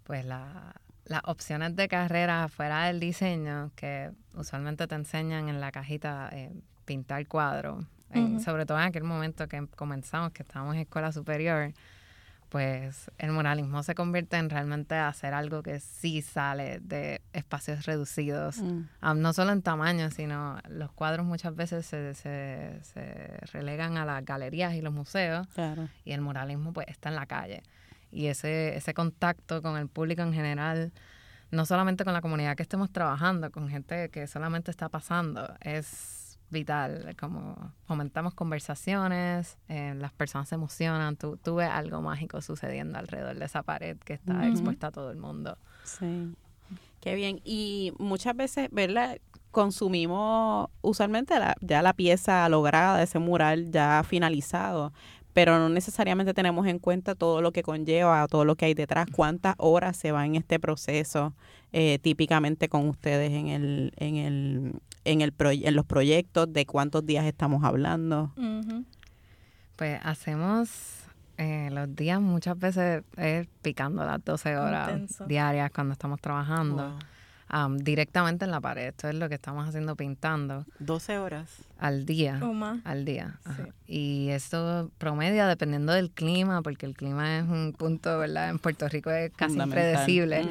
pues 0.05 0.25
la, 0.25 0.77
las 1.05 1.21
opciones 1.25 1.77
de 1.77 1.89
carrera 1.89 2.49
fuera 2.49 2.87
del 2.87 3.01
diseño, 3.01 3.71
que 3.77 4.11
usualmente 4.35 4.87
te 4.87 4.95
enseñan 4.95 5.49
en 5.49 5.61
la 5.61 5.71
cajita 5.71 6.31
eh, 6.33 6.53
pintar 6.85 7.27
cuadros, 7.27 7.85
sobre 8.45 8.65
todo 8.65 8.79
en 8.79 8.85
aquel 8.85 9.03
momento 9.03 9.49
que 9.49 9.67
comenzamos, 9.75 10.31
que 10.31 10.45
estábamos 10.45 10.77
en 10.77 10.83
escuela 10.83 11.11
superior, 11.11 11.73
pues 12.49 13.11
el 13.19 13.33
muralismo 13.33 13.83
se 13.83 13.97
convierte 13.97 14.37
en 14.37 14.49
realmente 14.49 14.95
hacer 14.95 15.35
algo 15.35 15.65
que 15.65 15.81
sí 15.81 16.23
sale 16.23 16.79
de 16.79 17.21
espacios 17.33 17.85
reducidos, 17.87 18.59
mm. 18.59 18.85
no 19.17 19.33
solo 19.33 19.51
en 19.51 19.63
tamaño, 19.63 20.13
sino 20.13 20.59
los 20.69 20.93
cuadros 20.93 21.27
muchas 21.27 21.57
veces 21.57 21.85
se, 21.87 22.15
se, 22.15 22.79
se 22.83 23.39
relegan 23.53 23.97
a 23.97 24.05
las 24.05 24.25
galerías 24.25 24.75
y 24.75 24.81
los 24.81 24.93
museos, 24.93 25.49
y 26.05 26.13
el 26.13 26.21
muralismo 26.21 26.73
pues 26.73 26.87
está 26.87 27.09
en 27.09 27.17
la 27.17 27.27
calle 27.27 27.65
y 28.15 28.29
ese, 28.29 28.77
ese 28.77 28.95
contacto 28.95 29.61
con 29.61 29.77
el 29.77 29.89
público 29.89 30.23
en 30.23 30.33
general, 30.33 30.93
no 31.51 31.67
solamente 31.67 32.05
con 32.05 32.13
la 32.13 32.21
comunidad 32.21 32.57
que 32.57 32.63
estemos 32.63 32.91
trabajando, 32.91 33.51
con 33.51 33.69
gente 33.69 34.09
que 34.11 34.27
solamente 34.27 34.71
está 34.71 34.89
pasando, 34.89 35.55
es 35.61 36.39
vital. 36.51 37.15
Como 37.19 37.73
fomentamos 37.87 38.35
conversaciones, 38.35 39.59
eh, 39.69 39.95
las 39.97 40.13
personas 40.13 40.49
se 40.49 40.55
emocionan, 40.55 41.17
tú, 41.17 41.37
tú, 41.37 41.57
ves 41.57 41.69
algo 41.69 42.01
mágico 42.01 42.41
sucediendo 42.41 42.99
alrededor 42.99 43.39
de 43.39 43.45
esa 43.45 43.63
pared 43.63 43.99
que 43.99 44.15
está 44.15 44.47
expuesta 44.47 44.87
a 44.87 44.93
todo 44.93 45.11
el 45.11 45.19
mundo. 45.19 45.59
Sí. 45.85 46.35
Qué 47.01 47.15
bien. 47.15 47.41
Y 47.45 47.93
muchas 47.99 48.35
veces, 48.35 48.69
¿verdad? 48.73 49.19
Consumimos 49.51 50.71
usualmente 50.81 51.35
ya 51.61 51.83
la 51.83 51.93
pieza 51.93 52.49
lograda, 52.49 53.03
ese 53.03 53.19
mural 53.19 53.71
ya 53.71 54.03
finalizado, 54.05 54.93
pero 55.35 55.59
no 55.59 55.69
necesariamente 55.69 56.33
tenemos 56.33 56.67
en 56.67 56.79
cuenta 56.79 57.15
todo 57.15 57.43
lo 57.43 57.53
que 57.53 57.63
conlleva, 57.63 58.27
todo 58.29 58.45
lo 58.45 58.55
que 58.55 58.67
hay 58.67 58.75
detrás, 58.75 59.07
cuántas 59.13 59.57
horas 59.59 59.97
se 59.97 60.13
va 60.13 60.25
en 60.25 60.37
este 60.37 60.61
proceso, 60.61 61.35
eh, 61.73 61.99
típicamente 62.01 62.69
con 62.69 62.89
ustedes 62.89 63.33
en 63.33 63.49
el, 63.49 63.93
en 63.97 64.17
el, 64.17 64.73
en 65.05 65.21
el 65.21 65.35
en 65.39 65.75
los 65.75 65.85
proyectos, 65.85 66.53
de 66.53 66.65
cuántos 66.65 67.05
días 67.05 67.27
estamos 67.27 67.65
hablando. 67.65 68.33
Pues 69.77 70.01
hacemos 70.05 70.71
eh, 71.37 71.69
los 71.73 71.95
días 71.97 72.21
muchas 72.21 72.57
veces 72.57 73.03
es 73.17 73.49
picando 73.61 74.05
las 74.07 74.25
12 74.25 74.57
horas 74.57 75.23
diarias 75.27 75.73
cuando 75.73 75.93
estamos 75.93 76.21
trabajando 76.21 76.97
directamente 77.79 78.45
en 78.45 78.51
la 78.51 78.61
pared. 78.61 78.89
Esto 78.89 79.09
es 79.09 79.15
lo 79.15 79.29
que 79.29 79.37
estamos 79.37 79.69
haciendo 79.69 79.97
pintando. 79.97 80.65
12 80.81 81.19
horas. 81.19 81.51
Al 81.79 82.07
día. 82.07 82.41
Al 82.85 83.05
día. 83.05 83.39
Y 83.87 84.29
esto 84.31 84.91
promedia 84.99 85.47
dependiendo 85.47 85.93
del 85.93 86.11
clima, 86.11 86.63
porque 86.63 86.87
el 86.87 86.95
clima 86.95 87.39
es 87.39 87.45
un 87.45 87.75
punto, 87.77 88.19
¿verdad? 88.19 88.51
En 88.51 88.59
Puerto 88.59 88.89
Rico 88.89 89.11
es 89.11 89.33
casi 89.33 89.59
impredecible. 89.59 90.47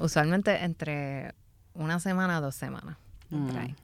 usualmente 0.00 0.64
entre 0.64 1.34
una 1.74 2.00
semana 2.00 2.38
a 2.38 2.40
dos 2.40 2.54
semanas. 2.54 2.96
Mm. 3.30 3.74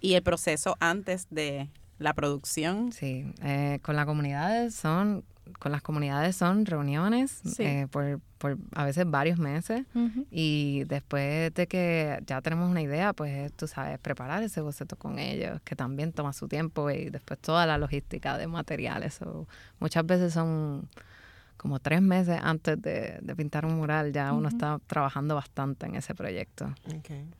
¿Y 0.00 0.14
el 0.14 0.22
proceso 0.22 0.76
antes 0.80 1.26
de 1.30 1.68
la 1.98 2.14
producción? 2.14 2.92
Sí, 2.92 3.32
eh, 3.42 3.78
con 3.82 3.96
la 3.96 4.06
comunidad 4.06 4.70
son 4.70 5.24
con 5.58 5.72
las 5.72 5.82
comunidades 5.82 6.36
son 6.36 6.66
reuniones 6.66 7.40
eh, 7.58 7.86
por, 7.90 8.20
por, 8.38 8.58
a 8.74 8.84
veces 8.84 9.10
varios 9.10 9.38
meses. 9.38 9.84
Y 10.30 10.84
después 10.84 11.52
de 11.54 11.66
que 11.66 12.22
ya 12.26 12.40
tenemos 12.40 12.70
una 12.70 12.82
idea, 12.82 13.12
pues 13.12 13.52
tú 13.52 13.66
sabes, 13.66 13.98
preparar 13.98 14.42
ese 14.42 14.60
boceto 14.60 14.96
con 14.96 15.18
ellos, 15.18 15.60
que 15.62 15.76
también 15.76 16.12
toma 16.12 16.32
su 16.32 16.48
tiempo 16.48 16.90
y 16.90 17.10
después 17.10 17.38
toda 17.40 17.66
la 17.66 17.78
logística 17.78 18.38
de 18.38 18.46
materiales. 18.46 19.20
o 19.22 19.46
muchas 19.78 20.06
veces 20.06 20.32
son 20.32 20.88
como 21.60 21.78
tres 21.78 22.00
meses 22.00 22.40
antes 22.42 22.80
de, 22.80 23.20
pintar 23.36 23.66
un 23.66 23.76
mural 23.76 24.14
ya 24.14 24.32
uno 24.32 24.48
está 24.48 24.80
trabajando 24.86 25.34
bastante 25.34 25.84
en 25.84 25.94
ese 25.94 26.14
proyecto. 26.14 26.74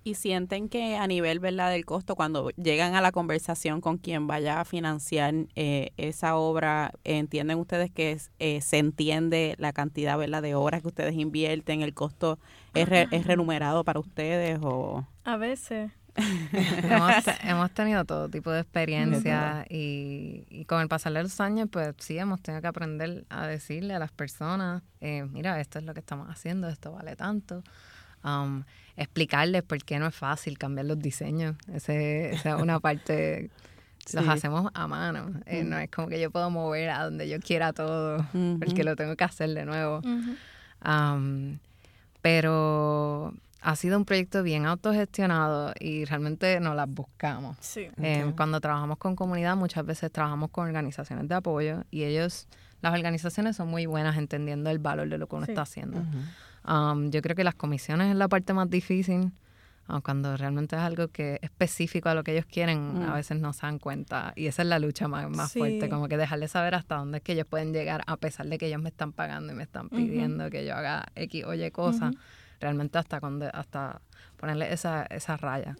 Y 0.04 0.14
sienten 0.14 0.68
que 0.68 0.98
a 0.98 1.06
nivel 1.06 1.40
¿verdad? 1.40 1.70
del 1.70 1.86
costo, 1.86 2.16
cuando 2.16 2.50
llegan 2.50 2.94
a 2.96 3.00
la 3.00 3.12
conversación 3.12 3.80
con 3.80 3.96
quien 3.96 4.26
vaya 4.26 4.60
a 4.60 4.66
financiar 4.66 5.32
eh, 5.56 5.92
esa 5.96 6.36
obra, 6.36 6.92
¿entienden 7.02 7.58
ustedes 7.58 7.90
que 7.90 8.18
eh, 8.38 8.60
se 8.60 8.76
entiende 8.76 9.54
la 9.56 9.72
cantidad 9.72 10.18
¿verdad? 10.18 10.42
de 10.42 10.54
horas 10.54 10.82
que 10.82 10.88
ustedes 10.88 11.14
invierten? 11.14 11.80
¿El 11.80 11.94
costo 11.94 12.38
es, 12.74 12.88
es 12.90 13.26
remunerado 13.26 13.84
para 13.84 14.00
ustedes? 14.00 14.58
o 14.60 15.06
A 15.24 15.38
veces 15.38 15.92
hemos, 17.44 17.70
tenido 17.72 18.04
todo 18.04 18.28
tipo 18.28 18.50
de 18.50 18.60
experiencias 18.60 19.66
y, 19.68 20.64
con 20.66 20.80
el 20.80 20.88
pasar 20.88 21.12
de 21.12 21.22
los 21.22 21.40
años, 21.40 21.68
pues 21.70 21.94
sí, 21.98 22.18
hemos 22.18 22.40
tenido 22.40 22.60
que 22.62 22.68
aprender 22.68 23.24
a 23.28 23.46
decirle 23.46 23.94
a 23.94 23.98
las 23.98 24.12
personas, 24.12 24.82
eh, 25.00 25.26
mira, 25.30 25.60
esto 25.60 25.78
es 25.78 25.84
lo 25.84 25.94
que 25.94 26.00
estamos 26.00 26.28
haciendo, 26.28 26.68
esto 26.68 26.92
vale 26.92 27.16
tanto. 27.16 27.62
Um, 28.22 28.64
explicarles 28.96 29.62
por 29.62 29.82
qué 29.82 29.98
no 29.98 30.06
es 30.06 30.14
fácil 30.14 30.58
cambiar 30.58 30.86
los 30.86 30.98
diseños. 30.98 31.56
Ese, 31.72 32.32
esa 32.32 32.56
es 32.56 32.62
una 32.62 32.80
parte, 32.80 33.50
los 34.12 34.28
hacemos 34.28 34.70
a 34.74 34.86
mano. 34.86 35.40
Eh, 35.46 35.64
no 35.64 35.78
es 35.78 35.90
como 35.90 36.08
que 36.08 36.20
yo 36.20 36.30
puedo 36.30 36.50
mover 36.50 36.90
a 36.90 37.04
donde 37.04 37.28
yo 37.28 37.40
quiera 37.40 37.72
todo, 37.72 38.26
porque 38.58 38.84
lo 38.84 38.96
tengo 38.96 39.16
que 39.16 39.24
hacer 39.24 39.50
de 39.50 39.64
nuevo. 39.64 40.02
Um, 40.84 41.58
pero 42.22 43.34
ha 43.60 43.76
sido 43.76 43.98
un 43.98 44.04
proyecto 44.04 44.42
bien 44.42 44.66
autogestionado 44.66 45.72
y 45.78 46.04
realmente 46.04 46.60
nos 46.60 46.74
las 46.74 46.88
buscamos. 46.88 47.56
Eh, 47.76 48.32
cuando 48.36 48.60
trabajamos 48.60 48.98
con 48.98 49.16
comunidad, 49.16 49.56
muchas 49.56 49.84
veces 49.84 50.10
trabajamos 50.10 50.50
con 50.50 50.66
organizaciones 50.66 51.28
de 51.28 51.34
apoyo 51.34 51.84
y 51.90 52.04
ellos, 52.04 52.48
las 52.80 52.94
organizaciones 52.94 53.56
son 53.56 53.68
muy 53.68 53.86
buenas 53.86 54.16
entendiendo 54.16 54.70
el 54.70 54.78
valor 54.78 55.08
de 55.08 55.18
lo 55.18 55.26
que 55.26 55.36
uno 55.36 55.46
está 55.46 55.62
haciendo. 55.62 56.02
Um, 56.66 57.10
yo 57.10 57.22
creo 57.22 57.36
que 57.36 57.44
las 57.44 57.54
comisiones 57.54 58.10
es 58.10 58.16
la 58.16 58.28
parte 58.28 58.52
más 58.52 58.68
difícil. 58.68 59.32
Um, 59.88 60.00
cuando 60.02 60.36
realmente 60.36 60.76
es 60.76 60.82
algo 60.82 61.08
que 61.08 61.34
es 61.34 61.42
específico 61.42 62.08
a 62.08 62.14
lo 62.14 62.22
que 62.22 62.32
ellos 62.32 62.46
quieren, 62.46 63.02
a 63.02 63.10
mm. 63.10 63.14
veces 63.14 63.40
no 63.40 63.52
se 63.52 63.62
dan 63.62 63.78
cuenta. 63.78 64.32
Y 64.36 64.46
esa 64.46 64.62
es 64.62 64.68
la 64.68 64.78
lucha 64.78 65.08
más, 65.08 65.28
más 65.28 65.52
fuerte, 65.52 65.88
como 65.88 66.06
que 66.06 66.16
dejarles 66.16 66.52
saber 66.52 66.74
hasta 66.74 66.96
dónde 66.96 67.18
es 67.18 67.24
que 67.24 67.32
ellos 67.32 67.46
pueden 67.46 67.72
llegar, 67.72 68.02
a 68.06 68.16
pesar 68.16 68.46
de 68.46 68.56
que 68.56 68.68
ellos 68.68 68.80
me 68.80 68.90
están 68.90 69.12
pagando 69.12 69.52
y 69.52 69.56
me 69.56 69.64
están 69.64 69.88
pidiendo 69.88 70.48
que 70.48 70.64
yo 70.64 70.76
haga 70.76 71.06
X 71.14 71.44
o 71.44 71.54
Y 71.54 71.70
cosas 71.72 72.14
realmente 72.60 72.98
hasta 72.98 73.20
cuando, 73.20 73.48
hasta 73.52 74.00
ponerle 74.36 74.72
esa, 74.72 75.04
esa 75.06 75.36
raya. 75.36 75.76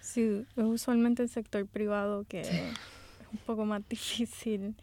Sí, 0.00 0.46
es 0.56 0.64
usualmente 0.64 1.22
el 1.22 1.28
sector 1.28 1.66
privado 1.66 2.24
que 2.24 2.40
es 2.40 2.50
un 3.32 3.38
poco 3.46 3.64
más 3.64 3.82
difícil. 3.88 4.74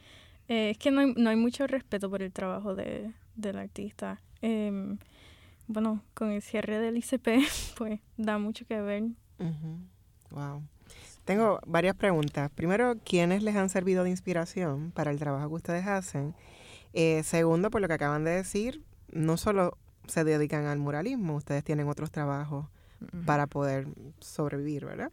Eh, 0.47 0.71
es 0.71 0.77
que 0.77 0.91
no 0.91 1.01
hay, 1.01 1.13
no 1.15 1.29
hay 1.29 1.35
mucho 1.35 1.67
respeto 1.67 2.09
por 2.09 2.21
el 2.21 2.31
trabajo 2.31 2.75
de, 2.75 3.11
del 3.35 3.57
artista. 3.57 4.21
Em, 4.41 4.97
bueno, 5.67 6.03
con 6.13 6.31
el 6.31 6.41
cierre 6.41 6.79
del 6.79 6.97
ICP, 6.97 7.27
pues 7.77 7.99
da 8.17 8.37
mucho 8.37 8.65
que 8.65 8.81
ver. 8.81 9.03
Wow. 10.31 10.63
Tengo 11.25 11.59
varias 11.67 11.95
preguntas. 11.95 12.49
Primero, 12.49 12.95
¿quiénes 13.05 13.43
les 13.43 13.55
han 13.55 13.69
servido 13.69 14.03
de 14.03 14.09
inspiración 14.09 14.91
para 14.91 15.11
el 15.11 15.19
trabajo 15.19 15.47
que 15.49 15.55
ustedes 15.55 15.85
hacen? 15.85 16.33
Eh, 16.93 17.21
segundo, 17.23 17.69
por 17.69 17.81
lo 17.81 17.87
que 17.87 17.93
acaban 17.93 18.23
de 18.23 18.31
decir, 18.31 18.83
no 19.11 19.37
solo 19.37 19.77
se 20.09 20.23
dedican 20.23 20.65
al 20.65 20.79
muralismo, 20.79 21.35
ustedes 21.35 21.63
tienen 21.63 21.87
otros 21.87 22.11
trabajos 22.11 22.65
para 23.25 23.47
poder 23.47 23.87
sobrevivir, 24.19 24.85
¿verdad? 24.85 25.11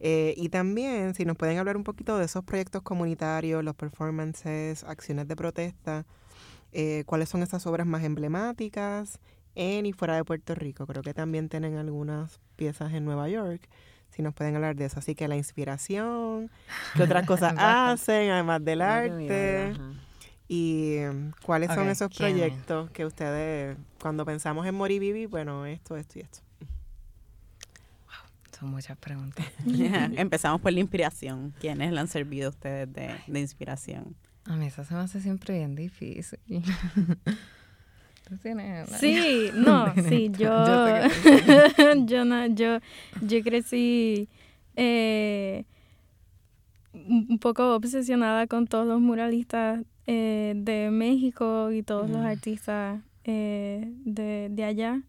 Eh, 0.00 0.34
y 0.36 0.48
también, 0.48 1.14
si 1.14 1.24
nos 1.24 1.36
pueden 1.36 1.58
hablar 1.58 1.76
un 1.76 1.84
poquito 1.84 2.18
de 2.18 2.24
esos 2.24 2.44
proyectos 2.44 2.82
comunitarios, 2.82 3.64
los 3.64 3.74
performances, 3.74 4.84
acciones 4.84 5.28
de 5.28 5.36
protesta, 5.36 6.04
eh, 6.72 7.04
cuáles 7.06 7.28
son 7.28 7.42
esas 7.42 7.66
obras 7.66 7.86
más 7.86 8.02
emblemáticas 8.02 9.20
en 9.54 9.86
y 9.86 9.92
fuera 9.92 10.16
de 10.16 10.24
Puerto 10.24 10.54
Rico. 10.54 10.86
Creo 10.86 11.02
que 11.02 11.14
también 11.14 11.48
tienen 11.48 11.76
algunas 11.76 12.40
piezas 12.56 12.92
en 12.92 13.04
Nueva 13.04 13.28
York. 13.28 13.68
Si 14.10 14.22
nos 14.22 14.34
pueden 14.34 14.56
hablar 14.56 14.76
de 14.76 14.86
eso. 14.86 14.98
Así 14.98 15.14
que 15.14 15.28
la 15.28 15.36
inspiración, 15.36 16.50
qué 16.96 17.02
otras 17.02 17.26
cosas 17.26 17.54
hacen, 17.56 18.30
además 18.30 18.64
del 18.64 18.82
arte. 18.82 19.74
¿Y 20.54 20.98
cuáles 21.46 21.72
son 21.72 21.88
esos 21.88 22.14
proyectos 22.14 22.90
que 22.90 23.06
ustedes, 23.06 23.78
cuando 23.98 24.26
pensamos 24.26 24.66
en 24.66 24.74
Moribibi, 24.74 25.24
bueno, 25.24 25.64
esto, 25.64 25.96
esto 25.96 26.18
y 26.18 26.22
esto? 26.22 26.40
son 28.60 28.70
muchas 28.70 28.98
preguntas. 28.98 29.46
Empezamos 29.64 30.60
por 30.60 30.70
la 30.70 30.80
inspiración. 30.80 31.54
¿Quiénes 31.58 31.90
le 31.90 31.98
han 31.98 32.06
servido 32.06 32.48
a 32.48 32.50
ustedes 32.50 32.92
de, 32.92 33.14
de 33.26 33.40
inspiración? 33.40 34.14
A 34.44 34.54
mí 34.56 34.66
eso 34.66 34.84
se 34.84 34.92
me 34.92 35.00
hace 35.00 35.22
siempre 35.22 35.56
bien 35.56 35.74
difícil. 35.74 36.38
Sí, 38.98 39.50
no, 39.52 39.92
sí, 39.94 40.30
yo, 40.30 40.64
yo, 42.06 42.24
no, 42.24 42.46
yo, 42.46 42.78
yo 43.20 43.42
crecí 43.42 44.28
eh, 44.74 45.66
un 46.94 47.38
poco 47.38 47.74
obsesionada 47.74 48.46
con 48.46 48.66
todos 48.66 48.86
los 48.86 49.00
muralistas 49.00 49.80
eh, 50.06 50.54
de 50.56 50.90
México 50.90 51.70
y 51.70 51.84
todos 51.84 52.10
los 52.10 52.18
artistas 52.18 53.00
eh, 53.22 53.88
de, 54.04 54.48
de, 54.50 54.64
allá. 54.64 55.00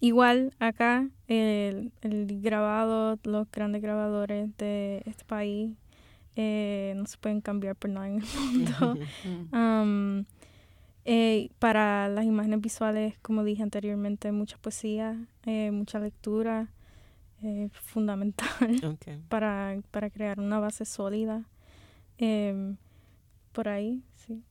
igual 0.00 0.52
acá 0.58 1.08
el, 1.28 1.92
el, 2.02 2.42
grabado, 2.42 3.16
los 3.22 3.48
grandes 3.52 3.80
grabadores 3.80 4.48
de 4.58 5.04
este 5.06 5.24
país 5.24 5.76
eh, 6.34 6.94
no 6.96 7.06
se 7.06 7.16
pueden 7.18 7.40
cambiar 7.40 7.76
por 7.76 7.90
nada 7.90 8.08
en 8.08 8.16
el 8.16 8.24
mundo. 8.24 8.98
para 11.60 12.08
las 12.08 12.24
imágenes 12.24 12.60
visuales, 12.60 13.14
como 13.22 13.44
dije 13.44 13.62
anteriormente, 13.62 14.32
mucha 14.32 14.58
poesía, 14.58 15.16
mucha 15.70 16.00
lectura, 16.00 16.72
fundamental 17.70 18.98
para, 19.28 19.78
para 19.92 20.10
crear 20.10 20.40
una 20.40 20.58
base 20.58 20.84
sólida. 20.84 21.44
Por 23.52 23.68
ahí, 23.68 24.02
sí. 24.14 24.44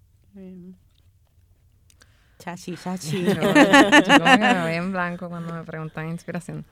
Chachi, 2.40 2.76
chachi. 2.76 3.26
Yo, 3.26 3.36
como 3.36 3.54
que 3.54 4.38
me 4.40 4.62
voy 4.62 4.74
en 4.74 4.92
blanco 4.92 5.30
cuando 5.30 5.54
me 5.54 5.64
preguntan 5.64 6.10
inspiración. 6.10 6.66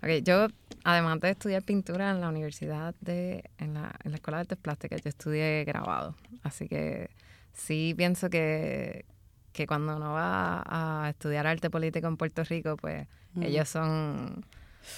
Okay, 0.00 0.22
yo, 0.22 0.46
además 0.84 1.20
de 1.20 1.30
estudiar 1.30 1.62
pintura 1.64 2.10
en 2.10 2.20
la 2.20 2.28
universidad, 2.28 2.94
de, 3.00 3.42
en, 3.58 3.74
la, 3.74 3.92
en 4.04 4.12
la 4.12 4.16
Escuela 4.16 4.38
de 4.38 4.42
Artes 4.42 4.58
Plásticas, 4.58 5.02
yo 5.02 5.08
estudié 5.08 5.64
grabado. 5.64 6.14
Así 6.44 6.68
que 6.68 7.10
sí 7.52 7.94
pienso 7.96 8.30
que, 8.30 9.04
que 9.52 9.66
cuando 9.66 9.96
uno 9.96 10.12
va 10.12 10.62
a 10.66 11.10
estudiar 11.10 11.48
arte 11.48 11.68
político 11.68 12.06
en 12.06 12.16
Puerto 12.16 12.44
Rico, 12.44 12.76
pues 12.76 13.08
mm. 13.34 13.42
ellos 13.42 13.68
son 13.68 14.44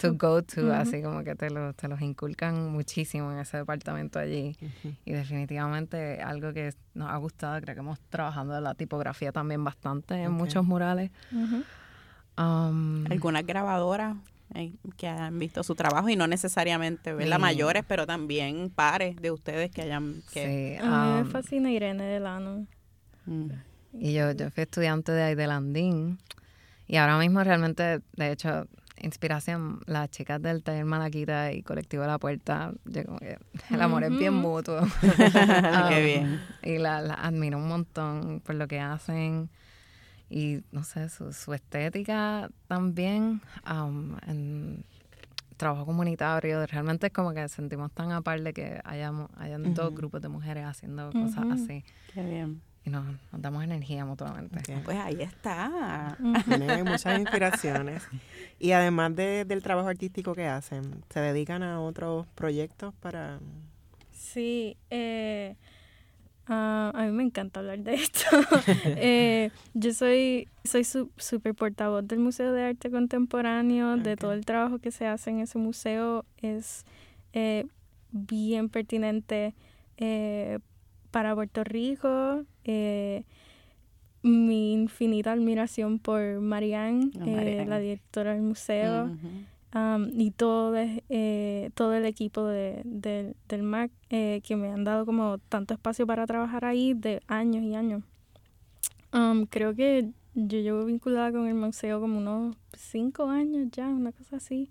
to 0.01 0.15
go 0.15 0.43
to, 0.43 0.73
así 0.73 1.03
como 1.03 1.25
que 1.25 1.35
te, 1.35 1.51
lo, 1.51 1.73
te 1.73 1.89
los 1.89 2.01
inculcan 2.01 2.71
muchísimo 2.71 3.33
en 3.33 3.39
ese 3.39 3.59
departamento 3.59 4.19
allí. 4.19 4.57
Y 5.05 5.13
definitivamente 5.13 6.21
algo 6.23 6.53
que 6.53 6.73
nos 6.95 7.11
ha 7.11 7.17
gustado, 7.17 7.61
creo 7.61 7.75
que 7.75 7.81
hemos 7.81 8.01
trabajado 8.09 8.57
en 8.57 8.65
la 8.65 8.75
tipografía 8.75 9.33
también 9.33 9.65
bastante 9.65 10.23
en 10.23 10.33
muchos 10.33 10.65
murales. 10.65 11.11
Um, 12.39 13.05
¿Algunas 13.11 13.45
grabadoras 13.45 14.17
eh, 14.55 14.73
que 14.97 15.09
han 15.09 15.39
visto 15.39 15.63
su 15.63 15.75
trabajo 15.75 16.09
y 16.09 16.17
no 16.17 16.27
necesariamente 16.27 17.13
¿verdad? 17.13 17.39
mayores, 17.39 17.85
pero 17.87 18.07
también 18.07 18.71
pares 18.71 19.17
de 19.17 19.31
ustedes 19.31 19.71
que 19.71 19.83
hayan... 19.83 20.23
Que, 20.33 20.79
sí, 20.81 20.87
a 20.87 21.05
mí 21.05 21.13
me 21.15 21.23
um, 21.23 21.31
fascina 21.31 21.71
Irene 21.71 22.05
Delano. 22.05 22.67
Mm. 23.27 23.51
Y 23.93 24.13
yo, 24.13 24.33
yo 24.33 24.51
fui 24.51 24.63
estudiante 24.63 25.13
de 25.13 25.23
Aidelandín 25.23 26.19
y 26.87 26.97
ahora 26.97 27.19
mismo 27.19 27.45
realmente, 27.45 28.01
de 28.17 28.33
hecho, 28.33 28.67
inspiración, 29.03 29.81
las 29.87 30.11
chicas 30.11 30.41
del 30.41 30.63
taller 30.63 30.85
Malaquita 30.85 31.53
y 31.53 31.63
Colectivo 31.63 32.05
La 32.05 32.19
Puerta, 32.19 32.73
yo 32.85 33.05
como 33.05 33.19
que 33.19 33.39
el 33.71 33.83
amor 33.83 34.05
es 34.05 34.11
bien 34.11 34.35
mutuo. 34.35 34.81
Qué 35.89 36.05
bien. 36.05 36.41
Y 36.63 36.79
la, 36.79 36.99
admiro 36.99 37.59
un 37.59 37.69
montón 37.69 38.41
por 38.45 38.55
lo 38.55 38.69
que 38.69 38.81
hacen 38.81 39.51
y, 40.29 40.63
no 40.73 40.85
sé, 40.85 41.09
su, 41.09 41.33
su 41.33 41.53
estética 41.55 42.51
también. 42.69 43.41
Um, 43.69 44.17
en 44.27 44.85
trabajo 45.57 45.85
comunitario, 45.85 46.67
realmente 46.67 47.09
es 47.09 47.13
como 47.13 47.35
que 47.35 47.47
sentimos 47.49 47.93
tan 47.93 48.13
aparte 48.13 48.55
que 48.55 48.81
hayamos, 48.85 49.29
hayan 49.37 49.75
dos 49.75 49.95
grupos 49.95 50.23
de 50.23 50.29
mujeres 50.29 50.65
haciendo 50.65 51.11
cosas 51.13 51.45
así. 51.53 51.85
Qué 52.15 52.23
bien. 52.23 52.63
Y 52.85 52.91
nos, 52.91 53.05
nos 53.33 53.43
damos 53.43 53.63
energía 53.65 54.05
mutuamente. 54.05 54.61
Pues 54.85 54.97
ahí 54.99 55.21
está. 55.21 56.17
Tienen 56.47 56.85
muchas 56.87 57.19
inspiraciones. 57.21 58.03
Y 58.59 58.73
además 58.73 59.15
de- 59.17 59.45
del 59.45 59.63
trabajo 59.63 59.89
artístico 59.89 60.35
que 60.35 60.47
hacen, 60.47 61.03
¿se 61.11 61.21
dedican 61.21 61.63
a 61.63 61.81
otros 61.81 62.27
proyectos 62.35 62.95
para...? 63.01 63.39
Sí, 64.13 64.77
eh, 64.91 65.57
ah, 66.47 66.93
a 66.95 67.03
mí 67.05 67.11
me 67.13 67.23
encanta 67.23 67.61
hablar 67.61 67.79
de 67.81 67.95
esto. 67.95 68.21
Eh, 68.97 69.51
yo 69.75 69.93
soy 69.93 70.49
soy 70.65 70.85
su- 70.85 71.11
súper 71.17 71.55
portavoz 71.55 72.07
del 72.07 72.19
Museo 72.19 72.53
de 72.53 72.65
Arte 72.65 72.91
Contemporáneo, 72.91 73.97
de 73.97 74.17
todo 74.17 74.33
el 74.33 74.45
trabajo 74.45 74.79
que 74.79 74.91
se 74.91 75.07
hace 75.07 75.31
en 75.31 75.41
ese 75.41 75.59
museo. 75.59 76.25
Es 76.39 76.85
eh, 77.33 77.67
bien 78.13 78.69
pertinente 78.69 79.55
eh, 79.97 80.59
para 81.11 81.35
Puerto 81.35 81.65
Rico. 81.65 82.45
Eh, 82.71 83.25
mi 84.23 84.73
infinita 84.75 85.33
admiración 85.33 85.99
por 85.99 86.21
Marianne, 86.41 87.11
Ah, 87.21 87.25
eh, 87.27 87.65
la 87.69 87.79
directora 87.79 88.33
del 88.35 88.43
museo. 88.43 89.07
Um, 89.73 90.21
y 90.21 90.31
todo, 90.33 90.75
eh, 90.77 91.71
todo 91.75 91.95
el 91.95 92.05
equipo 92.05 92.45
de, 92.45 92.83
del- 92.85 93.37
del 93.49 93.63
MAC 93.63 93.91
que 94.09 94.57
me 94.57 94.69
han 94.69 94.83
dado 94.85 95.07
como 95.07 95.39
tanto 95.39 95.75
espacio 95.75 96.07
para 96.07 96.27
trabajar 96.27 96.65
ahí 96.65 96.93
de 96.95 97.21
años 97.29 97.63
y 97.63 97.75
años. 97.77 98.03
Um, 99.13 99.47
creo 99.47 99.75
que 99.75 100.11
yo 100.35 100.59
llevo 100.59 100.85
vinculada 100.85 101.31
con 101.33 101.47
el 101.47 101.55
museo 101.55 102.01
como 102.01 102.19
unos 102.19 102.57
cinco 102.77 103.25
años 103.29 103.69
ya, 103.73 103.87
una 103.89 104.11
cosa 104.13 104.37
así. 104.37 104.69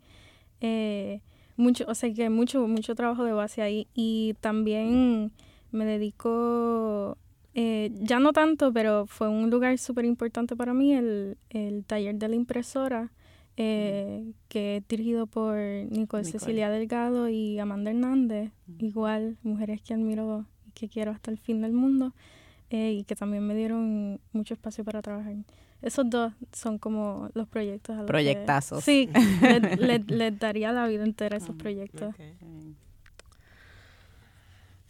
Eh, 0.62 1.22
mucho, 1.58 1.86
o 1.88 1.96
sea 1.96 2.14
que 2.14 2.30
mucho, 2.30 2.68
mucho 2.68 2.94
trabajo 2.94 3.24
de 3.24 3.32
base 3.34 3.62
ahí. 3.62 3.88
Y 3.94 4.36
también 4.42 5.32
me 5.72 5.86
dedico, 5.86 7.18
eh, 7.62 7.92
ya 8.10 8.20
no 8.20 8.32
tanto, 8.32 8.72
pero 8.72 9.06
fue 9.06 9.28
un 9.28 9.50
lugar 9.50 9.78
súper 9.78 10.06
importante 10.06 10.56
para 10.56 10.74
mí, 10.74 10.94
el, 10.94 11.38
el 11.50 11.84
taller 11.84 12.16
de 12.16 12.28
la 12.30 12.36
impresora 12.36 13.12
eh, 13.58 14.32
que 14.48 14.78
es 14.78 14.88
dirigido 14.88 15.28
por 15.28 15.56
Nicole, 15.58 15.90
Nicole. 15.92 16.24
Cecilia 16.24 16.70
Delgado 16.70 17.28
y 17.28 17.60
Amanda 17.60 17.90
Hernández, 17.92 18.52
igual 18.78 19.36
mujeres 19.44 19.82
que 19.82 19.94
admiro 19.94 20.46
y 20.68 20.72
que 20.72 20.88
quiero 20.88 21.12
hasta 21.12 21.32
el 21.32 21.38
fin 21.38 21.62
del 21.62 21.74
mundo, 21.74 22.14
eh, 22.70 22.94
y 22.94 23.04
que 23.04 23.16
también 23.18 23.46
me 23.46 23.56
dieron 23.56 24.22
mucho 24.32 24.54
espacio 24.54 24.86
para 24.86 25.02
trabajar. 25.02 25.36
Esos 25.82 26.10
dos 26.10 26.32
son 26.54 26.78
como 26.78 27.30
los 27.34 27.48
proyectos 27.50 27.94
a 27.96 28.00
los 28.00 28.06
que- 28.06 28.12
Proyectazos. 28.14 28.84
sí, 28.84 29.10
les, 29.42 29.80
les- 29.80 30.08
les 30.10 30.40
daría 30.40 30.72
la 30.72 30.88
vida 30.88 31.04
entera 31.04 31.36
a 31.36 31.40
esos 31.40 31.56
proyectos. 31.58 32.10
Ok. 32.16 32.22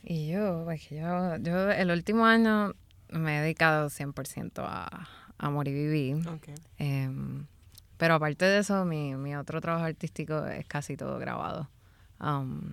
Y 0.04 0.30
yo, 0.30 0.64
pues 0.66 0.88
que 0.88 0.98
yo, 0.98 1.38
yo 1.38 1.72
el 1.72 1.92
último 1.92 2.26
año 2.26 2.74
me 3.10 3.38
he 3.38 3.42
dedicado 3.42 3.90
100% 3.90 4.60
a, 4.60 4.86
a 4.86 5.08
amor 5.38 5.68
y 5.68 5.74
vivir. 5.74 6.28
Ok. 6.28 6.50
Em, 6.78 7.46
pero 7.98 8.14
aparte 8.16 8.46
de 8.46 8.60
eso, 8.60 8.86
mi, 8.86 9.16
mi 9.16 9.36
otro 9.36 9.60
trabajo 9.62 9.86
artístico 9.86 10.46
es 10.46 10.66
casi 10.66 10.96
todo 10.96 11.20
grabado. 11.20 11.70
Um, 12.22 12.72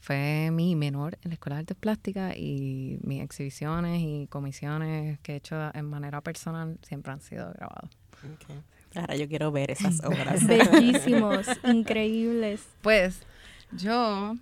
fue 0.00 0.50
mi 0.52 0.76
menor 0.76 1.18
en 1.22 1.30
la 1.30 1.34
Escuela 1.34 1.56
de 1.56 1.60
Artes 1.60 1.76
Plásticas 1.78 2.36
y 2.36 2.98
mis 3.02 3.22
exhibiciones 3.22 4.02
y 4.02 4.26
comisiones 4.28 5.18
que 5.20 5.32
he 5.32 5.36
hecho 5.36 5.56
en 5.74 5.86
manera 5.86 6.20
personal 6.20 6.78
siempre 6.86 7.12
han 7.12 7.20
sido 7.20 7.52
grabados. 7.54 7.90
ok. 8.22 8.54
Ahora 8.96 9.16
yo 9.16 9.26
quiero 9.28 9.50
ver 9.50 9.70
esas 9.70 10.00
obras. 10.04 10.46
Bellísimos, 10.46 11.46
increíbles. 11.64 12.62
Pues 12.82 13.20
yo 13.72 14.34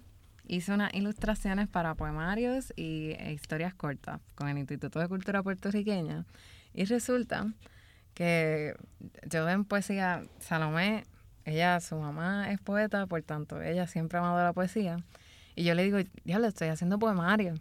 hice 0.47 0.73
unas 0.73 0.93
ilustraciones 0.95 1.69
para 1.69 1.95
poemarios 1.95 2.73
y 2.77 3.13
e 3.19 3.33
historias 3.33 3.75
cortas 3.75 4.21
con 4.35 4.49
el 4.49 4.59
Instituto 4.59 4.99
de 4.99 5.09
Cultura 5.09 5.43
Puertorriqueña 5.43 6.25
y 6.75 6.85
resulta 6.85 7.47
que 8.15 8.75
yo 9.29 9.49
en 9.49 9.65
poesía, 9.65 10.25
Salomé, 10.39 11.05
ella, 11.45 11.81
su 11.81 11.97
mamá 11.97 12.53
es 12.53 12.61
poeta, 12.61 13.07
por 13.07 13.23
tanto, 13.23 13.61
ella 13.61 13.87
siempre 13.87 14.19
ha 14.19 14.21
amado 14.21 14.43
la 14.43 14.53
poesía. 14.53 14.99
Y 15.55 15.65
yo 15.65 15.75
le 15.75 15.85
digo, 15.85 15.99
ya 16.25 16.39
lo 16.39 16.47
estoy 16.47 16.69
haciendo 16.69 16.99
poemario. 16.99 17.55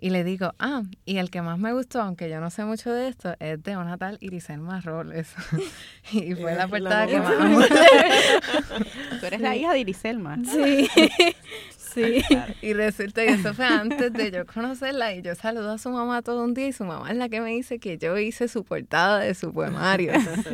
Y 0.00 0.10
le 0.10 0.24
digo, 0.24 0.54
ah, 0.58 0.82
y 1.04 1.18
el 1.18 1.30
que 1.30 1.42
más 1.42 1.58
me 1.58 1.72
gustó, 1.72 2.00
aunque 2.00 2.30
yo 2.30 2.40
no 2.40 2.50
sé 2.50 2.64
mucho 2.64 2.90
de 2.92 3.08
esto, 3.08 3.34
es 3.38 3.62
de 3.62 3.76
una 3.76 3.98
tal 3.98 4.16
Iriselma 4.20 4.80
Roles. 4.80 5.34
y 6.12 6.34
fue 6.34 6.54
la 6.54 6.66
portada 6.68 7.06
que 7.06 7.20
más 7.20 7.38
me 7.38 7.54
gustó. 7.56 7.74
Tú 9.20 9.26
eres 9.26 9.40
la 9.40 9.56
hija 9.56 9.72
de 9.72 9.80
Iriselma. 9.80 10.38
Sí, 10.44 10.88
sí. 11.76 12.22
Y 12.62 12.72
resulta 12.72 13.22
que 13.24 13.32
eso 13.32 13.52
fue 13.54 13.66
antes 13.66 14.12
de 14.12 14.30
yo 14.30 14.46
conocerla 14.46 15.14
y 15.14 15.22
yo 15.22 15.34
saludo 15.34 15.72
a 15.72 15.78
su 15.78 15.90
mamá 15.90 16.22
todo 16.22 16.44
un 16.44 16.54
día 16.54 16.68
y 16.68 16.72
su 16.72 16.84
mamá 16.84 17.10
es 17.10 17.16
la 17.16 17.28
que 17.28 17.40
me 17.40 17.50
dice 17.50 17.78
que 17.78 17.98
yo 17.98 18.16
hice 18.16 18.48
su 18.48 18.64
portada 18.64 19.18
de 19.20 19.34
su 19.34 19.52
poemario. 19.52 20.12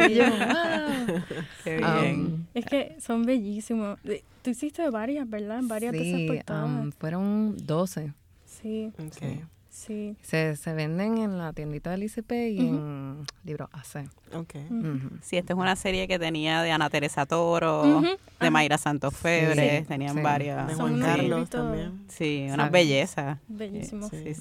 y 0.09 0.15
yo, 0.15 0.25
wow. 0.25 1.23
Qué 1.63 1.77
Um, 1.77 2.01
bien. 2.01 2.47
Es 2.55 2.65
que 2.67 2.97
son 3.01 3.25
bellísimos. 3.25 3.99
Tú 4.43 4.51
hiciste 4.51 4.89
varias, 4.91 5.29
¿verdad? 5.29 5.61
Varias 5.63 5.93
de 5.93 5.99
esas 6.09 6.21
sí, 6.21 6.27
portadas. 6.29 6.65
um, 6.65 6.91
fueron 6.93 7.57
12. 7.67 8.13
Sí, 8.61 8.93
Ok. 8.99 9.43
sí. 9.71 10.17
Se, 10.23 10.57
se 10.57 10.73
venden 10.73 11.19
en 11.19 11.39
la 11.39 11.53
tiendita 11.53 11.91
del 11.91 12.03
ICP 12.05 12.33
y 12.33 12.59
en 12.61 13.25
libros 13.45 13.69
AC. 13.73 14.09
Ok. 14.33 14.55
Ujú. 14.71 15.11
Sí, 15.23 15.37
esta 15.37 15.53
es 15.53 15.59
una 15.59 15.77
serie 15.77 16.09
que 16.09 16.19
tenía 16.19 16.63
de 16.63 16.71
Ana 16.73 16.89
Teresa 16.91 17.27
Toro, 17.27 18.03
de 18.41 18.51
Mayra 18.51 18.79
Santos 18.79 19.15
Febre, 19.15 19.81
Sí, 19.81 19.87
tenían 19.87 20.17
sí. 20.17 20.23
varias. 20.23 20.67
De 20.69 20.75
Son 20.77 20.91
Juan 20.99 21.01
Carlos 21.03 21.51
también. 21.51 22.01
Sí, 22.09 22.47
unas 22.53 22.71
bellezas. 22.71 23.39
Bellísimos. 23.49 24.11
Sí. 24.11 24.33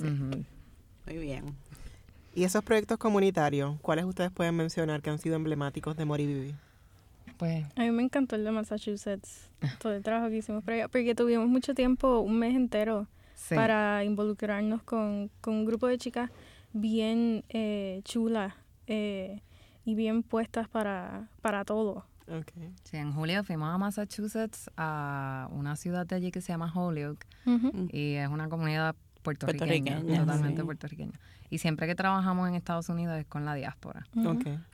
Muy 1.05 1.17
bien. 1.17 1.53
¿Y 2.33 2.43
esos 2.43 2.63
proyectos 2.63 2.97
comunitarios, 2.97 3.77
cuáles 3.81 4.03
ustedes 4.05 4.31
pueden 4.31 4.55
mencionar 4.55 5.01
que 5.01 5.09
han 5.09 5.19
sido 5.19 5.35
emblemáticos 5.35 5.95
de 5.95 6.03
Mori 6.05 6.25
Vivi? 6.25 6.55
Pues 7.37 7.65
A 7.75 7.81
mí 7.81 7.91
me 7.91 8.03
encantó 8.03 8.35
el 8.37 8.43
de 8.45 8.51
Massachusetts, 8.51 9.49
todo 9.79 9.93
el 9.93 10.03
trabajo 10.03 10.29
que 10.29 10.37
hicimos 10.37 10.63
por 10.63 10.73
allá, 10.73 10.87
porque 10.87 11.13
tuvimos 11.15 11.47
mucho 11.47 11.73
tiempo, 11.75 12.19
un 12.19 12.39
mes 12.39 12.55
entero, 12.55 13.07
sí. 13.47 13.55
para 13.55 14.03
involucrarnos 14.03 14.83
con, 14.83 15.29
con 15.41 15.53
un 15.55 15.65
grupo 15.65 15.87
de 15.87 15.97
chicas 15.97 16.29
bien 16.73 17.43
eh, 17.49 18.01
chulas 18.03 18.53
eh, 18.87 19.41
y 19.85 19.95
bien 19.95 20.23
puestas 20.23 20.67
para, 20.67 21.29
para 21.41 21.63
todo. 21.65 22.05
Ok. 22.27 22.51
Sí, 22.83 22.97
en 22.97 23.13
julio 23.13 23.43
fuimos 23.43 23.73
a 23.73 23.77
Massachusetts, 23.77 24.69
a 24.77 25.47
una 25.51 25.75
ciudad 25.75 26.05
de 26.07 26.15
allí 26.15 26.31
que 26.31 26.41
se 26.41 26.51
llama 26.51 26.71
Holyoke. 26.73 27.25
Ujú. 27.45 27.87
y 27.91 28.13
es 28.15 28.27
una 28.27 28.49
comunidad 28.49 28.95
puertorriqueña, 29.21 29.97
Puertorriqueña, 29.97 30.19
totalmente 30.21 30.61
sí. 30.61 30.65
puertorriqueña. 30.65 31.19
Y 31.49 31.59
siempre 31.59 31.87
que 31.87 31.95
trabajamos 31.95 32.47
en 32.49 32.55
Estados 32.55 32.89
Unidos 32.89 33.17
es 33.17 33.25
con 33.25 33.45
la 33.45 33.53
diáspora. 33.53 34.05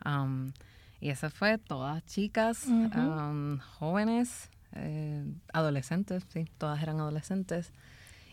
Um, 0.05 0.51
y 0.99 1.09
eso 1.09 1.29
fue 1.29 1.57
todas 1.57 2.05
chicas, 2.05 2.67
um, 2.67 3.57
jóvenes, 3.59 4.49
eh, 4.73 5.25
adolescentes, 5.51 6.25
sí, 6.29 6.45
todas 6.57 6.81
eran 6.81 6.99
adolescentes. 6.99 7.73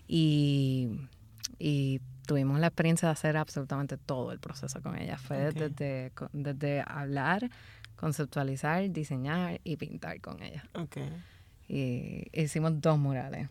Y, 0.09 0.89
y 1.59 2.01
tuvimos 2.27 2.59
la 2.59 2.67
experiencia 2.69 3.09
de 3.09 3.13
hacer 3.13 3.37
absolutamente 3.37 3.97
todo 3.97 4.33
el 4.33 4.39
proceso 4.41 4.81
con 4.83 4.97
ellas. 4.99 5.21
Fue 5.21 5.53
desde, 5.53 6.11
desde 6.33 6.83
hablar, 6.87 7.51
conceptualizar, 7.97 8.91
diseñar 8.91 9.61
y 9.65 9.77
pintar 9.77 10.21
con 10.21 10.43
ellas. 10.43 10.65
Ok. 10.75 10.97
Y 11.69 12.25
hicimos 12.33 12.81
dos 12.81 12.99
murales. 12.99 13.49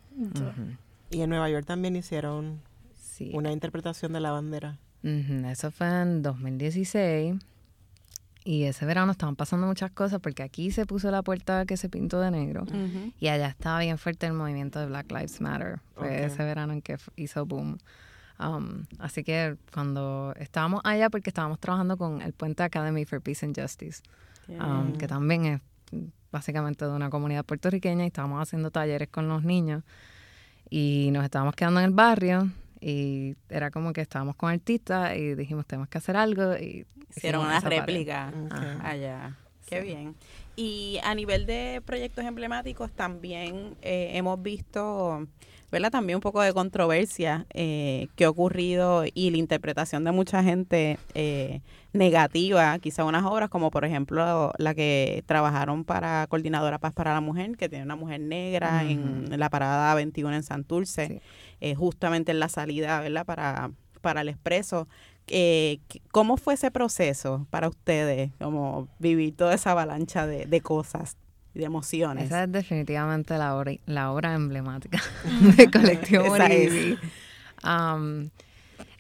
Y 1.12 1.22
en 1.22 1.30
Nueva 1.30 1.50
York 1.50 1.66
también 1.66 1.96
hicieron 1.96 2.60
Sí. 2.96 3.32
una 3.34 3.52
interpretación 3.52 4.14
de 4.14 4.20
la 4.20 4.32
bandera. 4.32 4.78
Eso 5.04 5.72
fue 5.72 5.88
en 6.02 6.22
2016. 6.22 7.36
Y 8.48 8.64
ese 8.64 8.86
verano 8.86 9.12
estaban 9.12 9.36
pasando 9.36 9.68
muchas 9.68 9.92
cosas 9.92 10.22
porque 10.22 10.42
aquí 10.42 10.72
se 10.72 10.86
puso 10.86 11.12
la 11.12 11.22
puerta 11.22 11.66
que 11.66 11.76
se 11.76 11.90
pintó 11.90 12.22
de 12.22 12.32
negro. 12.32 12.64
Y 13.20 13.28
allá 13.28 13.50
estaba 13.50 13.82
bien 13.82 13.98
fuerte 13.98 14.26
el 14.26 14.32
movimiento 14.32 14.80
de 14.80 14.86
Black 14.86 15.12
Lives 15.12 15.42
Matter. 15.42 15.82
Fue 15.96 16.24
ese 16.24 16.46
verano 16.46 16.72
en 16.72 16.82
que 16.82 16.96
hizo 17.18 17.46
boom. 17.46 17.78
Um, 18.40 18.86
así 19.00 19.26
que 19.26 19.58
cuando 19.74 20.34
estábamos 20.40 20.80
allá, 20.86 21.10
porque 21.10 21.30
estábamos 21.30 21.60
trabajando 21.60 21.98
con 21.98 22.22
el 22.22 22.32
Puente 22.32 22.64
Academy 22.64 23.04
for 23.04 23.20
Peace 23.20 23.46
and 23.46 23.60
Justice, 23.60 24.02
um, 24.48 24.94
que 24.94 25.10
también 25.10 25.46
es 25.46 25.62
básicamente 26.32 26.86
de 26.86 26.92
una 26.92 27.10
comunidad 27.10 27.44
puertorriqueña, 27.44 28.06
y 28.06 28.08
estábamos 28.08 28.42
haciendo 28.42 28.72
talleres 28.72 29.10
con 29.10 29.28
los 29.28 29.44
niños. 29.44 29.84
Y 30.70 31.10
nos 31.12 31.26
estábamos 31.26 31.54
quedando 31.54 31.82
en 31.82 31.88
el 31.88 31.94
barrio. 31.94 32.50
Y 32.82 33.36
era 33.50 33.72
como 33.72 33.94
que 33.94 34.02
estábamos 34.02 34.36
con 34.36 34.52
artistas 34.52 35.16
y 35.18 35.36
dijimos, 35.36 35.66
tenemos 35.66 35.90
que 35.90 35.98
hacer 35.98 36.16
algo. 36.16 36.56
Y 36.58 36.86
Hicieron 37.16 37.46
una 37.46 37.60
réplica 37.62 38.32
allá. 38.84 39.38
Qué 39.68 39.82
Sí. 39.82 39.88
bien. 39.88 40.16
Y 40.56 41.00
a 41.04 41.14
nivel 41.16 41.46
de 41.46 41.82
proyectos 41.86 42.24
emblemáticos 42.26 42.92
también 42.92 43.76
eh, 43.82 44.12
hemos 44.14 44.42
visto 44.42 45.28
¿verdad? 45.70 45.92
También 45.92 46.16
un 46.16 46.22
poco 46.22 46.42
de 46.42 46.54
controversia 46.54 47.46
eh, 47.54 48.08
que 48.16 48.24
ha 48.24 48.30
ocurrido 48.30 49.04
y 49.14 49.30
la 49.32 49.38
interpretación 49.38 50.06
de 50.06 50.14
mucha 50.14 50.42
gente 50.42 50.98
eh, 51.14 51.60
negativa, 51.92 52.80
quizá 52.80 53.04
unas 53.04 53.26
obras 53.26 53.50
como 53.50 53.70
por 53.70 53.84
ejemplo 53.84 54.54
la 54.58 54.74
que 54.74 55.24
trabajaron 55.26 55.84
para 55.84 56.26
Coordinadora 56.28 56.78
Paz 56.80 56.94
para 56.94 57.14
la 57.14 57.20
Mujer, 57.20 57.58
que 57.58 57.68
tiene 57.68 57.84
una 57.84 57.98
mujer 57.98 58.22
negra 58.22 58.84
en 58.84 59.38
la 59.38 59.50
parada 59.50 59.94
21 59.96 60.36
en 60.36 60.44
Santurce, 60.44 61.22
eh, 61.62 61.76
justamente 61.76 62.32
en 62.32 62.40
la 62.40 62.50
salida, 62.50 63.02
¿verdad? 63.02 63.26
Para, 63.26 63.72
para 64.02 64.22
el 64.22 64.30
expreso. 64.30 64.88
Eh, 65.28 65.80
¿Cómo 66.12 66.38
fue 66.38 66.54
ese 66.54 66.72
proceso 66.72 67.48
para 67.50 67.68
ustedes, 67.68 68.32
como 68.40 68.88
vivir 69.00 69.36
toda 69.36 69.54
esa 69.54 69.72
avalancha 69.72 70.26
de, 70.26 70.46
de 70.46 70.62
cosas? 70.62 71.18
de 71.54 71.66
emociones. 71.66 72.26
Esa 72.26 72.44
es 72.44 72.52
definitivamente 72.52 73.36
la 73.36 73.56
obra, 73.58 73.74
la 73.88 74.12
obra 74.12 74.36
emblemática 74.36 75.02
del 75.58 75.72
colectivo. 75.72 76.26
Um, 77.64 78.30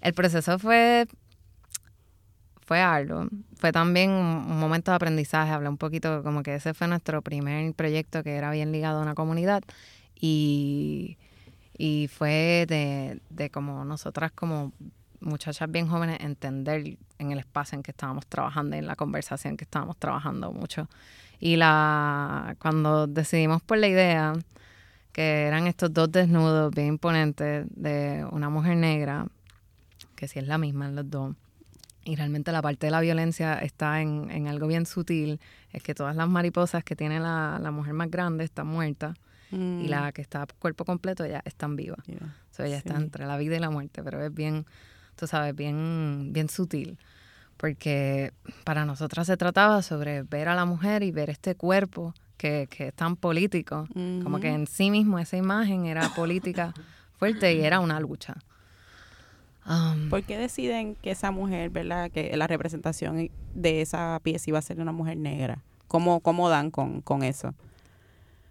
el 0.02 0.14
proceso 0.16 0.58
fue 0.58 1.08
fue 2.68 2.82
arduo. 2.82 3.28
Fue 3.56 3.72
también 3.72 4.12
un 4.12 4.60
momento 4.60 4.92
de 4.92 4.96
aprendizaje. 4.96 5.52
Hablé 5.52 5.70
un 5.70 5.78
poquito 5.78 6.22
como 6.22 6.44
que 6.44 6.56
ese 6.56 6.74
fue 6.74 6.88
nuestro 6.88 7.22
primer 7.22 7.74
proyecto 7.74 8.24
que 8.24 8.36
era 8.36 8.52
bien 8.52 8.74
ligado 8.74 9.00
a 9.00 9.04
una 9.04 9.16
comunidad 9.16 9.64
y, 10.20 11.18
y 11.78 12.08
fue 12.08 12.66
de, 12.68 13.22
de 13.30 13.50
como 13.50 13.86
nosotras 13.86 14.32
como 14.32 14.72
muchachas 15.20 15.70
bien 15.72 15.88
jóvenes 15.88 16.18
entender 16.22 16.98
en 17.20 17.32
el 17.32 17.40
espacio 17.40 17.76
en 17.76 17.84
que 17.84 17.92
estábamos 17.92 18.26
trabajando, 18.28 18.76
en 18.76 18.88
la 18.88 18.96
conversación 18.96 19.58
que 19.58 19.64
estábamos 19.64 19.98
trabajando 19.98 20.52
mucho. 20.52 20.90
Y 21.40 21.56
la 21.56 22.56
cuando 22.60 23.08
decidimos 23.08 23.62
por 23.62 23.78
la 23.78 23.88
idea, 23.88 24.34
que 25.12 25.44
eran 25.44 25.68
estos 25.68 25.94
dos 25.94 26.12
desnudos 26.12 26.72
bien 26.74 26.88
imponentes 26.88 27.66
de 27.70 28.26
una 28.32 28.50
mujer 28.50 28.78
negra, 28.78 29.28
que 30.16 30.28
sí 30.28 30.40
es 30.40 30.48
la 30.48 30.58
misma 30.58 30.88
en 30.88 30.96
los 30.96 31.10
dos, 31.10 31.36
y 32.04 32.16
realmente 32.16 32.52
la 32.52 32.62
parte 32.62 32.88
de 32.88 32.92
la 32.92 33.02
violencia 33.02 33.60
está 33.60 34.02
en, 34.02 34.32
en 34.32 34.48
algo 34.48 34.68
bien 34.68 34.86
sutil, 34.86 35.40
es 35.74 35.84
que 35.84 35.94
todas 35.94 36.16
las 36.16 36.28
mariposas 36.28 36.84
que 36.84 36.96
tiene 36.96 37.20
la, 37.20 37.60
la 37.62 37.72
mujer 37.72 37.94
más 37.94 38.10
grande 38.10 38.46
están 38.46 38.68
muertas 38.68 39.16
y 39.52 39.56
Mm. 39.56 39.90
la 39.90 40.12
que 40.12 40.22
está 40.22 40.46
cuerpo 40.60 40.84
completo 40.86 41.26
ya 41.26 41.42
están 41.46 41.76
vivas. 41.76 42.00
O 42.00 42.54
sea, 42.54 42.66
ella 42.66 42.78
está 42.78 42.96
entre 42.96 43.26
la 43.26 43.38
vida 43.38 43.56
y 43.56 43.60
la 43.60 43.70
muerte, 43.70 44.04
pero 44.04 44.24
es 44.24 44.34
bien, 44.34 44.66
tú 45.16 45.28
sabes, 45.28 45.56
bien, 45.56 46.30
bien 46.34 46.50
sutil. 46.50 46.98
Porque 47.56 48.34
para 48.64 48.86
nosotras 48.86 49.26
se 49.28 49.36
trataba 49.38 49.82
sobre 49.82 50.22
ver 50.24 50.48
a 50.48 50.56
la 50.56 50.66
mujer 50.66 51.02
y 51.04 51.12
ver 51.12 51.30
este 51.30 51.56
cuerpo 51.56 52.14
que, 52.38 52.68
que 52.70 52.90
es 52.90 52.94
tan 52.94 53.16
político, 53.16 53.88
como 54.24 54.40
que 54.40 54.50
en 54.50 54.68
sí 54.68 54.92
mismo 54.92 55.18
esa 55.18 55.38
imagen 55.38 55.86
era 55.88 56.10
política 56.10 56.74
fuerte 57.18 57.54
y 57.56 57.62
era 57.62 57.80
una 57.80 58.00
lucha. 58.00 58.36
Um, 59.68 60.10
¿Por 60.10 60.24
qué 60.24 60.38
deciden 60.38 60.96
que 60.96 61.12
esa 61.12 61.32
mujer, 61.32 61.70
verdad, 61.70 62.10
que 62.10 62.36
la 62.38 62.48
representación 62.48 63.30
de 63.54 63.82
esa 63.82 64.20
pieza 64.24 64.50
iba 64.50 64.60
a 64.60 64.62
ser 64.62 64.80
una 64.80 64.92
mujer 64.94 65.18
negra? 65.18 65.64
¿Cómo, 65.88 66.22
cómo 66.22 66.48
dan 66.50 66.72
con, 66.72 67.02
con 67.02 67.24
eso? 67.24 67.54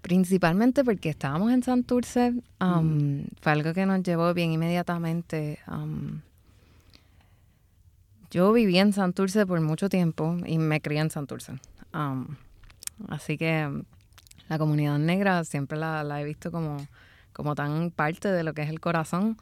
Principalmente 0.07 0.85
porque 0.85 1.09
estábamos 1.09 1.51
en 1.51 1.65
Santurce, 1.65 2.33
um, 2.61 3.25
fue 3.41 3.51
algo 3.51 3.75
que 3.75 3.85
nos 3.87 4.05
llevó 4.05 4.33
bien 4.35 4.53
inmediatamente. 4.53 5.59
um, 5.67 6.21
yo 8.31 8.53
viví 8.53 8.79
en 8.79 8.93
Santurce 8.93 9.45
por 9.47 9.61
mucho 9.61 9.89
tiempo 9.89 10.37
y 10.47 10.59
me 10.59 10.81
crié 10.81 11.01
en 11.01 11.11
Santurce. 11.11 11.55
Um, 11.93 12.37
así 13.09 13.37
que 13.37 13.83
la 14.49 14.59
comunidad 14.59 14.97
negra 15.01 15.43
siempre 15.43 15.77
la, 15.77 16.05
la 16.05 16.21
he 16.21 16.25
visto 16.25 16.53
como, 16.53 16.87
como 17.33 17.57
tan 17.57 17.91
parte 17.91 18.31
de 18.31 18.45
lo 18.45 18.55
que 18.55 18.63
es 18.63 18.69
el 18.69 18.79
corazón 18.79 19.37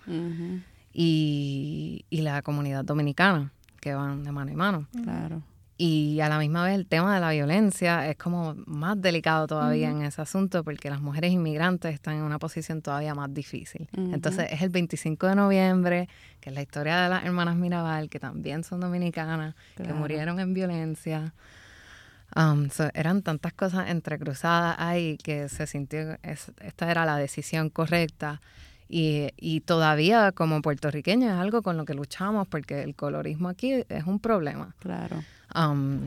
y, 0.94 2.06
y 2.08 2.22
la 2.22 2.40
comunidad 2.40 2.86
dominicana, 2.86 3.52
que 3.82 3.92
van 3.92 4.24
de 4.24 4.32
mano 4.32 4.50
en 4.50 4.56
mano. 4.56 4.86
Claro. 5.02 5.42
Y 5.76 6.20
a 6.20 6.28
la 6.28 6.38
misma 6.38 6.64
vez 6.64 6.76
el 6.76 6.86
tema 6.86 7.14
de 7.16 7.20
la 7.20 7.32
violencia 7.32 8.08
es 8.08 8.16
como 8.16 8.54
más 8.66 9.00
delicado 9.02 9.48
todavía 9.48 9.90
en 9.90 10.02
ese 10.02 10.22
asunto 10.22 10.62
porque 10.62 10.88
las 10.88 11.00
mujeres 11.00 11.32
inmigrantes 11.32 11.92
están 11.94 12.14
en 12.14 12.22
una 12.22 12.38
posición 12.38 12.80
todavía 12.80 13.14
más 13.16 13.34
difícil. 13.34 13.88
Entonces 14.12 14.46
es 14.52 14.62
el 14.62 14.68
25 14.70 15.26
de 15.26 15.34
noviembre, 15.34 16.08
que 16.40 16.50
es 16.50 16.54
la 16.54 16.62
historia 16.62 17.00
de 17.02 17.08
las 17.08 17.24
hermanas 17.24 17.56
Mirabal, 17.56 18.08
que 18.08 18.20
también 18.20 18.62
son 18.62 18.78
dominicanas, 18.80 19.56
que 19.76 19.82
murieron 19.94 20.38
en 20.38 20.54
violencia. 20.54 21.34
Um, 22.36 22.68
so, 22.70 22.88
eran 22.94 23.22
tantas 23.22 23.52
cosas 23.52 23.88
entrecruzadas 23.90 24.76
ahí 24.78 25.18
que 25.22 25.48
se 25.48 25.66
sintió, 25.66 26.16
es- 26.22 26.52
esta 26.60 26.90
era 26.90 27.04
la 27.04 27.16
decisión 27.16 27.68
correcta. 27.70 28.40
Y, 28.88 29.28
y 29.36 29.60
todavía 29.60 30.30
como 30.32 30.60
puertorriqueños 30.60 31.32
es 31.32 31.38
algo 31.38 31.62
con 31.62 31.76
lo 31.76 31.84
que 31.84 31.94
luchamos 31.94 32.46
porque 32.46 32.82
el 32.82 32.94
colorismo 32.94 33.48
aquí 33.48 33.84
es 33.88 34.04
un 34.04 34.20
problema. 34.20 34.74
Claro. 34.78 35.22
Um, 35.54 36.00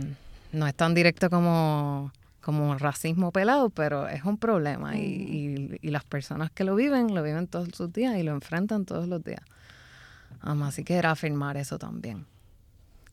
no 0.52 0.68
es 0.68 0.76
tan 0.76 0.94
directo 0.94 1.30
como, 1.30 2.12
como 2.42 2.78
racismo 2.78 3.32
pelado, 3.32 3.70
pero 3.70 4.08
es 4.08 4.24
un 4.24 4.38
problema 4.38 4.98
y, 4.98 5.02
y- 5.02 5.80
y 5.82 5.92
las 5.92 6.04
personas 6.04 6.52
que 6.52 6.64
lo 6.64 6.76
viven, 6.76 7.14
lo 7.16 7.24
viven 7.24 7.48
todos 7.48 7.70
sus 7.74 7.92
días 7.94 8.18
y 8.18 8.24
lo 8.24 8.32
enfrentan 8.32 8.86
todos 8.86 9.08
los 9.08 9.24
días. 9.24 9.42
Um, 10.46 10.64
así 10.64 10.84
que 10.84 10.96
era 10.96 11.12
afirmar 11.12 11.58
eso 11.58 11.78
también. 11.80 12.26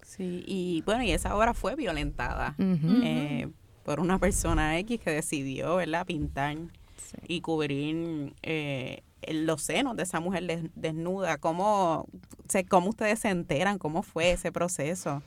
Sí, 0.05 0.45
y 0.47 0.83
bueno, 0.87 1.03
y 1.03 1.11
esa 1.13 1.35
obra 1.37 1.55
fue 1.55 1.75
violentada 1.75 2.55
eh, 2.59 3.49
por 3.85 4.01
una 4.01 4.19
persona 4.19 4.79
X 4.79 5.01
que 5.01 5.11
decidió, 5.11 5.77
¿verdad?, 5.77 6.07
pintar 6.07 6.57
Sí. 6.57 7.17
y 7.29 7.41
cubrir 7.43 8.33
eh, 8.43 9.03
los 9.31 9.63
senos 9.63 9.97
de 9.97 10.05
esa 10.05 10.21
mujer 10.21 10.47
des- 10.47 10.71
desnuda. 10.75 11.37
¿Cómo, 11.39 12.07
se, 12.49 12.65
¿Cómo 12.65 12.89
ustedes 12.91 13.19
se 13.21 13.29
enteran? 13.29 13.79
¿Cómo 13.79 14.03
fue 14.03 14.33
ese 14.33 14.51
proceso? 14.53 15.23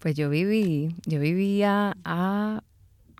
Pues 0.00 0.16
yo 0.16 0.28
viví, 0.28 0.96
yo 1.06 1.20
vivía 1.20 1.96
a 2.04 2.62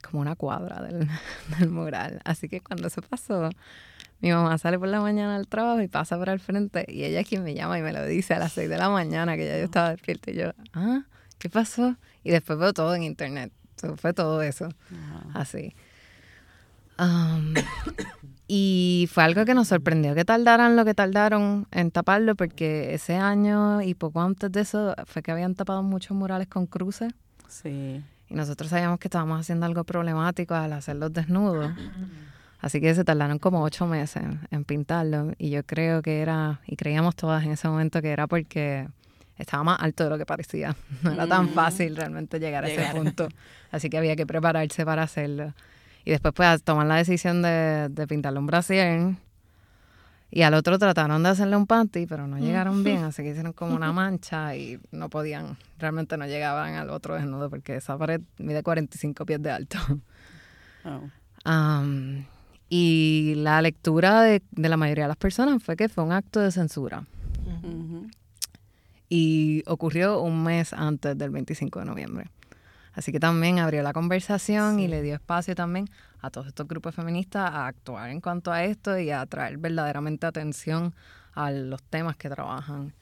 como 0.03 0.23
una 0.23 0.35
cuadra 0.35 0.83
del, 0.83 1.09
del 1.59 1.71
mural. 1.71 2.21
Así 2.25 2.49
que 2.49 2.61
cuando 2.61 2.89
eso 2.89 3.03
pasó, 3.03 3.51
mi 4.21 4.33
mamá 4.33 4.59
sale 4.59 4.79
por 4.79 4.89
la 4.89 5.01
mañana 5.01 5.37
al 5.37 5.47
trabajo 5.47 5.81
y 5.81 5.89
pasa 5.89 6.19
por 6.19 6.29
al 6.29 6.41
frente 6.41 6.85
y 6.89 7.05
ella 7.05 7.21
es 7.21 7.29
quien 7.29 7.43
me 7.43 7.55
llama 7.55 7.79
y 7.79 7.83
me 7.83 7.93
lo 7.93 8.05
dice 8.05 8.35
a 8.35 8.39
las 8.39 8.53
6 8.53 8.69
de 8.69 8.77
la 8.77 8.91
mañana 8.91 9.37
que 9.37 9.47
ya 9.47 9.57
yo 9.59 9.65
estaba 9.65 9.91
despierta 9.91 10.31
y 10.31 10.35
yo, 10.35 10.53
ah, 10.75 11.05
¿qué 11.39 11.49
pasó? 11.49 11.97
Y 12.23 12.31
después 12.31 12.59
veo 12.59 12.73
todo 12.73 12.95
en 12.95 13.03
internet. 13.03 13.53
So, 13.81 13.97
fue 13.97 14.13
todo 14.13 14.43
eso, 14.43 14.69
así. 15.33 15.75
Um, 16.99 17.55
y 18.53 19.09
fue 19.13 19.23
algo 19.23 19.45
que 19.45 19.55
nos 19.55 19.69
sorprendió 19.69 20.13
que 20.17 20.25
tardaran 20.25 20.75
lo 20.75 20.85
que 20.85 20.93
tardaron 20.93 21.69
en 21.71 21.93
taparlo, 21.93 22.35
porque 22.35 22.93
ese 22.95 23.15
año 23.15 23.81
y 23.81 23.95
poco 23.95 24.21
antes 24.21 24.51
de 24.51 24.63
eso 24.63 24.93
fue 25.07 25.23
que 25.23 25.31
habían 25.31 25.55
tapado 25.55 25.85
muchos 25.85 26.17
murales 26.17 26.49
con 26.49 26.67
cruces. 26.67 27.13
Sí. 27.47 28.03
Y 28.29 28.35
nosotros 28.35 28.71
sabíamos 28.71 28.99
que 28.99 29.07
estábamos 29.07 29.39
haciendo 29.39 29.67
algo 29.67 29.85
problemático 29.85 30.55
al 30.57 30.73
hacerlos 30.73 31.13
desnudos. 31.13 31.71
Así 32.61 32.81
que 32.81 32.93
se 32.95 33.05
tardaron 33.05 33.39
como 33.39 33.63
ocho 33.63 33.87
meses 33.87 34.23
en, 34.23 34.41
en 34.51 34.65
pintarlo. 34.65 35.31
Y 35.39 35.51
yo 35.51 35.63
creo 35.65 36.03
que 36.03 36.21
era, 36.21 36.61
y 36.67 36.75
creíamos 36.75 37.15
todas 37.15 37.45
en 37.45 37.53
ese 37.53 37.69
momento 37.69 38.03
que 38.03 38.11
era 38.11 38.27
porque 38.27 38.89
estaba 39.39 39.63
más 39.63 39.81
alto 39.81 40.03
de 40.05 40.11
lo 40.11 40.19
que 40.19 40.27
parecía. 40.27 40.75
No 41.05 41.13
era 41.13 41.27
tan 41.29 41.47
Mm. 41.47 41.49
fácil 41.51 41.95
realmente 41.97 42.41
llegar 42.41 42.65
a 42.65 42.69
Llegar. 42.69 42.87
ese 42.87 42.95
punto. 42.97 43.29
Así 43.71 43.89
que 43.89 43.97
había 43.99 44.17
que 44.17 44.27
prepararse 44.27 44.85
para 44.85 45.05
hacerlo. 45.05 45.55
Y 46.05 46.11
después 46.11 46.35
pues 46.35 46.63
tomar 46.63 46.87
la 46.87 46.97
decisión 46.97 47.43
de, 47.43 47.89
de 47.91 48.07
pintarle 48.07 48.39
un 48.39 48.47
brasier. 48.47 49.17
Y 50.31 50.43
al 50.43 50.55
otro 50.55 50.79
trataron 50.79 51.23
de 51.23 51.31
hacerle 51.31 51.57
un 51.57 51.67
panty, 51.67 52.07
pero 52.07 52.27
no 52.27 52.39
llegaron 52.39 52.85
bien, 52.85 52.99
así 53.05 53.23
que 53.23 53.31
hicieron 53.31 53.53
como 53.53 53.75
una 53.75 53.93
mancha 53.93 54.55
y 54.55 54.79
no 54.93 55.11
podían, 55.11 55.57
realmente 55.79 56.17
no 56.17 56.27
llegaban 56.27 56.75
al 56.75 56.91
otro 56.91 57.17
desnudo 57.17 57.51
porque 57.51 57.77
esa 57.77 57.99
pared 57.99 58.21
mide 58.39 58.63
45 58.63 59.27
pies 59.27 59.43
de 59.43 59.51
alto. 59.51 59.79
Oh. 60.85 61.01
Y 62.69 63.35
la 63.37 63.61
lectura 63.61 64.23
de, 64.23 64.43
de 64.53 64.69
la 64.69 64.77
mayoría 64.77 65.05
de 65.05 65.09
las 65.09 65.17
personas 65.17 65.63
fue 65.63 65.77
que 65.77 65.89
fue 65.89 66.05
un 66.05 66.13
acto 66.13 66.39
de 66.41 66.53
censura. 66.53 67.05
Y 69.09 69.65
ocurrió 69.67 70.21
un 70.23 70.45
mes 70.45 70.73
antes 70.73 71.19
del 71.19 71.31
25 71.31 71.81
de 71.81 71.85
noviembre. 71.85 72.31
Así 73.01 73.13
que 73.13 73.19
también 73.19 73.59
abrió 73.59 73.83
la 73.83 73.95
conversación 73.95 74.79
y 74.79 74.87
le 74.87 75.01
dio 75.01 75.15
espacio 75.15 75.55
también 75.55 75.89
a 76.21 76.29
todos 76.29 76.49
estos 76.49 76.69
grupos 76.69 76.95
feministas 76.95 77.51
a 77.51 77.67
actuar 77.67 78.11
en 78.11 78.21
cuanto 78.21 78.53
a 78.53 78.63
esto 78.65 78.99
y 78.99 79.11
a 79.11 79.25
traer 79.25 79.57
verdaderamente 79.57 80.27
atención 80.27 80.95
a 81.33 81.51
los 81.51 81.83
temas 81.83 82.19
que 82.19 82.29
trabajan. 82.29 82.93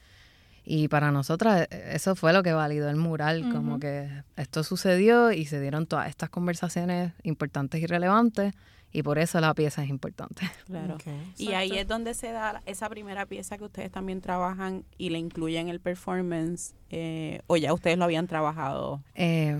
Y 0.63 0.87
para 0.87 1.11
nosotras 1.11 1.67
eh, 1.69 1.89
eso 1.91 2.15
fue 2.15 2.31
lo 2.31 2.43
que 2.43 2.53
validó 2.53 2.89
el 2.89 2.95
mural, 2.95 3.51
como 3.51 3.77
que 3.77 4.09
esto 4.37 4.63
sucedió 4.63 5.33
y 5.33 5.43
se 5.43 5.59
dieron 5.59 5.85
todas 5.85 6.07
estas 6.07 6.29
conversaciones 6.29 7.11
importantes 7.23 7.81
y 7.81 7.85
relevantes 7.85 8.53
y 8.93 9.03
por 9.03 9.19
eso 9.19 9.41
la 9.41 9.53
pieza 9.53 9.83
es 9.83 9.89
importante. 9.89 10.49
Claro. 10.65 10.95
Ok. 10.95 11.07
Y 11.37 11.53
ahí 11.53 11.77
es 11.77 11.87
donde 11.87 12.13
se 12.13 12.31
da 12.31 12.61
esa 12.65 12.87
primera 12.87 13.25
pieza 13.25 13.57
que 13.57 13.65
ustedes 13.65 13.91
también 13.91 14.21
trabajan 14.21 14.85
y 14.97 15.09
le 15.09 15.17
incluyen 15.17 15.67
el 15.67 15.81
performance, 15.81 16.73
eh, 16.89 17.41
o 17.47 17.57
ya 17.57 17.73
ustedes 17.73 17.97
lo 17.97 18.05
habían 18.05 18.27
trabajado. 18.27 19.01
Eh, 19.15 19.59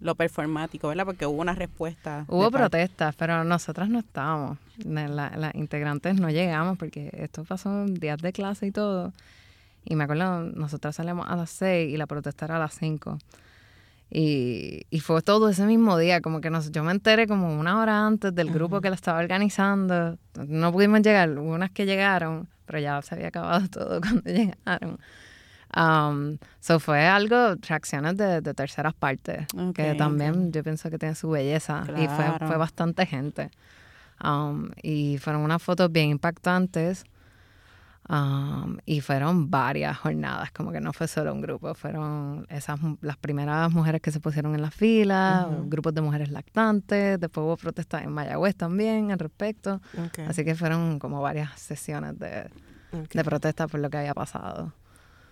lo 0.00 0.14
performático, 0.14 0.88
¿verdad? 0.88 1.04
Porque 1.04 1.26
hubo 1.26 1.40
una 1.40 1.54
respuesta. 1.54 2.24
Hubo 2.28 2.50
protestas, 2.50 3.14
pero 3.16 3.44
nosotras 3.44 3.88
no 3.88 3.98
estábamos. 3.98 4.58
Las 4.84 5.54
integrantes 5.54 6.20
no 6.20 6.30
llegamos 6.30 6.78
porque 6.78 7.10
esto 7.12 7.44
pasó 7.44 7.84
días 7.86 8.18
de 8.18 8.32
clase 8.32 8.66
y 8.66 8.70
todo. 8.70 9.12
Y 9.84 9.96
me 9.96 10.04
acuerdo, 10.04 10.42
nosotras 10.42 10.96
salimos 10.96 11.26
a 11.28 11.36
las 11.36 11.50
6 11.50 11.92
y 11.92 11.96
la 11.96 12.06
protesta 12.06 12.44
era 12.44 12.56
a 12.56 12.60
las 12.60 12.74
5. 12.74 13.18
Y, 14.10 14.86
y, 14.88 15.00
fue 15.00 15.20
todo 15.20 15.50
ese 15.50 15.66
mismo 15.66 15.98
día, 15.98 16.22
como 16.22 16.40
que 16.40 16.48
nos, 16.48 16.70
yo 16.72 16.82
me 16.82 16.92
enteré 16.92 17.26
como 17.26 17.58
una 17.58 17.78
hora 17.78 18.06
antes 18.06 18.34
del 18.34 18.50
grupo 18.50 18.80
que 18.80 18.88
lo 18.88 18.94
estaba 18.94 19.18
organizando. 19.18 20.16
No 20.46 20.72
pudimos 20.72 21.02
llegar, 21.02 21.30
hubo 21.38 21.52
unas 21.52 21.70
que 21.70 21.84
llegaron, 21.84 22.48
pero 22.64 22.78
ya 22.78 23.02
se 23.02 23.14
había 23.14 23.28
acabado 23.28 23.68
todo 23.70 24.00
cuando 24.00 24.22
llegaron. 24.22 24.98
Um, 25.76 26.38
so 26.60 26.80
fue 26.80 27.06
algo, 27.06 27.54
reacciones 27.68 28.16
de, 28.16 28.40
de 28.40 28.54
terceras 28.54 28.94
partes, 28.94 29.46
que 29.74 29.94
también 29.94 30.50
yo 30.52 30.62
pienso 30.62 30.90
que 30.90 30.98
tiene 30.98 31.14
su 31.14 31.30
belleza. 31.30 31.84
Y 31.96 32.08
fue, 32.08 32.46
fue 32.46 32.56
bastante 32.56 33.04
gente. 33.06 33.50
Um, 34.24 34.70
y 34.82 35.18
fueron 35.18 35.42
unas 35.42 35.62
fotos 35.62 35.92
bien 35.92 36.10
impactantes. 36.10 37.04
Um, 38.10 38.78
y 38.86 39.02
fueron 39.02 39.50
varias 39.50 39.98
jornadas, 39.98 40.50
como 40.52 40.72
que 40.72 40.80
no 40.80 40.94
fue 40.94 41.06
solo 41.06 41.30
un 41.30 41.42
grupo, 41.42 41.74
fueron 41.74 42.46
esas 42.48 42.80
las 43.02 43.18
primeras 43.18 43.70
mujeres 43.70 44.00
que 44.00 44.10
se 44.10 44.18
pusieron 44.18 44.54
en 44.54 44.62
la 44.62 44.70
fila, 44.70 45.46
grupos 45.66 45.92
de 45.92 46.00
mujeres 46.00 46.30
lactantes, 46.30 47.20
después 47.20 47.44
hubo 47.44 47.58
protestas 47.58 48.04
en 48.04 48.12
Mayagüez 48.12 48.56
también 48.56 49.10
al 49.10 49.18
respecto, 49.18 49.82
así 50.26 50.42
que 50.42 50.54
fueron 50.54 50.98
como 50.98 51.20
varias 51.20 51.60
sesiones 51.60 52.18
de, 52.18 52.48
de 52.92 53.24
protesta 53.24 53.68
por 53.68 53.78
lo 53.80 53.90
que 53.90 53.98
había 53.98 54.14
pasado. 54.14 54.72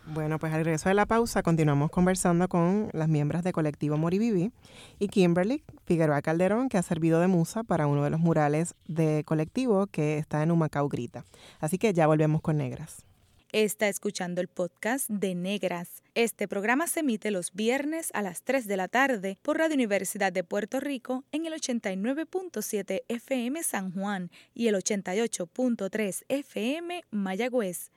Bueno, 0.09 0.39
pues 0.39 0.53
al 0.53 0.65
regreso 0.65 0.89
de 0.89 0.95
la 0.95 1.05
pausa 1.05 1.43
continuamos 1.43 1.91
conversando 1.91 2.49
con 2.49 2.91
las 2.93 3.09
miembros 3.09 3.43
de 3.43 3.53
Colectivo 3.53 3.97
Moriviví 3.97 4.53
y 5.01 5.09
Kimberly 5.09 5.65
Figueroa 5.85 6.23
Calderón, 6.23 6.69
que 6.69 6.79
ha 6.79 6.83
servido 6.83 7.21
de 7.21 7.27
musa 7.27 7.65
para 7.65 7.89
uno 7.89 8.05
de 8.05 8.11
los 8.11 8.21
murales 8.21 8.75
de 8.87 9.25
Colectivo 9.25 9.89
que 9.89 10.19
está 10.19 10.45
en 10.45 10.53
Humacao 10.53 10.89
Grita. 10.89 11.25
Así 11.59 11.77
que 11.77 11.93
ya 11.93 12.07
volvemos 12.07 12.41
con 12.41 12.59
Negras. 12.59 13.05
Está 13.51 13.89
escuchando 13.89 14.41
el 14.41 14.49
podcast 14.49 15.09
de 15.09 15.35
Negras. 15.35 16.03
Este 16.15 16.47
programa 16.47 16.87
se 16.87 17.01
emite 17.01 17.31
los 17.31 17.53
viernes 17.53 18.11
a 18.15 18.23
las 18.23 18.43
3 18.43 18.67
de 18.67 18.77
la 18.77 18.87
tarde 18.87 19.39
por 19.43 19.59
Radio 19.59 19.75
Universidad 19.75 20.33
de 20.33 20.45
Puerto 20.45 20.79
Rico 20.79 21.25
en 21.33 21.47
el 21.47 21.55
89.7 21.55 23.03
FM 23.09 23.63
San 23.63 23.93
Juan 23.93 24.31
y 24.55 24.69
el 24.69 24.77
88.3 24.77 26.25
FM 26.29 27.03
Mayagüez 27.11 27.91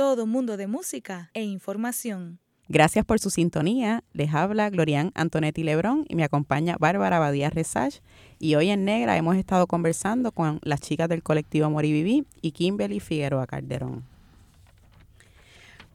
todo 0.00 0.24
mundo 0.24 0.56
de 0.56 0.66
música 0.66 1.30
e 1.34 1.42
información. 1.42 2.38
Gracias 2.70 3.04
por 3.04 3.20
su 3.20 3.28
sintonía. 3.28 4.02
Les 4.14 4.32
habla 4.32 4.70
Glorian 4.70 5.12
Antonetti 5.14 5.62
Lebrón 5.62 6.06
y 6.08 6.14
me 6.14 6.24
acompaña 6.24 6.78
Bárbara 6.80 7.18
Badía 7.18 7.50
Resage. 7.50 8.00
Y 8.38 8.54
hoy 8.54 8.70
en 8.70 8.86
Negra 8.86 9.18
hemos 9.18 9.36
estado 9.36 9.66
conversando 9.66 10.32
con 10.32 10.58
las 10.62 10.80
chicas 10.80 11.06
del 11.10 11.22
colectivo 11.22 11.68
Moriviví 11.68 12.24
y 12.40 12.52
Kimberly 12.52 12.98
Figueroa 12.98 13.46
Calderón. 13.46 14.02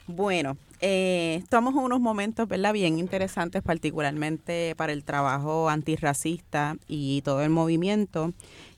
Bueno, 0.06 0.56
eh, 0.82 1.40
estamos 1.42 1.74
en 1.74 1.80
unos 1.80 2.00
momentos 2.00 2.48
¿verdad? 2.48 2.74
bien 2.74 3.00
interesantes, 3.00 3.64
particularmente 3.64 4.76
para 4.78 4.94
el 4.94 5.04
trabajo 5.04 5.68
antirracista 5.68 6.78
y 6.88 7.24
todo 7.24 7.42
el 7.42 7.50
movimiento. 7.50 8.34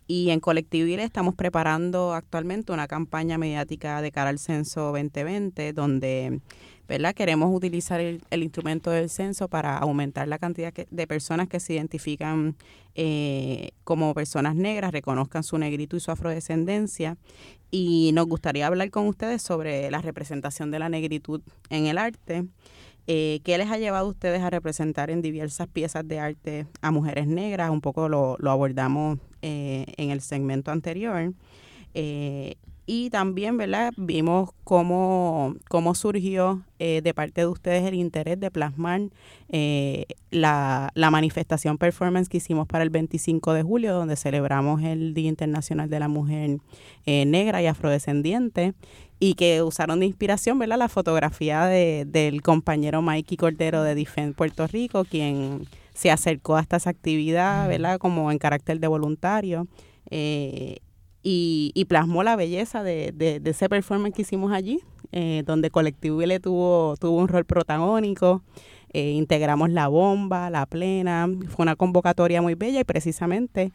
Y 0.07 0.29
en 0.29 0.39
Colectivir 0.39 1.01
estamos 1.01 1.35
preparando 1.35 2.13
actualmente 2.13 2.71
una 2.71 2.87
campaña 2.87 3.37
mediática 3.37 4.01
de 4.01 4.11
cara 4.13 4.29
al 4.29 4.39
censo 4.39 4.93
2020, 4.93 5.73
donde 5.73 6.39
¿verdad? 6.87 7.13
queremos 7.13 7.53
utilizar 7.53 7.99
el, 7.99 8.21
instrumento 8.31 8.89
del 8.89 9.09
censo 9.09 9.49
para 9.49 9.77
aumentar 9.77 10.29
la 10.29 10.39
cantidad 10.39 10.73
de 10.73 11.07
personas 11.07 11.49
que 11.49 11.59
se 11.59 11.73
identifican 11.73 12.55
eh, 12.95 13.71
como 13.83 14.13
personas 14.13 14.55
negras, 14.55 14.93
reconozcan 14.93 15.43
su 15.43 15.57
negrito 15.57 15.97
y 15.97 15.99
su 15.99 16.09
afrodescendencia. 16.09 17.17
Y 17.69 18.11
nos 18.13 18.27
gustaría 18.27 18.65
hablar 18.67 18.89
con 18.91 19.07
ustedes 19.07 19.41
sobre 19.41 19.91
la 19.91 20.01
representación 20.01 20.71
de 20.71 20.79
la 20.79 20.87
negritud 20.87 21.41
en 21.69 21.87
el 21.87 21.97
arte. 21.97 22.45
Eh, 23.07 23.41
¿Qué 23.43 23.57
les 23.57 23.69
ha 23.69 23.77
llevado 23.77 24.05
a 24.05 24.09
ustedes 24.09 24.41
a 24.41 24.49
representar 24.49 25.09
en 25.09 25.21
diversas 25.21 25.67
piezas 25.67 26.07
de 26.07 26.19
arte 26.19 26.65
a 26.81 26.91
mujeres 26.91 27.27
negras? 27.27 27.69
Un 27.71 27.81
poco 27.81 28.07
lo, 28.07 28.37
lo 28.39 28.51
abordamos 28.51 29.19
eh, 29.41 29.85
en 29.97 30.11
el 30.11 30.21
segmento 30.21 30.71
anterior. 30.71 31.33
Eh, 31.93 32.55
y 32.89 33.09
también, 33.09 33.57
¿verdad? 33.57 33.93
Vimos 33.97 34.51
cómo, 34.63 35.55
cómo 35.69 35.93
surgió 35.93 36.63
eh, 36.79 37.01
de 37.03 37.13
parte 37.13 37.41
de 37.41 37.47
ustedes 37.47 37.83
el 37.83 37.95
interés 37.95 38.39
de 38.39 38.49
plasmar 38.49 39.01
la, 40.31 40.91
la, 40.93 41.11
manifestación 41.11 41.77
performance 41.77 42.29
que 42.29 42.37
hicimos 42.37 42.65
para 42.65 42.85
el 42.85 42.89
25 42.89 43.51
de 43.53 43.63
julio, 43.63 43.93
donde 43.93 44.15
celebramos 44.15 44.81
el 44.83 45.13
Día 45.13 45.27
Internacional 45.27 45.89
de 45.89 45.99
la 45.99 46.07
Mujer 46.07 46.59
Negra 47.05 47.61
y 47.61 47.65
Afrodescendiente, 47.65 48.73
y 49.19 49.33
que 49.33 49.63
usaron 49.63 49.99
de 49.99 50.05
inspiración, 50.05 50.59
¿verdad? 50.59 50.77
La 50.77 50.89
fotografía 50.89 51.65
de, 51.65 52.05
del 52.05 52.41
compañero 52.41 53.01
Mikey 53.01 53.37
Cordero 53.37 53.83
de 53.83 53.95
Defend 53.95 54.35
Puerto 54.35 54.67
Rico, 54.67 55.05
quien 55.05 55.67
se 55.97 56.11
acercó 56.11 56.55
a 56.55 56.61
esta 56.61 56.77
actividad, 56.87 57.67
¿verdad? 57.67 57.97
Como 57.97 58.31
en 58.31 58.37
carácter 58.37 58.79
de 58.79 58.87
voluntario. 58.87 59.67
Eh, 60.11 60.77
y, 61.23 61.85
plasmó 61.89 62.23
la 62.23 62.35
belleza 62.35 62.83
de, 62.83 63.11
de, 63.13 63.41
ese 63.43 63.67
performance 63.67 64.13
que 64.15 64.21
hicimos 64.21 64.53
allí, 64.53 64.79
eh, 65.11 65.43
donde 65.45 65.71
Colectivo 65.71 66.21
le 66.21 66.39
tuvo, 66.39 66.95
tuvo 66.97 67.17
un 67.17 67.27
rol 67.27 67.45
protagónico. 67.45 68.43
Eh, 68.93 69.11
integramos 69.11 69.71
la 69.71 69.87
bomba, 69.87 70.51
la 70.51 70.67
plena. 70.67 71.27
Fue 71.49 71.63
una 71.63 71.75
convocatoria 71.75 72.43
muy 72.43 72.53
bella 72.53 72.79
y 72.79 72.83
precisamente 72.83 73.73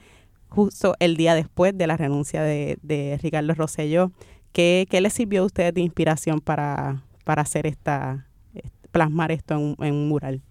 justo 0.49 0.95
el 1.01 1.17
día 1.17 1.35
después 1.35 1.77
de 1.77 1.89
la 1.89 1.97
renuncia 1.97 2.43
de, 2.43 2.79
de 2.83 3.19
Ricardo 3.21 3.53
Rosselló, 3.55 4.13
¿qué, 4.53 4.87
¿qué 4.89 5.01
les 5.01 5.13
sirvió 5.13 5.43
a 5.43 5.47
ustedes 5.47 5.75
de 5.75 5.81
inspiración 5.81 6.41
para, 6.41 7.03
para 7.25 7.43
hacer 7.43 7.67
esta, 7.67 8.29
plasmar 8.93 9.33
esto 9.33 9.55
en, 9.55 9.77
en 9.81 9.95
un 9.95 10.09
mural? 10.09 10.43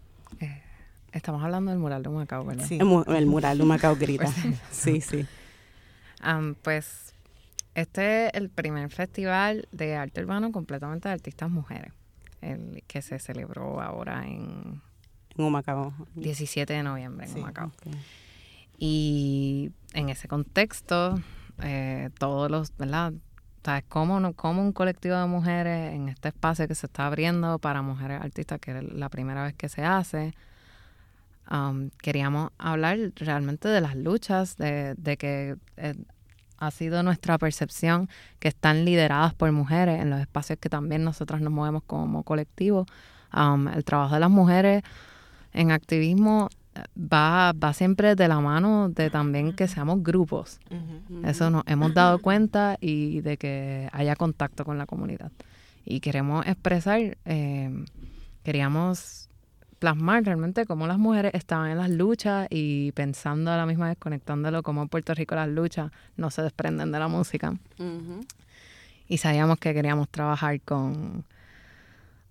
Estamos 1.12 1.44
hablando 1.44 1.72
del 1.72 1.80
mural 1.80 2.04
de 2.04 2.10
Macao, 2.10 2.46
¿verdad? 2.46 2.66
Sí. 2.66 2.80
El, 2.80 3.26
mural 3.26 3.58
de 3.58 3.64
Macao 3.66 3.96
grita. 3.96 4.26
Sí, 4.72 5.02
sí. 5.02 5.26
pues 6.62 7.14
este 7.76 8.28
es 8.28 8.34
el 8.34 8.50
primer 8.50 8.90
festival 8.90 9.68
de 9.72 9.96
arte 9.96 10.22
urbano 10.22 10.52
completamente 10.52 11.10
de 11.10 11.14
artistas 11.14 11.50
mujeres, 11.50 11.94
el 12.42 12.84
que 12.88 13.02
se 13.02 13.20
celebró 13.20 13.82
ahora 13.82 14.26
en... 14.26 14.82
En 15.38 15.46
Humacao. 15.46 15.94
17 16.16 16.74
de 16.74 16.84
noviembre 16.84 17.28
en 17.28 17.38
Humacao. 17.38 17.72
Y 18.78 19.72
en 19.94 20.10
ese 20.10 20.28
contexto, 20.28 21.20
eh, 21.62 22.10
todos 22.20 22.52
los, 22.52 22.76
¿verdad? 22.78 23.14
¿Sabes 23.64 23.84
cómo, 23.88 24.34
cómo 24.34 24.62
un 24.62 24.74
colectivo 24.74 25.16
de 25.16 25.28
mujeres 25.28 25.94
en 25.94 26.10
este 26.10 26.30
espacio 26.30 26.68
que 26.68 26.76
se 26.76 26.88
está 26.88 27.06
abriendo 27.06 27.60
para 27.60 27.82
mujeres 27.82 28.22
artistas, 28.22 28.60
que 28.60 28.78
es 28.78 28.84
la 28.94 29.08
primera 29.08 29.44
vez 29.44 29.54
que 29.54 29.70
se 29.70 29.84
hace, 29.84 30.34
Um, 31.52 31.90
queríamos 32.02 32.52
hablar 32.58 32.98
realmente 33.16 33.68
de 33.68 33.82
las 33.82 33.98
luchas, 33.98 34.56
de, 34.56 34.96
que 35.20 35.58
eh, 35.76 35.96
ha 36.58 36.72
sido 36.72 37.04
nuestra 37.04 37.38
percepción 37.38 38.08
que 38.40 38.48
están 38.48 38.86
lideradas 38.86 39.34
por 39.34 39.52
mujeres 39.52 40.02
en 40.02 40.10
los 40.10 40.22
espacios 40.22 40.60
que 40.60 40.70
también 40.70 41.04
nosotras 41.04 41.42
nos 41.42 41.52
movemos 41.52 41.84
como 41.84 42.24
colectivo. 42.24 42.86
Um, 43.34 43.68
el 43.68 43.84
trabajo 43.84 44.14
de 44.14 44.22
las 44.22 44.30
mujeres 44.30 44.84
en 45.52 45.72
activismo 45.72 46.48
eh, 46.76 46.84
va, 46.98 47.52
va 47.52 47.74
siempre 47.74 48.16
de 48.16 48.30
la 48.30 48.40
mano 48.40 48.88
de 48.88 49.10
también 49.10 49.52
que 49.54 49.68
seamos 49.68 50.02
grupos. 50.02 50.58
Eso 51.26 51.50
nos 51.50 51.64
hemos 51.68 51.94
dado 51.94 52.20
cuenta 52.20 52.78
y 52.80 53.20
de 53.20 53.36
que 53.36 53.90
haya 53.92 54.16
contacto 54.16 54.64
con 54.64 54.78
la 54.78 54.86
comunidad. 54.86 55.34
Y 55.84 56.00
queremos 56.00 56.46
expresar, 56.48 57.18
eh, 57.26 57.86
queríamos 58.44 59.31
plasmar 59.82 60.24
realmente 60.24 60.68
cómo 60.68 60.86
las 60.86 61.00
mujeres 61.00 61.32
estaban 61.34 61.72
en 61.72 61.78
las 61.80 61.90
luchas 61.90 62.46
y 62.52 62.92
pensando 62.92 63.50
a 63.50 63.58
la 63.58 63.66
misma 63.66 63.88
vez, 63.88 63.98
conectándolo, 63.98 64.62
cómo 64.62 64.84
en 64.84 64.90
Puerto 64.90 65.16
Rico 65.16 65.34
las 65.34 65.50
luchas 65.50 65.92
no 66.18 66.30
se 66.30 66.44
desprenden 66.44 66.92
de 66.92 67.00
la 67.00 67.08
música. 67.08 67.58
Y 69.08 69.18
sabíamos 69.18 69.58
que 69.58 69.74
queríamos 69.74 70.08
trabajar 70.08 70.62
con, 70.62 71.26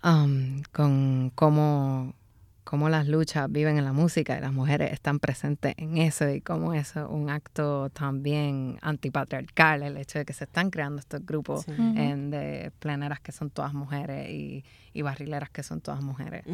um, 0.04 0.62
con 0.70 1.32
cómo, 1.34 2.14
cómo 2.62 2.88
las 2.88 3.08
luchas 3.08 3.50
viven 3.50 3.78
en 3.78 3.84
la 3.84 3.92
música 3.92 4.38
y 4.38 4.40
las 4.40 4.52
mujeres 4.52 4.92
están 4.92 5.18
presentes 5.18 5.74
en 5.76 5.96
eso 5.96 6.30
y 6.30 6.40
cómo 6.40 6.72
eso 6.72 7.00
es 7.00 7.10
un 7.10 7.30
acto 7.30 7.90
también 7.90 8.78
antipatriarcal, 8.80 9.82
el 9.82 9.96
hecho 9.96 10.20
de 10.20 10.24
que 10.24 10.34
se 10.34 10.44
están 10.44 10.70
creando 10.70 11.00
estos 11.00 11.26
grupos 11.26 11.66
en, 11.66 12.30
de 12.30 12.70
pleneras 12.78 13.18
que 13.18 13.32
son 13.32 13.50
todas 13.50 13.74
mujeres 13.74 14.30
y, 14.30 14.64
y 14.92 15.02
barrileras 15.02 15.50
que 15.50 15.64
son 15.64 15.80
todas 15.80 16.00
mujeres. 16.00 16.44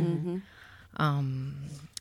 Um, 0.98 1.52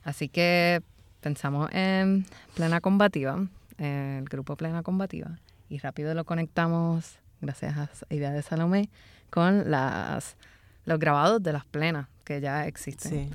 así 0.03 0.29
que 0.29 0.81
pensamos 1.21 1.69
en 1.73 2.25
Plena 2.53 2.81
Combativa, 2.81 3.45
el 3.77 4.25
grupo 4.25 4.55
Plena 4.55 4.83
Combativa, 4.83 5.39
y 5.69 5.79
rápido 5.79 6.13
lo 6.13 6.23
conectamos, 6.23 7.17
gracias 7.41 7.77
a 7.77 8.13
Idea 8.13 8.31
de 8.31 8.41
Salomé, 8.41 8.89
con 9.29 9.69
las, 9.69 10.37
los 10.85 10.99
grabados 10.99 11.41
de 11.43 11.53
las 11.53 11.65
plenas 11.65 12.07
que 12.23 12.41
ya 12.41 12.67
existen. 12.67 13.31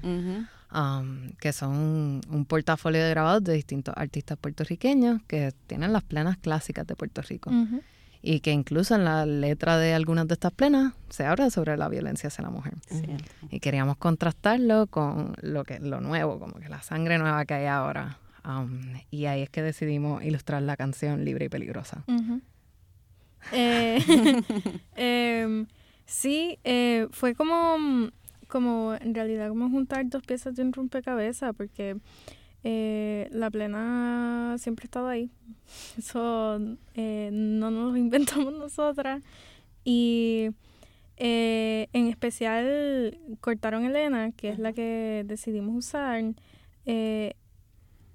um, 0.73 1.33
que 1.41 1.53
son 1.53 2.21
un 2.29 2.45
portafolio 2.47 3.03
de 3.03 3.11
grabados 3.11 3.45
de 3.45 3.55
distintos 3.55 3.95
artistas 3.97 4.39
puertorriqueños 4.39 5.21
que 5.27 5.53
tienen 5.67 5.93
las 5.93 6.03
plenas 6.03 6.37
clásicas 6.37 6.87
de 6.87 6.95
Puerto 6.95 7.23
Rico. 7.23 7.51
Y 8.23 8.41
que 8.41 8.53
incluso 8.53 8.95
en 8.95 9.05
la 9.05 9.25
letra 9.25 9.79
de 9.79 9.95
algunas 9.95 10.29
de 10.29 10.35
estas 10.35 10.53
plenas 10.53 10.93
se 11.09 11.25
habla 11.25 11.51
sobre 11.51 11.77
la 11.77 11.89
violencia 11.89 12.29
hacia 12.29 12.45
la 12.45 12.51
mujer. 12.51 12.75
Y 13.51 13.61
queríamos 13.61 13.97
contrastarlo 13.97 14.87
con 14.89 15.35
lo 15.41 15.65
que 15.65 15.81
lo 15.81 16.01
nuevo, 16.01 16.39
como 16.39 16.55
que 16.55 16.69
la 16.69 16.83
sangre 16.83 17.19
nueva 17.19 17.45
que 17.47 17.55
hay 17.55 17.67
ahora. 17.67 18.19
Um, 18.45 18.81
y 19.11 19.27
ahí 19.27 19.43
es 19.43 19.51
que 19.51 19.63
decidimos 19.63 20.23
ilustrar 20.25 20.63
la 20.63 20.77
canción 20.77 21.25
Libre 21.25 21.47
y 21.47 21.49
Peligrosa. 21.49 22.05
Eh, 23.53 23.99
em, 24.97 25.67
sí, 26.05 26.59
eh, 26.63 27.09
fue 27.11 27.35
como, 27.35 28.11
como 28.49 28.95
en 29.01 29.15
realidad 29.15 29.49
como 29.49 29.71
juntar 29.71 30.07
dos 30.11 30.23
piezas 30.23 30.55
de 30.55 30.63
un 30.63 30.75
rompecabezas 30.75 31.55
porque 31.57 31.97
eh, 32.65 33.29
la 33.33 33.51
plena 33.51 34.57
siempre 34.59 34.85
ha 34.85 34.87
estado 34.87 35.09
ahí. 35.09 35.31
Eso 35.99 36.59
no 36.59 37.71
nos 37.71 37.93
lo 37.93 37.97
inventamos 37.97 38.53
nosotras. 38.53 39.23
Y 39.85 40.51
en 41.17 42.07
especial 42.07 43.19
cortaron 43.41 43.85
Elena, 43.85 44.33
que 44.33 44.49
es 44.49 44.59
la 44.59 44.73
que 44.73 45.25
decidimos 45.27 45.77
usar. 45.77 46.23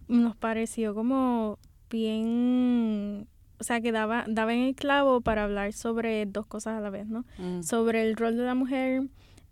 nos 0.07 0.35
pareció 0.35 0.93
como 0.93 1.59
bien 1.89 3.27
o 3.59 3.63
sea, 3.63 3.81
que 3.81 3.91
daba, 3.91 4.25
daba 4.27 4.53
en 4.53 4.61
el 4.61 4.75
clavo 4.75 5.21
para 5.21 5.43
hablar 5.43 5.73
sobre 5.73 6.25
dos 6.25 6.45
cosas 6.45 6.77
a 6.77 6.81
la 6.81 6.89
vez, 6.89 7.07
¿no? 7.07 7.25
Mm. 7.37 7.63
Sobre 7.63 8.03
el 8.03 8.15
rol 8.15 8.35
de 8.37 8.43
la 8.43 8.55
mujer, 8.55 9.03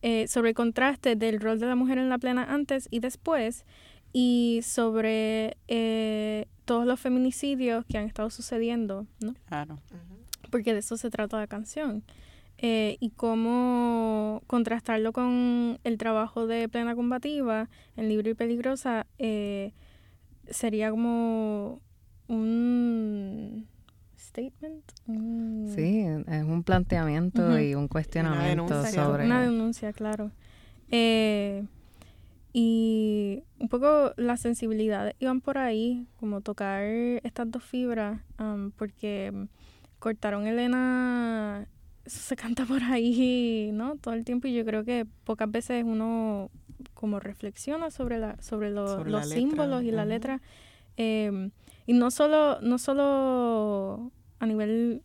eh, 0.02 0.28
sobre 0.28 0.50
el 0.50 0.56
contraste 0.56 1.16
del 1.16 1.40
rol 1.40 1.60
de 1.60 1.68
la 1.68 1.76
mujer 1.76 1.98
en 1.98 2.10
la 2.10 2.18
plena 2.18 2.44
antes 2.44 2.88
y 2.92 3.00
después, 3.00 3.66
y 4.14 4.62
sobre 4.64 5.58
eh, 5.68 6.48
todos 6.64 6.86
los 6.86 7.00
feminicidios 7.00 7.84
que 7.86 7.98
han 7.98 8.06
estado 8.06 8.30
sucediendo, 8.30 9.06
¿no? 9.20 9.36
Claro. 9.48 9.80
Porque 10.50 10.72
de 10.72 10.80
eso 10.80 10.96
se 10.96 11.10
trata 11.10 11.38
la 11.38 11.48
canción. 11.48 12.04
Eh, 12.60 12.98
y 13.02 13.10
cómo 13.10 14.42
contrastarlo 14.48 15.12
con 15.12 15.80
el 15.84 15.98
trabajo 15.98 16.48
de 16.48 16.70
plena 16.70 16.96
combativa 16.96 17.68
en 17.98 18.08
Libre 18.08 18.32
y 18.32 18.34
Peligrosa 18.36 19.08
sería 20.48 20.92
como 20.92 21.82
un 22.28 23.68
statement. 24.18 24.84
Sí, 25.76 26.06
es 26.28 26.44
un 26.44 26.64
planteamiento 26.64 27.60
y 27.60 27.76
un 27.76 27.88
cuestionamiento 27.88 28.86
sobre... 28.86 29.26
Una 29.26 29.42
denuncia, 29.42 29.92
claro. 29.94 30.32
Eh, 30.90 31.66
y 32.56 33.44
un 33.60 33.68
poco 33.68 34.14
las 34.16 34.40
sensibilidades 34.40 35.16
iban 35.20 35.42
por 35.42 35.58
ahí, 35.58 36.08
como 36.20 36.42
tocar 36.42 36.84
estas 36.84 37.50
dos 37.50 37.64
fibras, 37.64 38.22
um, 38.40 38.70
porque 38.70 39.48
cortaron 39.98 40.46
Elena, 40.46 41.68
eso 42.06 42.20
se 42.20 42.36
canta 42.38 42.66
por 42.66 42.84
ahí, 42.84 43.72
¿no? 43.74 43.98
Todo 43.98 44.14
el 44.14 44.24
tiempo 44.24 44.48
y 44.48 44.54
yo 44.54 44.64
creo 44.66 44.86
que 44.86 45.08
pocas 45.24 45.50
veces 45.50 45.84
uno 45.84 46.52
como 46.94 47.20
reflexiona 47.20 47.90
sobre 47.90 48.20
la 48.20 48.40
sobre, 48.40 48.70
los 48.70 49.30
símbolos 49.30 49.84
y 49.84 49.92
la 49.92 50.06
letra. 50.06 50.40
Eh, 50.98 51.50
y 51.88 51.94
no 51.94 52.12
solo, 52.12 52.62
no 52.62 52.78
solo 52.78 54.12
a 54.40 54.46
nivel 54.46 55.02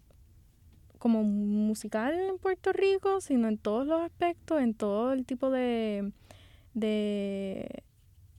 como 0.98 1.22
musical 1.24 2.14
en 2.14 2.38
Puerto 2.38 2.72
Rico, 2.72 3.20
sino 3.22 3.48
en 3.48 3.56
todos 3.56 3.86
los 3.86 4.02
aspectos, 4.02 4.60
en 4.60 4.74
todo 4.74 5.12
el 5.12 5.24
tipo 5.24 5.50
de, 5.50 6.12
de 6.78 7.82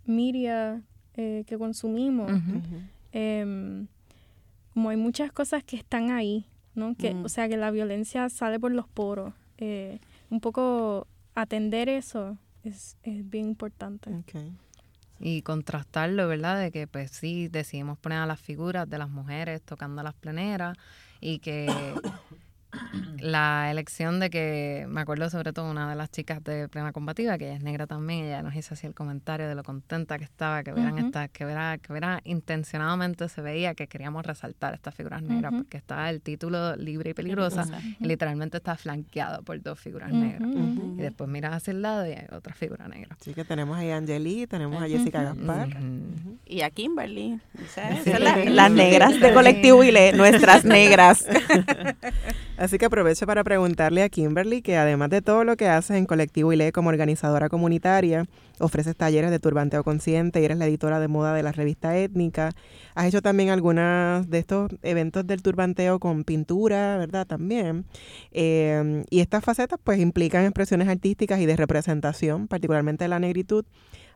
media 0.05 0.81
eh, 1.15 1.43
que 1.47 1.57
consumimos. 1.57 2.31
Em, 3.11 3.87
como 4.73 4.89
hay 4.89 4.97
muchas 4.97 5.31
cosas 5.31 5.63
que 5.63 5.75
están 5.75 6.11
ahí, 6.11 6.45
¿no? 6.75 6.95
Que, 6.95 7.13
O 7.23 7.29
sea, 7.29 7.49
que 7.49 7.57
la 7.57 7.71
violencia 7.71 8.29
sale 8.29 8.59
por 8.59 8.71
los 8.71 8.87
poros. 8.87 9.33
Eh, 9.57 9.99
un 10.29 10.39
poco 10.39 11.07
atender 11.35 11.89
eso 11.89 12.37
es, 12.63 12.97
es 13.03 13.29
bien 13.29 13.45
importante 13.45 14.09
y 15.19 15.41
contrastarlo, 15.41 16.27
¿verdad? 16.27 16.59
De 16.59 16.71
que 16.71 16.87
pues 16.87 17.11
sí, 17.11 17.47
decidimos 17.49 17.97
poner 17.97 18.19
a 18.19 18.25
las 18.25 18.39
figuras 18.39 18.89
de 18.89 18.97
las 18.97 19.09
mujeres 19.09 19.61
tocando 19.61 20.01
las 20.01 20.13
pleneras 20.13 20.77
y 21.19 21.39
que 21.39 21.67
la 23.19 23.71
elección 23.71 24.19
de 24.19 24.29
que, 24.29 24.85
me 24.89 25.01
acuerdo 25.01 25.29
sobre 25.29 25.53
todo 25.53 25.69
una 25.69 25.89
de 25.89 25.95
las 25.95 26.11
chicas 26.11 26.43
de 26.43 26.67
Plena 26.67 26.91
Combativa, 26.91 27.37
que 27.37 27.45
ella 27.45 27.55
es 27.55 27.63
negra 27.63 27.87
también, 27.87 28.25
ella 28.25 28.43
nos 28.43 28.55
hizo 28.55 28.73
así 28.73 28.87
el 28.87 28.93
comentario 28.93 29.47
de 29.47 29.55
lo 29.55 29.63
contenta 29.63 30.17
que 30.17 30.23
estaba, 30.23 30.63
que 30.63 30.71
verán 30.71 30.97
esta, 30.99 31.27
que 31.27 31.45
verá, 31.45 31.77
que 31.77 31.91
verá, 31.93 32.21
intencionadamente 32.23 33.27
se 33.29 33.41
veía 33.41 33.75
que 33.75 33.87
queríamos 33.87 34.25
resaltar 34.25 34.73
estas 34.73 34.93
figuras 34.95 35.21
negras, 35.21 35.53
porque 35.53 35.77
estaba 35.77 36.09
el 36.09 36.21
título 36.21 36.75
libre 36.75 37.11
y 37.11 37.13
peligrosa, 37.13 37.65
y 37.99 38.05
literalmente 38.05 38.57
está 38.57 38.75
flanqueado 38.75 39.41
por 39.43 39.61
dos 39.61 39.79
figuras 39.79 40.11
negras. 40.11 40.49
Y 40.97 41.01
después 41.01 41.29
miras 41.29 41.53
hacia 41.53 41.71
el 41.71 41.81
lado 41.81 42.05
y 42.05 42.11
hay 42.11 42.25
otra 42.31 42.53
figura 42.53 42.87
negra. 42.87 43.17
Sí, 43.21 43.33
que 43.33 43.45
tenemos 43.45 43.77
ahí 43.77 43.91
a 43.91 43.97
Angeli, 43.97 44.47
tenemos 44.47 44.81
a 44.81 44.87
Jessica 44.87 45.23
Gaspar. 45.23 45.69
Y 46.45 46.61
a 46.61 46.69
Kimberly. 46.69 47.39
las 48.47 48.71
negras 48.71 49.19
de 49.19 49.33
Colectivo 49.33 49.83
Ile, 49.83 50.13
nuestras 50.13 50.65
negras. 50.65 51.25
Así 52.59 52.77
que 52.77 52.87
aprovecho 52.87 53.25
para 53.25 53.41
preguntarle 53.45 54.03
a 54.03 54.09
Kimberly 54.09 54.61
que 54.61 54.75
además 54.75 55.09
de 55.09 55.21
todo 55.21 55.45
lo 55.45 55.55
que 55.55 55.69
haces 55.69 55.95
en 55.95 56.05
Colectivo 56.05 56.51
ILE 56.51 56.73
como 56.73 56.89
organizadora 56.89 57.47
comunitaria, 57.47 58.25
ofreces 58.59 58.97
talleres 58.97 59.31
de 59.31 59.39
turbanteo 59.39 59.81
consciente 59.85 60.41
y 60.41 60.43
eres 60.43 60.57
la 60.57 60.67
editora 60.67 60.99
de 60.99 61.07
moda 61.07 61.33
de 61.33 61.41
la 61.41 61.53
revista 61.53 61.97
Étnica. 61.97 62.51
Has 62.95 63.05
hecho 63.05 63.21
también 63.21 63.49
algunos 63.49 64.29
de 64.29 64.39
estos 64.39 64.71
eventos 64.83 65.25
del 65.25 65.41
turbanteo 65.41 65.99
con 65.99 66.25
pintura, 66.25 66.97
¿verdad? 66.97 67.25
También. 67.25 67.85
Eh, 68.33 69.05
y 69.09 69.21
estas 69.21 69.41
facetas 69.41 69.79
pues 69.81 70.01
implican 70.01 70.43
expresiones 70.43 70.89
artísticas 70.89 71.39
y 71.39 71.45
de 71.45 71.55
representación, 71.55 72.49
particularmente 72.49 73.05
de 73.05 73.07
la 73.07 73.19
negritud. 73.19 73.63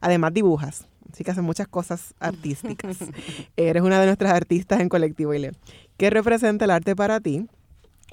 Además 0.01 0.33
dibujas, 0.33 0.89
así 1.09 1.23
que 1.23 1.31
haces 1.31 1.45
muchas 1.45 1.69
cosas 1.69 2.13
artísticas. 2.19 2.97
eres 3.55 3.83
una 3.83 4.01
de 4.01 4.05
nuestras 4.07 4.33
artistas 4.33 4.81
en 4.81 4.89
Colectivo 4.89 5.33
ILE. 5.33 5.53
¿Qué 5.95 6.09
representa 6.09 6.65
el 6.65 6.71
arte 6.71 6.93
para 6.93 7.21
ti? 7.21 7.47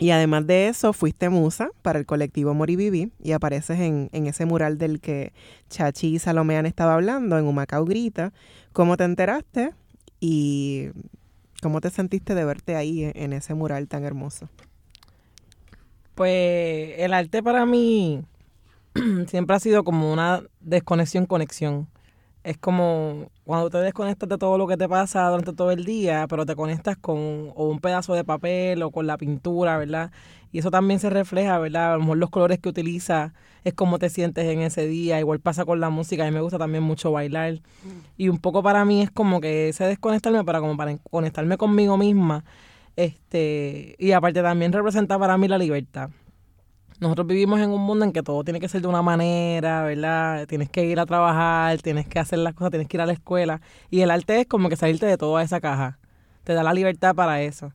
Y 0.00 0.12
además 0.12 0.46
de 0.46 0.68
eso, 0.68 0.94
fuiste 0.94 1.28
musa 1.28 1.68
para 1.82 1.98
el 1.98 2.06
colectivo 2.06 2.54
Moriviví 2.54 3.12
y 3.22 3.32
apareces 3.32 3.78
en, 3.78 4.08
ese 4.12 4.46
mural 4.46 4.78
del 4.78 4.98
que 4.98 5.34
Chachi 5.68 6.14
y 6.14 6.18
Salomé 6.18 6.56
han 6.56 6.64
estado 6.64 6.92
hablando, 6.92 7.36
en 7.36 7.46
Humacao 7.46 7.84
Grita. 7.84 8.32
¿Cómo 8.72 8.96
te 8.96 9.04
enteraste 9.04 9.74
y 10.18 10.88
cómo 11.60 11.82
te 11.82 11.90
sentiste 11.90 12.34
de 12.34 12.46
verte 12.46 12.76
ahí 12.76 13.12
en 13.14 13.34
ese 13.34 13.52
mural 13.52 13.88
tan 13.88 14.04
hermoso? 14.04 14.48
Pues 16.14 16.94
el 16.96 17.12
arte 17.12 17.42
para 17.42 17.66
mí 17.66 18.24
siempre 19.26 19.54
ha 19.54 19.60
sido 19.60 19.84
como 19.84 20.10
una 20.10 20.42
desconexión-conexión 20.60 21.88
es 22.42 22.56
como 22.56 23.30
cuando 23.44 23.70
te 23.70 23.78
desconectas 23.78 24.28
de 24.28 24.38
todo 24.38 24.56
lo 24.56 24.66
que 24.66 24.76
te 24.76 24.88
pasa 24.88 25.28
durante 25.28 25.52
todo 25.52 25.70
el 25.70 25.84
día, 25.84 26.26
pero 26.28 26.46
te 26.46 26.56
conectas 26.56 26.96
con 26.96 27.18
un 27.54 27.78
pedazo 27.80 28.14
de 28.14 28.24
papel 28.24 28.82
o 28.82 28.90
con 28.90 29.06
la 29.06 29.18
pintura, 29.18 29.76
¿verdad? 29.76 30.10
Y 30.52 30.58
eso 30.58 30.70
también 30.70 31.00
se 31.00 31.10
refleja, 31.10 31.58
¿verdad? 31.58 31.92
A 31.92 31.94
lo 31.94 32.00
mejor 32.00 32.18
los 32.18 32.30
colores 32.30 32.58
que 32.58 32.68
utilizas 32.68 33.32
es 33.64 33.74
como 33.74 33.98
te 33.98 34.08
sientes 34.08 34.46
en 34.46 34.60
ese 34.60 34.86
día. 34.86 35.20
Igual 35.20 35.40
pasa 35.40 35.64
con 35.64 35.80
la 35.80 35.90
música. 35.90 36.24
A 36.24 36.26
mí 36.26 36.32
me 36.32 36.40
gusta 36.40 36.58
también 36.58 36.82
mucho 36.82 37.12
bailar. 37.12 37.60
Y 38.16 38.28
un 38.28 38.38
poco 38.38 38.62
para 38.62 38.84
mí 38.84 39.02
es 39.02 39.10
como 39.10 39.40
que 39.40 39.68
ese 39.68 39.84
desconectarme 39.84 40.42
para 40.44 40.60
como 40.60 40.76
para 40.76 40.96
conectarme 41.10 41.56
conmigo 41.56 41.96
misma. 41.96 42.44
Este, 42.96 43.94
y 43.98 44.12
aparte 44.12 44.42
también 44.42 44.72
representa 44.72 45.18
para 45.18 45.38
mí 45.38 45.46
la 45.46 45.58
libertad 45.58 46.10
nosotros 47.00 47.26
vivimos 47.26 47.60
en 47.60 47.70
un 47.70 47.80
mundo 47.80 48.04
en 48.04 48.12
que 48.12 48.22
todo 48.22 48.44
tiene 48.44 48.60
que 48.60 48.68
ser 48.68 48.82
de 48.82 48.88
una 48.88 49.02
manera, 49.02 49.82
¿verdad? 49.82 50.46
Tienes 50.46 50.68
que 50.68 50.84
ir 50.84 51.00
a 51.00 51.06
trabajar, 51.06 51.80
tienes 51.80 52.06
que 52.06 52.18
hacer 52.18 52.38
las 52.40 52.54
cosas, 52.54 52.70
tienes 52.70 52.88
que 52.88 52.96
ir 52.98 53.00
a 53.00 53.06
la 53.06 53.14
escuela. 53.14 53.60
Y 53.90 54.02
el 54.02 54.10
arte 54.10 54.40
es 54.40 54.46
como 54.46 54.68
que 54.68 54.76
salirte 54.76 55.06
de 55.06 55.16
toda 55.16 55.42
esa 55.42 55.60
caja. 55.60 55.98
Te 56.44 56.52
da 56.52 56.62
la 56.62 56.74
libertad 56.74 57.14
para 57.14 57.40
eso. 57.42 57.72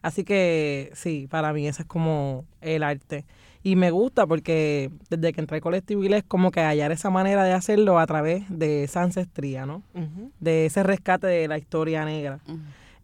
Así 0.00 0.24
que 0.24 0.90
sí, 0.94 1.28
para 1.30 1.52
mí 1.52 1.68
eso 1.68 1.82
es 1.82 1.88
como 1.88 2.44
el 2.60 2.82
arte. 2.82 3.24
Y 3.62 3.76
me 3.76 3.90
gusta 3.90 4.26
porque 4.26 4.90
desde 5.08 5.32
que 5.32 5.40
entré 5.40 5.56
al 5.56 5.62
colectivo 5.62 6.02
es 6.02 6.24
como 6.24 6.50
que 6.50 6.60
hallar 6.60 6.90
esa 6.90 7.10
manera 7.10 7.44
de 7.44 7.52
hacerlo 7.52 7.98
a 7.98 8.06
través 8.06 8.44
de 8.48 8.82
esa 8.84 9.02
ancestría, 9.02 9.66
¿no? 9.66 9.82
De 10.40 10.66
ese 10.66 10.82
rescate 10.82 11.28
de 11.28 11.46
la 11.46 11.58
historia 11.58 12.04
negra. 12.04 12.40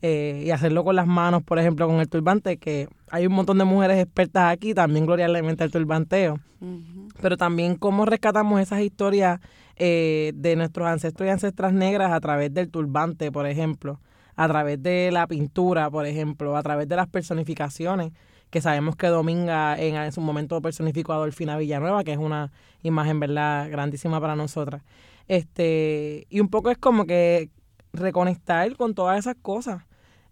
Eh, 0.01 0.45
y 0.47 0.51
hacerlo 0.53 0.85
con 0.85 0.95
las 0.95 1.09
manos, 1.09 1.43
por 1.43 1.59
ejemplo, 1.59 1.89
con 1.89 1.99
el 1.99 2.09
turbante, 2.09 2.57
que 2.57 2.89
hay 3.11 3.27
un 3.27 3.33
montón 3.33 3.59
de 3.59 3.65
mujeres 3.65 3.99
expertas 3.99 4.53
aquí, 4.53 4.73
también 4.73 5.07
Gloria 5.07 5.27
alimenta 5.27 5.65
el 5.65 5.73
turbanteo, 5.73 6.39
pero 7.21 7.37
también 7.37 7.75
cómo 7.75 8.05
rescatamos 8.05 8.61
esas 8.61 8.81
historias 8.81 9.41
eh, 9.75 10.31
de 10.37 10.55
nuestros 10.55 10.87
ancestros 10.87 11.27
y 11.27 11.31
ancestras 11.31 11.73
negras 11.73 12.13
a 12.13 12.21
través 12.21 12.55
del 12.55 12.71
turbante, 12.71 13.33
por 13.33 13.47
ejemplo, 13.47 13.99
a 14.37 14.47
través 14.47 14.81
de 14.81 15.11
la 15.11 15.27
pintura, 15.27 15.91
por 15.91 16.07
ejemplo, 16.07 16.57
a 16.57 16.63
través 16.63 16.89
de 16.89 16.95
las 16.95 17.09
personificaciones 17.09 18.13
que 18.51 18.61
sabemos 18.61 18.95
que 18.95 19.09
Dominga 19.09 19.77
en, 19.79 19.97
en 19.97 20.13
su 20.13 20.21
momento 20.21 20.63
personificó 20.63 21.13
a 21.13 21.17
Dolfina 21.17 21.59
Villanueva, 21.59 22.05
que 22.05 22.13
es 22.13 22.19
una 22.19 22.53
imagen, 22.83 23.19
¿verdad?, 23.19 23.69
grandísima 23.69 24.21
para 24.21 24.37
nosotras. 24.37 24.83
Este, 25.27 26.27
y 26.31 26.41
un 26.41 26.49
poco 26.49 26.71
es 26.71 26.79
como 26.79 27.05
que 27.05 27.51
reconectar 27.93 28.77
con 28.77 28.95
todas 28.95 29.19
esas 29.19 29.37
cosas. 29.41 29.83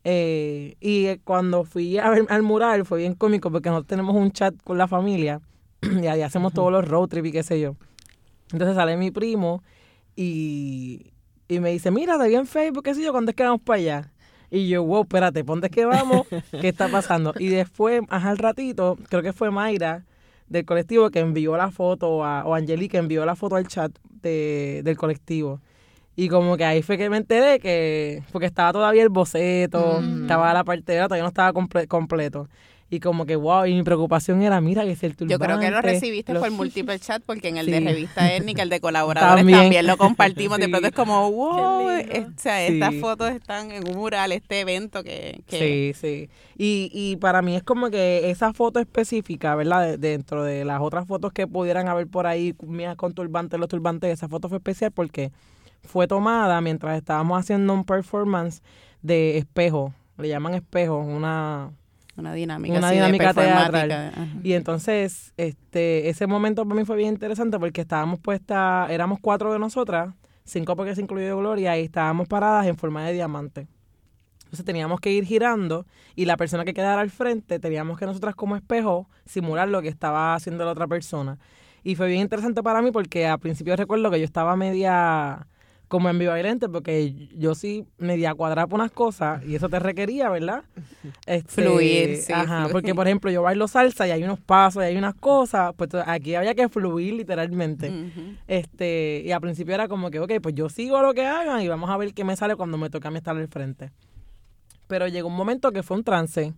Eh, 0.04 0.76
y 0.80 1.16
cuando 1.18 1.64
fui 1.64 1.98
a 1.98 2.10
ver 2.10 2.26
al 2.28 2.42
mural 2.42 2.84
fue 2.84 2.98
bien 2.98 3.14
cómico 3.14 3.50
porque 3.50 3.70
nosotros 3.70 3.88
tenemos 3.88 4.14
un 4.14 4.30
chat 4.30 4.54
con 4.62 4.78
la 4.78 4.86
familia 4.86 5.40
y 5.82 6.06
ahí 6.06 6.22
hacemos 6.22 6.52
todos 6.52 6.70
los 6.70 6.86
road 6.86 7.08
trip 7.08 7.26
y 7.26 7.32
qué 7.32 7.42
sé 7.42 7.60
yo. 7.60 7.74
Entonces 8.52 8.76
sale 8.76 8.96
mi 8.96 9.10
primo 9.10 9.62
y, 10.14 11.12
y 11.48 11.58
me 11.60 11.70
dice, 11.72 11.90
mira, 11.90 12.18
te 12.18 12.28
vi 12.28 12.36
en 12.36 12.46
Facebook, 12.46 12.84
qué 12.84 12.94
sé 12.94 13.02
yo, 13.02 13.12
¿cuándo 13.12 13.30
es 13.30 13.36
que 13.36 13.42
vamos 13.42 13.62
para 13.62 13.78
allá? 13.78 14.12
Y 14.50 14.68
yo, 14.68 14.84
wow, 14.84 15.02
espérate, 15.02 15.44
¿ponte 15.44 15.70
que 15.70 15.84
vamos? 15.84 16.26
¿Qué 16.60 16.68
está 16.68 16.88
pasando? 16.88 17.34
Y 17.38 17.48
después, 17.48 18.02
ajá, 18.08 18.30
al 18.30 18.38
ratito, 18.38 18.96
creo 19.08 19.22
que 19.22 19.32
fue 19.32 19.50
Mayra 19.50 20.04
del 20.48 20.64
colectivo 20.64 21.10
que 21.10 21.18
envió 21.18 21.56
la 21.56 21.70
foto, 21.70 22.24
a, 22.24 22.44
o 22.44 22.54
Angelique 22.54 22.96
envió 22.96 23.26
la 23.26 23.34
foto 23.34 23.56
al 23.56 23.66
chat 23.66 23.92
de, 24.22 24.82
del 24.84 24.96
colectivo. 24.96 25.60
Y 26.18 26.28
como 26.28 26.56
que 26.56 26.64
ahí 26.64 26.82
fue 26.82 26.96
que 26.96 27.10
me 27.10 27.18
enteré 27.18 27.58
que, 27.60 28.22
porque 28.32 28.46
estaba 28.46 28.72
todavía 28.72 29.02
el 29.02 29.10
boceto, 29.10 30.00
estaba 30.22 30.52
la 30.54 30.64
parte 30.64 30.92
de 30.92 30.98
todavía 31.02 31.22
no 31.22 31.28
estaba 31.28 31.52
comple- 31.52 31.86
completo. 31.86 32.48
Y 32.88 33.00
como 33.00 33.26
que, 33.26 33.34
wow, 33.34 33.66
y 33.66 33.74
mi 33.74 33.82
preocupación 33.82 34.42
era, 34.42 34.60
mira, 34.60 34.84
que 34.84 34.92
es 34.92 35.02
el 35.02 35.16
turbante. 35.16 35.32
Yo 35.34 35.38
creo 35.40 35.58
que 35.58 35.70
lo 35.72 35.82
recibiste 35.82 36.32
los- 36.32 36.40
por 36.40 36.52
múltiple 36.52 36.96
chat 37.00 37.20
porque 37.26 37.48
en 37.48 37.56
el 37.56 37.66
Sí. 37.66 37.72
de 37.72 37.80
revista 37.80 38.32
étnica, 38.32 38.62
el 38.62 38.68
de 38.68 38.78
colaboradores 38.80 39.38
También. 39.40 39.58
también, 39.58 39.86
lo 39.88 39.96
compartimos. 39.96 40.56
De 40.58 40.66
Sí. 40.66 40.70
pronto 40.70 40.86
es 40.88 40.94
como, 40.94 41.32
wow, 41.32 41.88
es- 41.90 42.26
o 42.28 42.32
sea, 42.36 42.64
Sí. 42.66 42.74
estas 42.74 42.94
fotos 43.00 43.32
están 43.32 43.72
en 43.72 43.88
un 43.88 43.96
mural, 43.96 44.30
este 44.30 44.60
evento 44.60 45.02
que... 45.02 45.40
que 45.48 45.58
Sí, 45.58 46.00
sí. 46.00 46.30
Y, 46.56 46.90
y 46.94 47.16
para 47.16 47.42
mí 47.42 47.56
es 47.56 47.64
como 47.64 47.90
que 47.90 48.30
esa 48.30 48.52
foto 48.54 48.78
específica, 48.78 49.56
¿verdad? 49.56 49.84
De- 49.84 49.98
dentro 49.98 50.44
de 50.44 50.64
las 50.64 50.80
otras 50.80 51.08
fotos 51.08 51.32
que 51.32 51.48
pudieran 51.48 51.88
haber 51.88 52.06
por 52.06 52.28
ahí 52.28 52.54
mías 52.62 52.94
con 52.96 53.12
turbantes, 53.14 53.58
los 53.58 53.68
turbantes, 53.68 54.12
esa 54.12 54.28
foto 54.28 54.48
fue 54.48 54.58
especial 54.58 54.92
porque 54.92 55.32
fue 55.82 56.06
tomada 56.06 56.60
mientras 56.60 56.96
estábamos 56.96 57.38
haciendo 57.38 57.72
un 57.72 57.84
performance 57.84 58.62
de 59.02 59.38
espejo. 59.38 59.94
Le 60.18 60.28
llaman 60.28 60.54
espejo, 60.54 60.98
una... 60.98 61.70
Una 62.16 62.32
dinámica, 62.32 62.78
Una 62.78 62.90
dinámica 62.92 63.34
teatral. 63.34 63.92
Ajá. 63.92 64.26
Y 64.42 64.54
entonces, 64.54 65.34
este, 65.36 66.08
ese 66.08 66.26
momento 66.26 66.64
para 66.64 66.80
mí 66.80 66.86
fue 66.86 66.96
bien 66.96 67.10
interesante 67.12 67.58
porque 67.58 67.82
estábamos 67.82 68.18
puestas, 68.20 68.88
éramos 68.90 69.18
cuatro 69.20 69.52
de 69.52 69.58
nosotras, 69.58 70.14
cinco 70.42 70.76
porque 70.76 70.94
se 70.94 71.02
incluyó 71.02 71.36
Gloria, 71.36 71.78
y 71.78 71.84
estábamos 71.84 72.26
paradas 72.26 72.66
en 72.66 72.78
forma 72.78 73.06
de 73.06 73.12
diamante. 73.12 73.66
Entonces 74.44 74.64
teníamos 74.64 75.00
que 75.00 75.12
ir 75.12 75.24
girando 75.24 75.86
y 76.14 76.24
la 76.24 76.36
persona 76.36 76.64
que 76.64 76.72
quedara 76.72 77.02
al 77.02 77.10
frente 77.10 77.58
teníamos 77.58 77.98
que 77.98 78.06
nosotras 78.06 78.34
como 78.34 78.56
espejo 78.56 79.10
simular 79.26 79.68
lo 79.68 79.82
que 79.82 79.88
estaba 79.88 80.34
haciendo 80.34 80.64
la 80.64 80.70
otra 80.70 80.86
persona. 80.86 81.38
Y 81.82 81.96
fue 81.96 82.08
bien 82.08 82.20
interesante 82.22 82.62
para 82.62 82.80
mí 82.80 82.92
porque 82.92 83.26
al 83.26 83.40
principio 83.40 83.76
recuerdo 83.76 84.10
que 84.10 84.18
yo 84.18 84.24
estaba 84.24 84.56
media 84.56 85.46
como 85.88 86.08
ambivalente 86.08 86.68
porque 86.68 87.28
yo 87.36 87.54
sí 87.54 87.86
media 87.98 88.34
cuadrada 88.34 88.66
por 88.66 88.80
unas 88.80 88.90
cosas 88.90 89.44
y 89.44 89.54
eso 89.54 89.68
te 89.68 89.78
requería, 89.78 90.28
¿verdad? 90.28 90.62
Este, 91.26 91.62
Fluir, 91.62 92.16
sí, 92.16 92.32
Ajá, 92.32 92.58
fluir. 92.62 92.72
porque 92.72 92.94
por 92.94 93.06
ejemplo 93.06 93.30
yo 93.30 93.42
bailo 93.42 93.68
salsa 93.68 94.08
y 94.08 94.10
hay 94.10 94.24
unos 94.24 94.40
pasos 94.40 94.82
y 94.82 94.86
hay 94.86 94.96
unas 94.96 95.14
cosas, 95.14 95.72
pues 95.76 95.90
aquí 96.06 96.34
había 96.34 96.54
que 96.54 96.68
fluir 96.68 97.14
literalmente. 97.14 97.92
Este, 98.48 99.22
y 99.24 99.30
al 99.30 99.40
principio 99.40 99.74
era 99.74 99.86
como 99.88 100.10
que, 100.10 100.18
ok, 100.20 100.32
pues 100.42 100.54
yo 100.54 100.68
sigo 100.68 101.00
lo 101.02 101.14
que 101.14 101.24
hagan 101.26 101.60
y 101.62 101.68
vamos 101.68 101.88
a 101.90 101.96
ver 101.96 102.12
qué 102.14 102.24
me 102.24 102.34
sale 102.36 102.56
cuando 102.56 102.76
me 102.78 102.90
toca 102.90 103.08
a 103.08 103.10
mí 103.12 103.18
estar 103.18 103.36
al 103.36 103.48
frente. 103.48 103.92
Pero 104.88 105.06
llegó 105.08 105.28
un 105.28 105.36
momento 105.36 105.72
que 105.72 105.82
fue 105.82 105.96
un 105.96 106.04
trance 106.04 106.54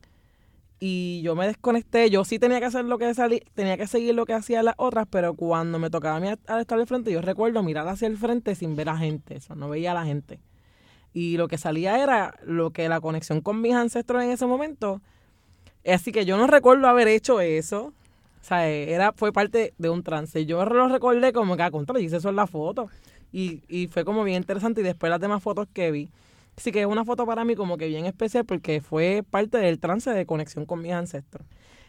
y 0.81 1.21
yo 1.23 1.35
me 1.35 1.47
desconecté. 1.47 2.11
Yo 2.11 2.25
sí 2.25 2.39
tenía 2.39 2.61
que 2.61 2.67
hacer 2.67 2.85
lo 2.85 2.99
que 2.99 3.13
salí, 3.15 3.43
tenía 3.55 3.77
que 3.77 3.87
seguir 3.87 4.15
lo 4.15 4.27
que 4.27 4.35
hacían 4.35 4.65
las 4.65 4.75
otras, 4.79 5.07
pero 5.11 5.35
cuando 5.35 5.79
me 5.79 5.91
tocaba 5.91 6.17
a 6.17 6.39
al 6.47 6.61
estar 6.61 6.79
al 6.79 6.87
frente, 6.87 7.11
yo 7.11 7.21
recuerdo 7.21 7.63
mirar 7.63 7.89
hacia 7.89 8.07
el 8.07 8.17
frente 8.17 8.55
sin 8.55 8.77
ver 8.77 8.89
a 8.89 8.97
gente, 8.97 9.37
eso, 9.37 9.55
no 9.55 9.69
veía 9.69 9.93
a 9.93 9.95
la 9.95 10.05
gente. 10.05 10.41
Y 11.13 11.37
lo 11.37 11.49
que 11.49 11.59
salía 11.59 12.03
era 12.03 12.35
lo 12.45 12.71
que 12.71 12.89
la 12.89 13.01
conexión 13.01 13.41
con 13.41 13.61
mis 13.61 13.75
ancestros 13.75 14.23
en 14.23 14.31
ese 14.31 14.47
momento. 14.47 15.01
Así 15.87 16.13
que 16.13 16.25
yo 16.25 16.37
no 16.37 16.47
recuerdo 16.47 16.87
haber 16.87 17.09
hecho 17.09 17.41
eso. 17.41 17.93
O 18.41 18.45
sea, 18.45 18.69
era, 18.69 19.13
fue 19.13 19.33
parte 19.33 19.75
de 19.79 19.91
un 19.91 20.03
trance. 20.03 20.47
Yo 20.47 20.65
lo 20.65 20.89
recordé 20.89 21.33
como 21.33 21.57
que 21.57 21.63
a 21.63 21.71
contra, 21.71 21.99
hice 21.99 22.19
eso 22.19 22.29
en 22.29 22.37
la 22.37 22.47
foto. 22.47 22.89
Y, 23.33 23.63
y 23.69 23.89
fue 23.89 24.05
como 24.05 24.23
bien 24.23 24.37
interesante. 24.39 24.83
Y 24.83 24.85
después 24.85 25.11
las 25.11 25.21
demás 25.21 25.43
fotos 25.43 25.67
que 25.73 25.91
vi. 25.91 26.09
Así 26.59 26.73
que 26.73 26.81
es 26.81 26.87
una 26.87 27.05
foto 27.05 27.25
para 27.25 27.45
mí 27.45 27.55
como 27.55 27.77
que 27.79 27.87
bien 27.87 28.05
especial 28.05 28.45
porque 28.45 28.81
fue 28.81 29.23
parte 29.31 29.59
del 29.59 29.79
trance 29.79 30.11
de 30.11 30.27
conexión 30.27 30.67
con 30.67 30.83
mis 30.83 30.91
ancestros. 30.91 31.47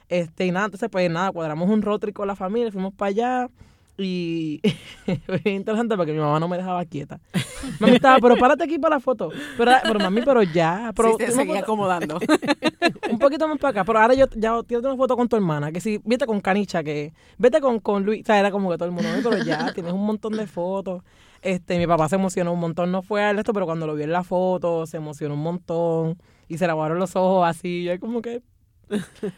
Este, 0.10 0.46
y 0.46 0.52
nada, 0.52 0.66
entonces 0.66 0.90
pues 0.92 1.10
nada, 1.10 1.32
cuadramos 1.32 1.68
un 1.72 1.82
road 1.82 1.98
trip 2.00 2.16
con 2.16 2.28
la 2.28 2.36
familia, 2.36 2.72
fuimos 2.72 2.94
para 2.94 3.10
allá. 3.10 3.50
Y 3.98 4.62
fue 5.26 5.52
interesante 5.52 5.98
porque 5.98 6.14
mi 6.14 6.20
mamá 6.20 6.40
no 6.40 6.48
me 6.48 6.58
dejaba 6.58 6.86
quieta. 6.86 7.20
Mami 7.80 7.96
estaba, 7.96 8.20
pero 8.20 8.38
párate 8.38 8.64
aquí 8.64 8.78
para 8.78 8.98
la 8.98 9.00
foto. 9.00 9.32
Pero, 9.58 9.72
pero 9.82 10.00
mami, 10.00 10.22
pero 10.22 10.44
ya. 10.44 10.94
Pero 10.96 11.14
Sí, 11.14 11.18
te 11.18 11.32
seguía 11.32 11.62
acomodando. 11.62 12.20
un 13.12 13.18
poquito 13.18 13.48
más 13.48 13.58
para 13.58 13.72
acá. 13.72 13.84
Pero 13.86 14.00
ahora 14.00 14.14
yo 14.14 14.28
ya 14.36 14.62
tienes 14.68 14.86
una 14.86 14.96
foto 14.96 15.18
con 15.18 15.28
tu 15.28 15.36
hermana. 15.36 15.72
Que 15.72 15.82
si 15.82 16.00
vete 16.06 16.28
con 16.28 16.42
Canicha, 16.42 16.84
que 16.84 17.12
vete 17.40 17.60
con, 17.60 17.80
con 17.80 18.06
Luis. 18.06 18.22
O 18.22 18.26
sea, 18.28 18.40
era 18.40 18.52
como 18.52 18.70
que 18.70 18.78
todo 18.78 18.88
el 18.88 18.94
mundo, 18.94 19.10
"Ay, 19.12 19.22
pero 19.24 19.44
ya 19.44 19.74
tienes 19.74 19.92
un 19.94 20.06
montón 20.06 20.34
de 20.38 20.46
fotos. 20.46 21.02
Este, 21.42 21.78
mi 21.78 21.88
papá 21.88 22.10
se 22.10 22.16
emocionó 22.16 22.54
un 22.54 22.60
montón. 22.60 22.92
No 22.92 23.02
fue 23.02 23.24
a 23.24 23.32
esto, 23.32 23.54
pero 23.54 23.66
cuando 23.66 23.88
lo 23.88 23.96
vio 23.96 24.04
en 24.04 24.12
la 24.12 24.24
foto, 24.24 24.86
se 24.86 24.98
emocionó 24.98 25.36
un 25.36 25.42
montón. 25.42 26.18
Y 26.48 26.58
se 26.58 26.66
le 26.66 26.72
aguaron 26.72 27.00
los 27.00 27.16
ojos 27.16 27.48
así. 27.48 27.82
Y 27.84 27.90
es 27.90 28.00
como 28.00 28.22
que. 28.22 28.42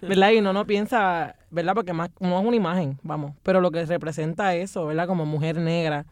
¿Verdad? 0.02 0.32
Y 0.32 0.38
uno 0.38 0.54
no 0.54 0.66
piensa, 0.66 1.36
¿verdad? 1.49 1.74
Porque 1.76 1.91
más, 1.91 2.10
no 2.22 2.39
es 2.39 2.45
una 2.45 2.56
imagen, 2.56 2.97
vamos. 3.04 3.34
Pero 3.43 3.60
lo 3.60 3.70
que 3.70 3.86
representa 3.86 4.56
eso, 4.56 4.86
¿verdad? 4.86 5.08
Como 5.08 5.26
mujer 5.26 5.58
negra, 5.58 6.06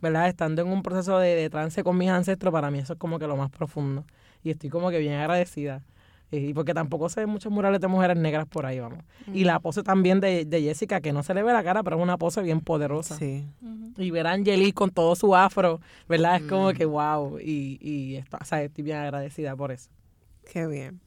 ¿verdad? 0.00 0.28
Estando 0.28 0.62
en 0.62 0.68
un 0.68 0.82
proceso 0.82 1.18
de, 1.18 1.34
de 1.34 1.50
trance 1.50 1.82
con 1.82 1.98
mis 1.98 2.10
ancestros, 2.10 2.52
para 2.52 2.70
mí 2.70 2.78
eso 2.78 2.92
es 2.92 2.98
como 2.98 3.18
que 3.18 3.26
lo 3.26 3.36
más 3.36 3.50
profundo. 3.50 4.04
Y 4.44 4.50
estoy 4.50 4.70
como 4.70 4.90
que 4.90 4.98
bien 4.98 5.14
agradecida. 5.14 5.82
Eh, 6.32 6.38
Y 6.40 6.54
porque 6.54 6.74
tampoco 6.74 7.08
se 7.08 7.20
ven 7.20 7.28
muchos 7.28 7.52
murales 7.52 7.80
de 7.80 7.86
mujeres 7.88 8.16
negras 8.16 8.46
por 8.46 8.66
ahí, 8.66 8.80
vamos. 8.80 8.98
Y 9.32 9.44
la 9.44 9.60
pose 9.60 9.82
también 9.82 10.20
de, 10.20 10.44
de 10.44 10.62
Jessica, 10.62 11.00
que 11.00 11.12
no 11.12 11.22
se 11.22 11.32
le 11.34 11.42
ve 11.42 11.52
la 11.52 11.62
cara, 11.62 11.82
pero 11.82 11.96
es 11.96 12.02
una 12.02 12.16
pose 12.18 12.42
bien 12.42 12.60
poderosa. 12.60 13.16
Sí. 13.16 13.46
Y 13.96 14.10
ver 14.10 14.26
a 14.26 14.32
Angelique 14.32 14.72
con 14.72 14.90
todo 14.90 15.14
su 15.14 15.36
afro, 15.36 15.80
¿verdad? 16.08 16.36
Es 16.36 16.42
como 16.42 16.72
que 16.72 16.84
wow. 16.86 17.38
Y, 17.38 17.78
y 17.80 18.16
está- 18.16 18.38
o 18.40 18.44
sea, 18.44 18.62
estoy 18.62 18.82
bien 18.84 18.98
agradecida 18.98 19.54
por 19.54 19.70
eso. 19.70 19.90
Qué 20.52 20.66
bien. 20.66 21.00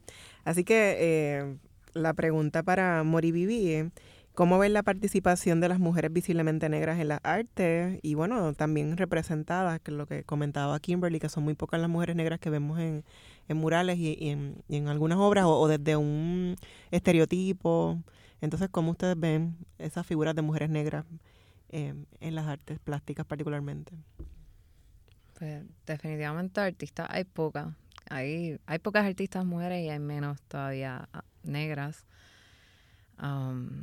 Así 0.44 0.64
que 0.64 0.96
eh, 0.98 1.56
la 1.94 2.14
pregunta 2.14 2.62
para 2.62 3.02
Mori 3.02 3.30
Vivi, 3.32 3.90
¿cómo 4.38 4.56
ven 4.56 4.72
la 4.72 4.84
participación 4.84 5.60
de 5.60 5.68
las 5.68 5.80
mujeres 5.80 6.12
visiblemente 6.12 6.68
negras 6.68 7.00
en 7.00 7.08
las 7.08 7.18
artes? 7.24 7.98
Y 8.02 8.14
bueno, 8.14 8.54
también 8.54 8.96
representadas, 8.96 9.80
que 9.80 9.90
es 9.90 9.96
lo 9.96 10.06
que 10.06 10.22
comentaba 10.22 10.78
Kimberly, 10.78 11.18
que 11.18 11.28
son 11.28 11.42
muy 11.42 11.54
pocas 11.54 11.80
las 11.80 11.90
mujeres 11.90 12.14
negras 12.14 12.38
que 12.38 12.48
vemos 12.48 12.78
en, 12.78 13.02
murales 13.48 13.98
y, 13.98 14.30
en, 14.30 14.86
algunas 14.86 15.18
obras, 15.18 15.44
o, 15.44 15.58
o 15.58 15.66
desde 15.66 15.96
un 15.96 16.54
estereotipo. 16.92 18.00
Entonces, 18.40 18.68
¿cómo 18.70 18.92
ustedes 18.92 19.18
ven 19.18 19.56
esas 19.76 20.06
figuras 20.06 20.36
de 20.36 20.42
mujeres 20.42 20.70
negras 20.70 21.04
eh, 21.70 21.94
en 22.20 22.34
las 22.36 22.46
artes 22.46 22.78
plásticas 22.78 23.26
particularmente? 23.26 23.92
Pues 25.36 25.64
definitivamente 25.84 26.60
artistas 26.60 27.08
hay 27.10 27.24
pocas. 27.24 27.74
Hay, 28.08 28.60
hay 28.66 28.78
pocas 28.78 29.04
artistas 29.04 29.44
mujeres 29.44 29.84
y 29.84 29.88
hay 29.88 29.98
menos 29.98 30.40
todavía 30.42 31.08
ah, 31.12 31.24
negras. 31.42 32.06
Um, 33.20 33.82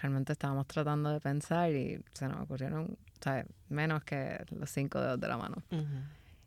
realmente 0.00 0.32
estábamos 0.32 0.66
tratando 0.66 1.10
de 1.10 1.20
pensar 1.20 1.70
y 1.70 2.00
se 2.12 2.28
nos 2.28 2.42
ocurrieron 2.42 2.96
sea, 3.24 3.46
menos 3.68 4.04
que 4.04 4.44
los 4.50 4.70
cinco 4.70 5.00
dedos 5.00 5.18
de 5.18 5.28
la 5.28 5.38
mano. 5.38 5.62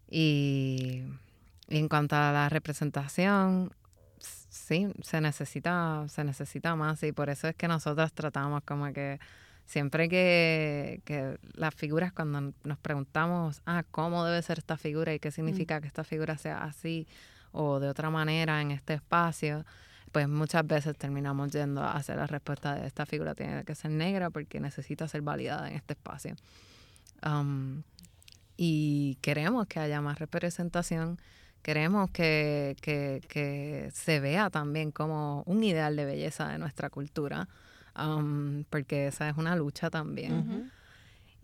Y, 0.10 1.04
y 1.68 1.78
en 1.78 1.90
cuanto 1.90 2.16
a 2.16 2.32
la 2.32 2.50
representación, 2.50 3.72
sí, 4.20 4.88
se 5.02 5.20
necesita, 5.20 6.06
se 6.08 6.24
necesita 6.24 6.76
más 6.76 7.04
y 7.04 7.12
por 7.12 7.30
eso 7.30 7.48
es 7.48 7.56
que 7.56 7.68
nosotros 7.68 8.14
tratamos 8.14 8.64
como 8.64 8.92
que 8.94 9.20
siempre 9.66 10.08
que, 10.08 11.02
que 11.04 11.38
las 11.54 11.76
figuras, 11.76 12.14
cuando 12.14 12.54
nos 12.64 12.78
preguntamos, 12.78 13.62
ah, 13.66 13.84
¿cómo 13.92 14.24
debe 14.24 14.42
ser 14.42 14.60
esta 14.60 14.78
figura 14.78 15.14
y 15.14 15.20
qué 15.20 15.32
significa 15.32 15.82
que 15.82 15.88
esta 15.88 16.04
figura 16.04 16.38
sea 16.38 16.64
así 16.64 17.08
o 17.52 17.80
de 17.80 17.90
otra 17.90 18.10
manera 18.10 18.62
en 18.62 18.72
este 18.72 18.94
espacio? 18.94 19.66
Pues 20.18 20.28
muchas 20.28 20.66
veces 20.66 20.98
terminamos 20.98 21.52
yendo 21.52 21.84
a 21.84 21.92
hacer 21.92 22.16
la 22.16 22.26
respuesta 22.26 22.74
de 22.74 22.88
esta 22.88 23.06
figura 23.06 23.36
tiene 23.36 23.64
que 23.64 23.76
ser 23.76 23.92
negra 23.92 24.32
porque 24.32 24.60
necesita 24.60 25.08
ser 25.08 25.22
validada 25.22 25.70
en 25.70 25.76
este 25.76 25.94
espacio. 25.94 26.36
Um, 27.24 27.84
y 28.58 29.20
queremos 29.22 29.68
que 29.68 29.80
haya 29.80 30.02
más 30.02 30.18
representación, 30.18 31.20
queremos 31.62 32.10
que, 32.10 32.76
que, 32.82 33.22
que 33.30 33.92
se 33.94 34.20
vea 34.20 34.50
también 34.50 34.90
como 34.90 35.44
un 35.46 35.64
ideal 35.64 35.96
de 35.96 36.06
belleza 36.06 36.48
de 36.48 36.58
nuestra 36.58 36.90
cultura, 36.90 37.48
um, 37.96 38.64
porque 38.72 39.06
esa 39.06 39.30
es 39.30 39.38
una 39.38 39.56
lucha 39.56 39.92
también. 39.92 40.72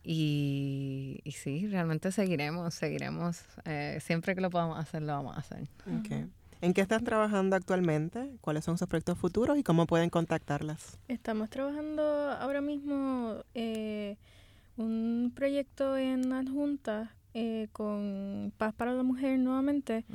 y, 0.04 1.22
y 1.24 1.32
sí, 1.34 1.68
realmente 1.68 2.12
seguiremos, 2.12 2.74
seguiremos. 2.74 3.40
eh, 3.66 4.00
siempre 4.02 4.34
que 4.34 4.42
lo 4.42 4.50
podamos 4.50 4.80
hacer, 4.80 5.04
lo 5.04 5.14
vamos 5.14 5.38
a 5.38 5.42
hacer. 5.42 5.68
Ok. 5.86 6.28
¿En 6.64 6.74
qué 6.74 6.80
están 6.80 7.04
trabajando 7.04 7.58
actualmente? 7.58 8.38
¿Cuáles 8.40 8.64
son 8.64 8.78
sus 8.78 8.88
proyectos 8.88 9.18
futuros 9.18 9.58
y 9.58 9.64
cómo 9.64 9.86
pueden 9.86 10.10
contactarlas? 10.10 10.98
Estamos 11.10 11.50
trabajando 11.50 12.02
ahora 12.32 12.62
mismo 12.62 13.44
eh, 13.54 14.16
un 14.78 15.34
proyecto 15.36 15.98
en 15.98 16.32
adjunta 16.32 17.12
eh, 17.34 17.68
con 17.74 18.54
Paz 18.58 18.74
para 18.76 18.94
la 18.94 19.04
Mujer 19.04 19.40
nuevamente, 19.40 20.06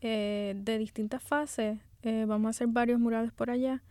eh, 0.00 0.54
de 0.56 0.78
distintas 0.78 1.22
fases. 1.22 1.78
Eh, 2.02 2.24
vamos 2.26 2.46
a 2.46 2.50
hacer 2.50 2.68
varios 2.68 2.98
murales 2.98 3.30
por 3.32 3.50
allá. 3.50 3.82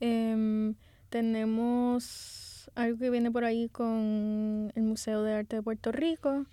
Em, 0.00 0.74
tenemos 1.10 2.68
algo 2.74 2.98
que 2.98 3.08
viene 3.08 3.30
por 3.30 3.44
ahí 3.44 3.68
con 3.68 4.72
el 4.74 4.82
Museo 4.82 5.22
de 5.22 5.34
Arte 5.34 5.56
de 5.56 5.62
Puerto 5.62 5.92
Rico. 5.92 6.44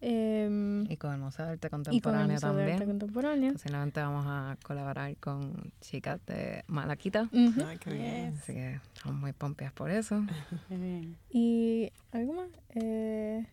Em, 0.00 0.90
Y 0.90 0.96
con 0.96 1.12
el 1.12 1.18
Museo 1.20 1.46
de 1.46 1.52
Arte 1.52 1.68
y 1.90 2.00
con 2.00 2.14
el 2.18 2.28
Museo 2.28 2.54
de 2.54 2.62
Arte 2.62 2.78
también. 2.78 2.86
Contemporáneo. 2.98 3.52
Posiblemente 3.52 4.00
vamos 4.00 4.24
a 4.26 4.56
colaborar 4.62 5.16
con 5.16 5.72
chicas 5.80 6.20
de 6.26 6.64
Malaquita. 6.68 7.28
Ujú. 7.32 7.62
Ay, 7.66 7.78
qué 7.78 7.92
bien. 7.92 8.34
Así 8.42 8.52
que 8.54 8.80
estamos 8.94 9.18
muy 9.20 9.32
pompeas 9.32 9.72
por 9.72 9.90
eso. 9.90 10.24
Qué 10.68 10.76
bien. 10.76 11.16
Y 11.30 11.92
algo 12.12 12.32
más. 12.34 12.48
Eh, 12.74 13.46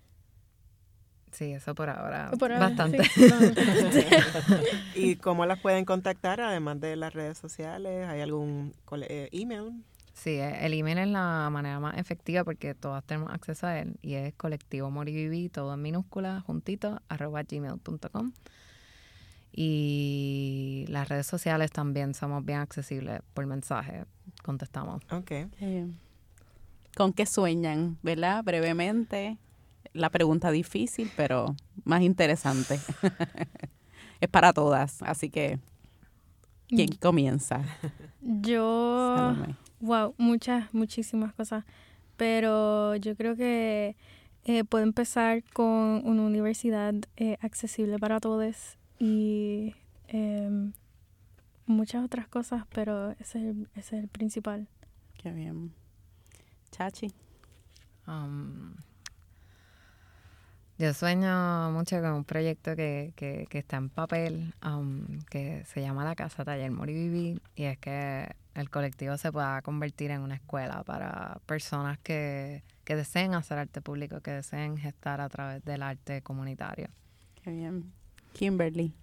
Sí, 1.32 1.52
eso 1.52 1.76
por 1.76 1.90
ahora. 1.90 2.32
por 2.40 2.52
ahora, 2.52 2.68
bastante. 2.70 3.04
sí. 3.04 4.06
¿Y 4.96 5.16
cómo 5.18 5.46
las 5.46 5.60
pueden 5.60 5.86
contactar 5.86 6.42
además 6.42 6.80
de 6.82 6.96
las 6.96 7.14
redes 7.14 7.38
sociales? 7.38 8.08
¿Hay 8.08 8.22
algún 8.22 8.74
eh, 9.02 9.30
email? 9.32 9.84
Sí, 10.18 10.32
el 10.40 10.74
email 10.74 10.98
es 10.98 11.08
la 11.10 11.48
manera 11.52 11.80
más 11.80 11.96
efectiva 12.00 12.44
porque 12.44 12.74
todas 12.74 13.04
tenemos 13.04 13.32
acceso 13.32 13.68
a 13.68 13.80
él 13.80 14.00
y 14.02 14.16
es 14.16 14.34
colectivo 14.34 14.90
moriviví, 14.90 15.48
todo 15.48 15.76
en 15.76 15.82
minúsculas, 15.84 16.44
juntito, 16.44 17.00
arroba 17.08 17.44
gmail.com. 17.44 18.32
Y 19.52 20.86
las 20.90 21.08
redes 21.08 21.28
sociales 21.28 21.72
también 21.72 22.16
somos 22.16 22.44
bien 22.44 22.60
accesibles 22.60 23.22
por 23.36 23.46
mensaje, 23.46 24.06
contestamos. 24.44 25.04
Ok. 25.12 25.32
¿Con 26.96 27.14
qué 27.14 27.28
sueñan, 27.28 28.00
verdad? 28.02 28.44
Brevemente. 28.44 29.38
La 29.94 30.10
pregunta 30.10 30.50
difícil, 30.50 31.12
pero 31.16 31.56
más 31.84 32.02
interesante. 32.02 32.80
es 34.20 34.30
para 34.30 34.52
todas, 34.52 35.04
así 35.04 35.30
que 35.30 35.60
¿quién 36.70 36.90
comienza? 37.00 37.62
Yo. 38.22 39.36
Wow, 39.80 40.14
muchas, 40.18 40.74
muchísimas 40.74 41.34
cosas. 41.34 41.66
Pero 42.16 42.96
yo 42.96 43.16
creo 43.16 43.36
que 43.36 43.96
eh, 44.46 44.64
puedo 44.64 44.84
empezar 44.84 45.44
con 45.54 46.02
una 46.06 46.24
universidad 46.24 46.96
eh, 47.18 47.38
accesible 47.42 48.00
para 48.00 48.20
todos 48.20 48.78
y 48.98 49.76
em, 50.08 50.74
muchas 51.66 52.04
otras 52.04 52.28
cosas, 52.28 52.64
pero 52.74 53.12
ese 53.20 53.40
es 53.40 53.46
el, 53.46 53.70
ese 53.76 53.98
es 53.98 54.04
el 54.04 54.08
principal. 54.08 54.68
Qué 55.18 55.32
bien. 55.32 55.74
Chachi. 56.72 57.12
Um, 58.08 58.76
yo 60.78 60.94
sueño 60.94 61.72
mucho 61.72 62.00
con 62.02 62.14
un 62.14 62.24
proyecto 62.24 62.76
que, 62.76 63.14
que, 63.16 63.48
que 63.50 63.58
está 63.58 63.78
en 63.78 63.90
papel, 63.90 64.54
um, 64.64 65.20
que 65.30 65.66
se 65.66 65.82
llama 65.82 66.06
La 66.06 66.16
Casa 66.16 66.46
Taller 66.46 66.72
Moriviví, 66.72 67.42
y 67.56 67.64
es 67.64 67.78
que 67.80 68.34
el 68.58 68.72
colectivo 68.72 69.18
se 69.18 69.32
pueda 69.32 69.62
convertir 69.62 70.10
en 70.10 70.22
una 70.22 70.36
escuela 70.36 70.84
para 70.84 71.40
personas 71.46 72.00
que, 72.00 72.64
que 72.84 72.96
deseen 72.96 73.36
hacer 73.36 73.60
arte 73.60 73.82
público, 73.82 74.20
que 74.22 74.32
deseen 74.32 74.78
gestar 74.78 75.22
a 75.22 75.30
través 75.30 75.64
del 75.64 75.84
arte 75.84 76.24
comunitario. 76.24 76.90
Qué 77.44 77.52
bien. 77.52 77.92
Kimberly. 78.34 78.94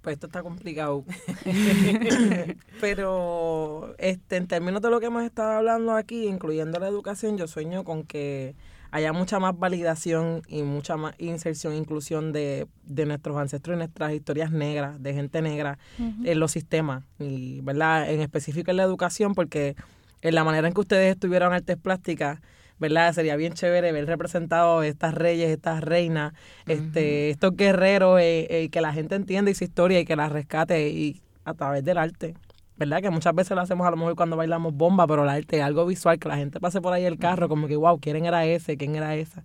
Pues 0.00 0.14
esto 0.14 0.28
está 0.28 0.42
complicado. 0.42 1.04
Pero 2.80 3.94
este, 3.98 4.36
en 4.36 4.46
términos 4.46 4.80
de 4.80 4.88
lo 4.88 4.98
que 4.98 5.06
hemos 5.06 5.24
estado 5.24 5.58
hablando 5.58 5.92
aquí, 5.92 6.26
incluyendo 6.26 6.78
la 6.78 6.88
educación, 6.88 7.36
yo 7.36 7.46
sueño 7.46 7.84
con 7.84 8.04
que 8.04 8.54
haya 8.92 9.12
mucha 9.12 9.38
más 9.38 9.58
validación 9.58 10.42
y 10.48 10.62
mucha 10.62 10.96
más 10.96 11.14
inserción 11.18 11.72
e 11.72 11.76
inclusión 11.76 12.32
de, 12.32 12.66
de 12.84 13.06
nuestros 13.06 13.36
ancestros 13.36 13.74
y 13.74 13.78
nuestras 13.78 14.12
historias 14.12 14.50
negras, 14.50 15.02
de 15.02 15.14
gente 15.14 15.42
negra 15.42 15.78
en 15.98 16.40
los 16.40 16.52
sistemas. 16.52 17.04
Y, 17.18 17.60
¿verdad? 17.62 18.10
En 18.10 18.20
específico 18.20 18.70
en 18.70 18.78
la 18.78 18.82
educación, 18.82 19.34
porque 19.34 19.76
en 20.22 20.34
la 20.34 20.44
manera 20.44 20.68
en 20.68 20.74
que 20.74 20.80
ustedes 20.80 21.12
estuvieron 21.14 21.52
artes 21.52 21.76
plásticas, 21.76 22.40
¿verdad? 22.78 23.12
Sería 23.12 23.36
bien 23.36 23.52
chévere 23.52 23.92
ver 23.92 24.06
representados 24.06 24.84
estas 24.84 25.14
reyes, 25.14 25.50
estas 25.50 25.84
reinas, 25.84 26.32
este, 26.66 27.30
estos 27.30 27.54
guerreros, 27.54 28.20
eh, 28.20 28.46
eh, 28.50 28.68
que 28.70 28.80
la 28.80 28.92
gente 28.92 29.14
entienda 29.14 29.52
su 29.54 29.64
historia 29.64 30.00
y 30.00 30.04
que 30.04 30.16
la 30.16 30.28
rescate 30.28 30.88
y 30.88 31.20
a 31.44 31.54
través 31.54 31.84
del 31.84 31.98
arte. 31.98 32.34
¿Verdad? 32.80 33.02
Que 33.02 33.10
muchas 33.10 33.34
veces 33.34 33.54
lo 33.54 33.60
hacemos 33.60 33.86
a 33.86 33.90
lo 33.90 33.98
mejor 33.98 34.16
cuando 34.16 34.38
bailamos 34.38 34.72
bomba, 34.72 35.06
pero 35.06 35.24
el 35.24 35.28
arte 35.28 35.60
algo 35.60 35.84
visual, 35.84 36.18
que 36.18 36.28
la 36.28 36.38
gente 36.38 36.60
pase 36.60 36.80
por 36.80 36.94
ahí 36.94 37.04
el 37.04 37.18
carro, 37.18 37.46
como 37.46 37.68
que, 37.68 37.76
wow, 37.76 38.00
¿quién 38.00 38.24
era 38.24 38.46
ese? 38.46 38.78
¿Quién 38.78 38.96
era 38.96 39.14
esa? 39.16 39.42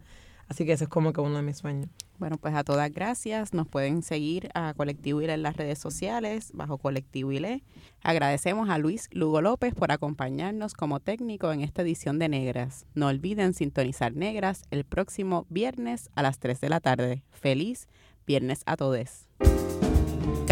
Así 0.47 0.65
que 0.65 0.71
ese 0.71 0.86
es 0.86 0.89
como 0.89 1.11
que 1.11 1.19
uno 1.19 1.36
de 1.36 1.41
mis 1.41 1.57
sueños. 1.57 1.89
Bueno, 2.17 2.38
pues 2.38 2.55
a 2.55 2.63
todas 2.63 2.89
gracias. 2.93 3.53
Nos 3.53 3.67
pueden 3.67 4.03
seguir 4.03 4.47
a 4.53 4.73
Colectivo 4.73 5.21
ILE 5.21 5.33
en 5.33 5.43
las 5.43 5.57
redes 5.57 5.79
sociales, 5.79 6.51
bajo 6.53 6.77
Colectivo 6.77 7.33
ILE. 7.33 7.61
Agradecemos 8.01 8.69
a 8.69 8.77
Luis 8.77 9.09
Lugo 9.11 9.41
López 9.41 9.75
por 9.75 9.91
acompañarnos 9.91 10.73
como 10.73 11.01
técnico 11.01 11.51
en 11.51 11.59
esta 11.59 11.81
edición 11.81 12.19
de 12.19 12.29
Negras. 12.29 12.86
No 12.93 13.07
olviden 13.07 13.53
sintonizar 13.53 14.15
Negras 14.15 14.63
el 14.71 14.86
próximo 14.86 15.45
viernes 15.49 16.09
a 16.15 16.23
las 16.23 16.39
3 16.39 16.61
de 16.61 16.69
la 16.69 16.79
tarde. 16.79 17.23
Feliz 17.31 17.89
viernes 18.25 18.61
a 18.65 18.77
todos. 18.77 19.27